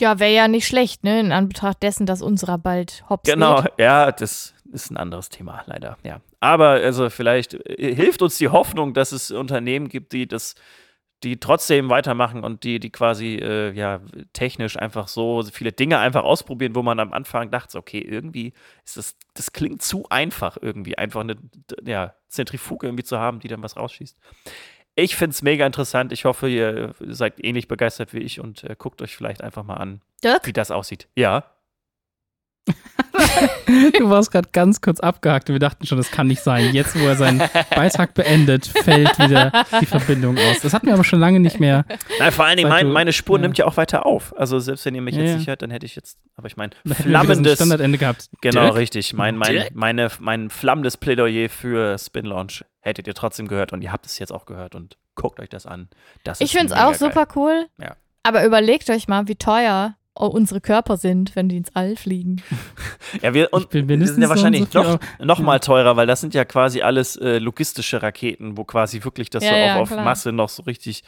Ja, 0.00 0.18
wäre 0.18 0.32
ja 0.34 0.48
nicht 0.48 0.66
schlecht, 0.66 1.04
ne? 1.04 1.20
In 1.20 1.30
Anbetracht 1.30 1.84
dessen, 1.84 2.04
dass 2.04 2.20
unserer 2.20 2.58
bald 2.58 3.04
hops 3.08 3.30
Genau, 3.30 3.62
geht. 3.62 3.72
ja, 3.78 4.10
das 4.10 4.55
ist 4.72 4.90
ein 4.90 4.96
anderes 4.96 5.28
Thema, 5.28 5.62
leider, 5.66 5.98
ja. 6.02 6.20
Aber 6.40 6.70
also 6.70 7.10
vielleicht 7.10 7.54
äh, 7.54 7.94
hilft 7.94 8.22
uns 8.22 8.38
die 8.38 8.48
Hoffnung, 8.48 8.94
dass 8.94 9.12
es 9.12 9.30
Unternehmen 9.30 9.88
gibt, 9.88 10.12
die 10.12 10.26
das, 10.26 10.54
die 11.22 11.38
trotzdem 11.38 11.88
weitermachen 11.88 12.44
und 12.44 12.64
die, 12.64 12.78
die 12.78 12.90
quasi, 12.90 13.36
äh, 13.36 13.72
ja, 13.72 14.00
technisch 14.32 14.78
einfach 14.78 15.08
so 15.08 15.42
viele 15.44 15.72
Dinge 15.72 15.98
einfach 15.98 16.24
ausprobieren, 16.24 16.74
wo 16.74 16.82
man 16.82 17.00
am 17.00 17.12
Anfang 17.12 17.50
dachte, 17.50 17.78
okay, 17.78 18.00
irgendwie 18.00 18.52
ist 18.84 18.96
das, 18.96 19.16
das 19.34 19.52
klingt 19.52 19.82
zu 19.82 20.06
einfach 20.10 20.58
irgendwie, 20.60 20.98
einfach 20.98 21.20
eine, 21.20 21.36
ja, 21.84 22.14
Zentrifuge 22.28 22.86
irgendwie 22.86 23.04
zu 23.04 23.18
haben, 23.18 23.40
die 23.40 23.48
dann 23.48 23.62
was 23.62 23.76
rausschießt. 23.76 24.16
Ich 24.98 25.14
finde 25.14 25.32
es 25.32 25.42
mega 25.42 25.66
interessant. 25.66 26.10
Ich 26.10 26.24
hoffe, 26.24 26.48
ihr 26.48 26.94
seid 27.00 27.44
ähnlich 27.44 27.68
begeistert 27.68 28.14
wie 28.14 28.20
ich 28.20 28.40
und 28.40 28.64
äh, 28.64 28.74
guckt 28.78 29.02
euch 29.02 29.14
vielleicht 29.14 29.42
einfach 29.42 29.62
mal 29.62 29.74
an, 29.74 30.00
Dirk? 30.24 30.46
wie 30.46 30.54
das 30.54 30.70
aussieht. 30.70 31.06
Ja. 31.14 31.44
Du 33.98 34.08
warst 34.10 34.30
gerade 34.30 34.48
ganz 34.52 34.80
kurz 34.80 35.00
abgehakt 35.00 35.48
und 35.48 35.54
wir 35.54 35.60
dachten 35.60 35.86
schon, 35.86 35.98
das 35.98 36.10
kann 36.10 36.26
nicht 36.26 36.42
sein. 36.42 36.72
Jetzt, 36.74 36.98
wo 36.98 37.06
er 37.06 37.16
seinen 37.16 37.42
Beitrag 37.74 38.14
beendet, 38.14 38.66
fällt 38.66 39.18
wieder 39.18 39.52
die 39.80 39.86
Verbindung 39.86 40.36
aus. 40.38 40.60
Das 40.62 40.72
hatten 40.72 40.86
wir 40.86 40.94
aber 40.94 41.04
schon 41.04 41.18
lange 41.20 41.40
nicht 41.40 41.60
mehr. 41.60 41.84
Nein, 42.18 42.32
vor 42.32 42.44
allen 42.44 42.56
Dingen, 42.56 42.68
mein, 42.68 42.86
du- 42.86 42.92
meine 42.92 43.12
Spur 43.12 43.38
ja. 43.38 43.42
nimmt 43.42 43.58
ja 43.58 43.66
auch 43.66 43.76
weiter 43.76 44.06
auf. 44.06 44.34
Also 44.38 44.58
selbst 44.58 44.84
wenn 44.86 44.94
ihr 44.94 45.02
mich 45.02 45.14
Ja, 45.16 45.22
jetzt 45.22 45.30
ja. 45.32 45.36
nicht 45.38 45.48
hört, 45.48 45.62
dann 45.62 45.70
hätte 45.70 45.86
ich 45.86 45.96
jetzt, 45.96 46.18
aber 46.36 46.46
ich 46.46 46.56
meine, 46.56 46.70
flammendes, 46.86 47.54
Standardende 47.56 47.98
gehabt. 47.98 48.28
genau, 48.40 48.62
Dirk? 48.64 48.76
richtig, 48.76 49.12
mein, 49.14 49.36
mein, 49.36 49.52
Dirk? 49.52 49.74
meine, 49.74 50.08
mein 50.20 50.50
flammendes 50.50 50.96
Plädoyer 50.96 51.48
für 51.48 51.98
Spin 51.98 52.26
Launch 52.26 52.64
hättet 52.80 53.06
ihr 53.06 53.14
trotzdem 53.14 53.48
gehört 53.48 53.72
und 53.72 53.82
ihr 53.82 53.92
habt 53.92 54.06
es 54.06 54.18
jetzt 54.18 54.32
auch 54.32 54.46
gehört 54.46 54.74
und 54.74 54.96
guckt 55.14 55.40
euch 55.40 55.48
das 55.48 55.66
an. 55.66 55.88
Das 56.24 56.40
Ich 56.40 56.46
ist 56.54 56.58
finde 56.58 56.72
es 56.74 56.80
auch 56.80 56.90
geil. 56.90 56.98
super 56.98 57.26
cool. 57.34 57.66
Ja. 57.80 57.96
Aber 58.22 58.44
überlegt 58.44 58.88
euch 58.90 59.08
mal, 59.08 59.28
wie 59.28 59.36
teuer 59.36 59.94
unsere 60.16 60.60
Körper 60.60 60.96
sind, 60.96 61.36
wenn 61.36 61.48
die 61.48 61.56
ins 61.56 61.74
All 61.74 61.96
fliegen. 61.96 62.42
Ja, 63.22 63.32
wir, 63.32 63.52
und 63.52 63.72
die 63.72 64.06
sind 64.06 64.20
ja 64.20 64.28
wahrscheinlich 64.28 64.66
so 64.70 64.82
noch, 64.82 64.98
noch 65.20 65.38
mal 65.38 65.60
teurer, 65.60 65.96
weil 65.96 66.08
das 66.08 66.20
sind 66.20 66.34
ja 66.34 66.44
quasi 66.44 66.82
alles 66.82 67.14
äh, 67.16 67.38
logistische 67.38 68.02
Raketen, 68.02 68.56
wo 68.56 68.64
quasi 68.64 69.04
wirklich 69.04 69.30
das 69.30 69.44
Ja, 69.44 69.50
so 69.50 69.56
ja, 69.56 69.74
auf, 69.76 69.82
auf 69.82 69.88
klar. 69.90 70.04
Masse 70.04 70.32
noch 70.32 70.48
so 70.48 70.64
richtig 70.64 71.04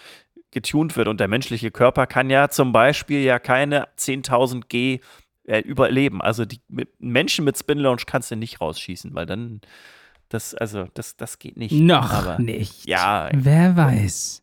getunt 0.50 0.96
wird. 0.96 1.08
Und 1.08 1.20
der 1.20 1.28
menschliche 1.28 1.70
Körper 1.70 2.06
kann 2.06 2.30
ja 2.30 2.48
zum 2.48 2.72
Beispiel 2.72 3.20
ja 3.20 3.38
keine 3.38 3.88
10.000 3.98 4.62
G 4.68 5.00
äh, 5.44 5.60
überleben. 5.60 6.22
Also 6.22 6.44
die 6.44 6.60
mit, 6.68 6.88
Menschen 7.00 7.44
mit 7.44 7.58
Spin 7.58 7.78
Launch 7.78 8.06
kannst 8.06 8.30
du 8.30 8.36
nicht 8.36 8.60
rausschießen, 8.60 9.14
weil 9.14 9.26
dann 9.26 9.60
das, 10.28 10.54
also 10.54 10.86
das, 10.94 11.16
das 11.16 11.38
geht 11.38 11.56
nicht. 11.56 11.72
Noch 11.72 12.12
Aber, 12.12 12.38
nicht. 12.38 12.86
Ja, 12.86 13.30
Wer 13.32 13.76
weiß, 13.76 14.42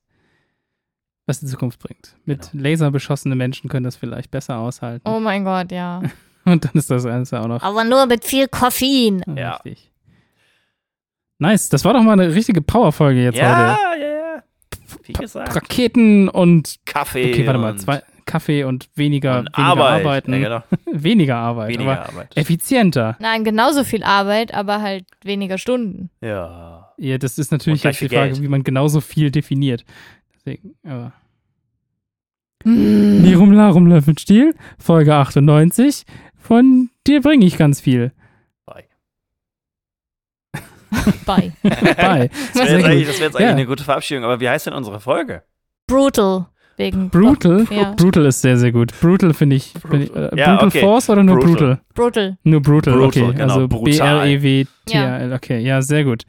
was 1.26 1.40
die 1.40 1.46
Zukunft 1.48 1.80
bringt. 1.80 2.16
Mit 2.26 2.52
Genau. 2.52 2.64
Laser 2.64 2.92
beschossene 2.92 3.36
Menschen 3.36 3.70
können 3.70 3.84
das 3.84 3.96
vielleicht 3.96 4.32
besser 4.32 4.58
aushalten. 4.58 5.08
Oh 5.08 5.20
mein 5.20 5.44
Gott, 5.44 5.72
ja. 5.72 6.02
Und 6.46 6.64
dann 6.66 6.72
ist 6.74 6.92
das 6.92 7.04
Ganze 7.04 7.40
auch 7.42 7.48
noch 7.48 7.64
Aber 7.64 7.84
nur 7.84 8.06
mit 8.06 8.24
viel 8.24 8.48
Koffein. 8.48 9.24
Ja. 9.36 9.54
richtig. 9.56 9.92
Nice, 11.40 11.70
das 11.70 11.84
war 11.84 11.94
doch 11.94 12.02
mal 12.04 12.14
eine 12.14 12.34
richtige 12.34 12.62
Powerfolge 12.62 13.22
jetzt 13.24 13.38
ja, 13.38 13.78
heute. 13.90 14.02
ja, 14.02 14.08
ja. 14.08 14.44
Wie 15.04 15.14
gesagt, 15.14 15.56
Raketen 15.56 16.30
und 16.30 16.78
Kaffee. 16.86 17.32
okay, 17.32 17.46
warte 17.46 17.60
mal, 17.60 17.72
und, 17.72 17.80
zwei 17.80 18.02
Kaffee 18.26 18.64
und 18.64 18.90
weniger, 18.96 19.40
und 19.40 19.46
weniger 19.58 19.58
Arbeit. 19.58 20.02
arbeiten. 20.06 20.34
Ja, 20.34 20.40
genau. 20.40 20.64
Weniger 21.04 21.36
Arbeit, 21.36 21.70
Weniger 21.74 21.92
aber 21.92 22.10
Arbeit. 22.10 22.38
effizienter. 22.38 23.18
Nein, 23.20 23.44
genauso 23.44 23.84
viel 23.84 24.04
Arbeit, 24.04 24.54
aber 24.54 24.82
halt 24.82 25.06
weniger 25.24 25.58
Stunden. 25.58 26.10
Ja. 26.22 26.94
Ja, 26.98 27.18
das 27.18 27.38
ist 27.38 27.52
natürlich 27.52 27.82
die 27.82 27.94
Frage, 27.94 28.08
Geld. 28.08 28.42
wie 28.42 28.48
man 28.48 28.64
genauso 28.64 29.02
viel 29.02 29.30
definiert. 29.30 29.84
Deswegen, 30.46 30.76
aber. 30.84 31.14
Hm. 32.64 33.24
Lirum 33.24 33.52
Larum 33.52 33.88
Löffelstiel, 33.88 34.54
Folge 34.78 35.16
98. 35.16 36.04
Von 36.38 36.90
dir 37.08 37.22
bringe 37.22 37.46
ich 37.46 37.58
ganz 37.58 37.80
viel. 37.82 38.12
Bye. 38.66 38.86
Bye. 41.26 41.52
Bye. 41.64 42.30
Das 42.54 42.56
wäre 42.56 42.78
jetzt, 42.78 42.86
eigentlich, 42.86 43.08
wär 43.08 43.14
jetzt 43.14 43.20
Ja. 43.20 43.40
eigentlich 43.40 43.48
eine 43.50 43.66
gute 43.66 43.84
Verabschiedung, 43.84 44.24
aber 44.24 44.40
wie 44.40 44.50
heißt 44.50 44.68
denn 44.68 44.74
unsere 44.74 45.00
Folge? 45.00 45.44
Brutal. 45.88 46.48
Wegen 46.78 47.10
Brutal? 47.10 47.66
Ja. 47.72 47.94
Brutal 47.94 48.26
ist 48.26 48.42
sehr, 48.42 48.58
sehr 48.58 48.72
gut. 48.72 48.92
Brutal 49.00 49.34
finde 49.34 49.56
ich. 49.56 49.72
Find 49.90 50.04
ich 50.04 50.16
äh, 50.16 50.30
Ja, 50.36 50.54
brutal 50.56 50.68
okay. 50.68 50.80
Force 50.82 51.10
oder 51.10 51.24
nur 51.24 51.38
Brutal. 51.40 51.54
Brutal? 51.54 51.80
Brutal. 51.94 52.38
Nur 52.44 52.62
Brutal, 52.62 52.94
Brutal, 52.96 53.24
okay. 53.24 53.34
genau, 53.38 53.54
Also 53.54 53.68
brutal. 53.68 54.28
B-R-E-W-T-A-L. 54.28 55.34
Okay, 55.34 55.60
ja, 55.60 55.82
sehr 55.82 56.04
gut. 56.04 56.24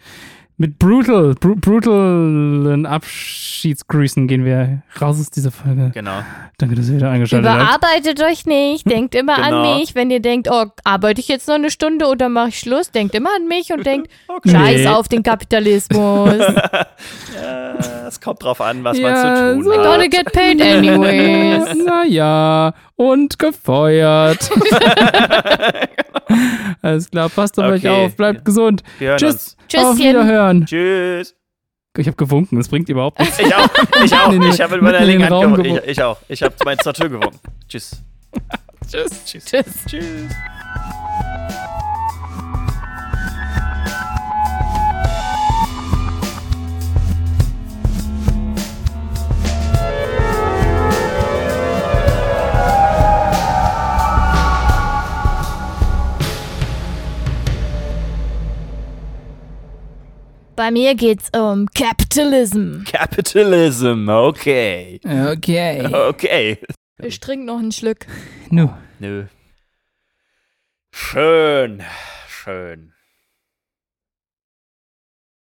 Mit 0.58 0.78
Brutal, 0.78 1.34
br 1.34 1.54
brutalen 1.54 2.86
Abschiedsgrüßen 2.86 4.26
gehen 4.26 4.46
wir 4.46 4.80
raus 5.02 5.20
aus 5.20 5.28
dieser 5.28 5.50
Folge. 5.50 5.90
Genau. 5.92 6.22
Danke, 6.56 6.76
dass 6.76 6.88
ihr 6.88 6.96
wieder 6.96 7.10
eingeschaltet 7.10 7.46
habt. 7.50 7.60
Überarbeitet 7.84 8.22
euch 8.22 8.46
nicht. 8.46 8.88
Denkt 8.90 9.14
immer 9.14 9.36
Genau. 9.36 9.62
an 9.72 9.78
mich. 9.78 9.94
Wenn 9.94 10.10
ihr 10.10 10.20
denkt, 10.20 10.48
oh, 10.50 10.64
arbeite 10.82 11.20
ich 11.20 11.28
jetzt 11.28 11.46
noch 11.46 11.56
eine 11.56 11.70
Stunde 11.70 12.06
oder 12.06 12.30
mache 12.30 12.48
ich 12.48 12.58
Schluss, 12.58 12.90
denkt 12.90 13.14
immer 13.14 13.28
an 13.36 13.46
mich 13.48 13.70
und 13.70 13.84
denkt, 13.86 14.08
Okay. 14.28 14.48
scheiß 14.50 14.80
Nee. 14.80 14.88
auf 14.88 15.08
den 15.08 15.22
Kapitalismus. 15.22 16.36
Ja, 17.38 17.74
es 18.08 18.18
kommt 18.20 18.42
drauf 18.42 18.60
an, 18.62 18.82
was 18.82 18.96
Ja, 18.98 19.10
man 19.10 19.16
zu 19.36 19.54
tun 19.54 19.64
so. 19.64 19.70
We're 19.70 19.76
gonna 19.82 20.04
hat. 20.04 20.10
get 20.10 20.32
paid 20.32 20.62
anyways. 20.62 21.74
Naja, 21.84 22.72
und 22.96 23.38
gefeuert. 23.38 24.50
Alles 26.82 27.10
klar, 27.10 27.28
passt 27.28 27.58
auf 27.58 27.66
euch 27.66 27.84
Okay. 27.86 28.06
auf, 28.06 28.16
bleibt 28.16 28.44
gesund. 28.44 28.82
Tschüss. 28.98 29.56
uns. 29.72 29.84
Auf. 29.84 29.98
Wiederhören. 29.98 30.66
Tschüss. 30.66 31.34
Ich 31.98 32.06
habe 32.06 32.16
gewunken, 32.16 32.56
das 32.58 32.68
bringt 32.68 32.88
überhaupt 32.90 33.18
nichts. 33.18 33.38
Ich 33.38 33.54
auch. 33.54 33.68
Ich 34.04 34.12
auch. 34.14 34.30
Nee, 34.30 34.38
nee, 34.38 34.48
Ich 34.50 34.60
habe 34.60 34.76
in 34.76 34.84
den 34.84 35.02
linken 35.04 35.22
Hand 35.30 35.40
gewunken. 35.42 35.62
gewunken. 35.62 35.82
Ich, 35.84 35.90
ich 35.92 36.02
auch. 36.02 36.18
Ich 36.28 36.42
habe 36.42 36.54
mein 36.64 36.78
zur 36.78 36.92
Tür 36.92 37.08
gewunken. 37.08 37.38
Tschüss. 37.68 38.02
Tschüss. 38.90 39.24
Tschüss. 39.24 39.44
Tschüss. 39.44 39.64
Tschüss. 39.86 40.04
Bei 60.56 60.70
mir 60.70 60.94
geht's 60.94 61.30
um 61.36 61.66
Capitalism. 61.74 62.84
Capitalism, 62.90 64.08
okay. 64.08 64.98
Okay. 65.04 65.86
Okay. 65.86 66.58
Ich 66.98 67.20
trinke 67.20 67.44
noch 67.44 67.58
einen 67.58 67.72
Schluck. 67.72 67.98
Nu. 68.48 68.70
Nö. 68.98 69.26
Schön, 70.90 71.82
schön. 72.26 72.94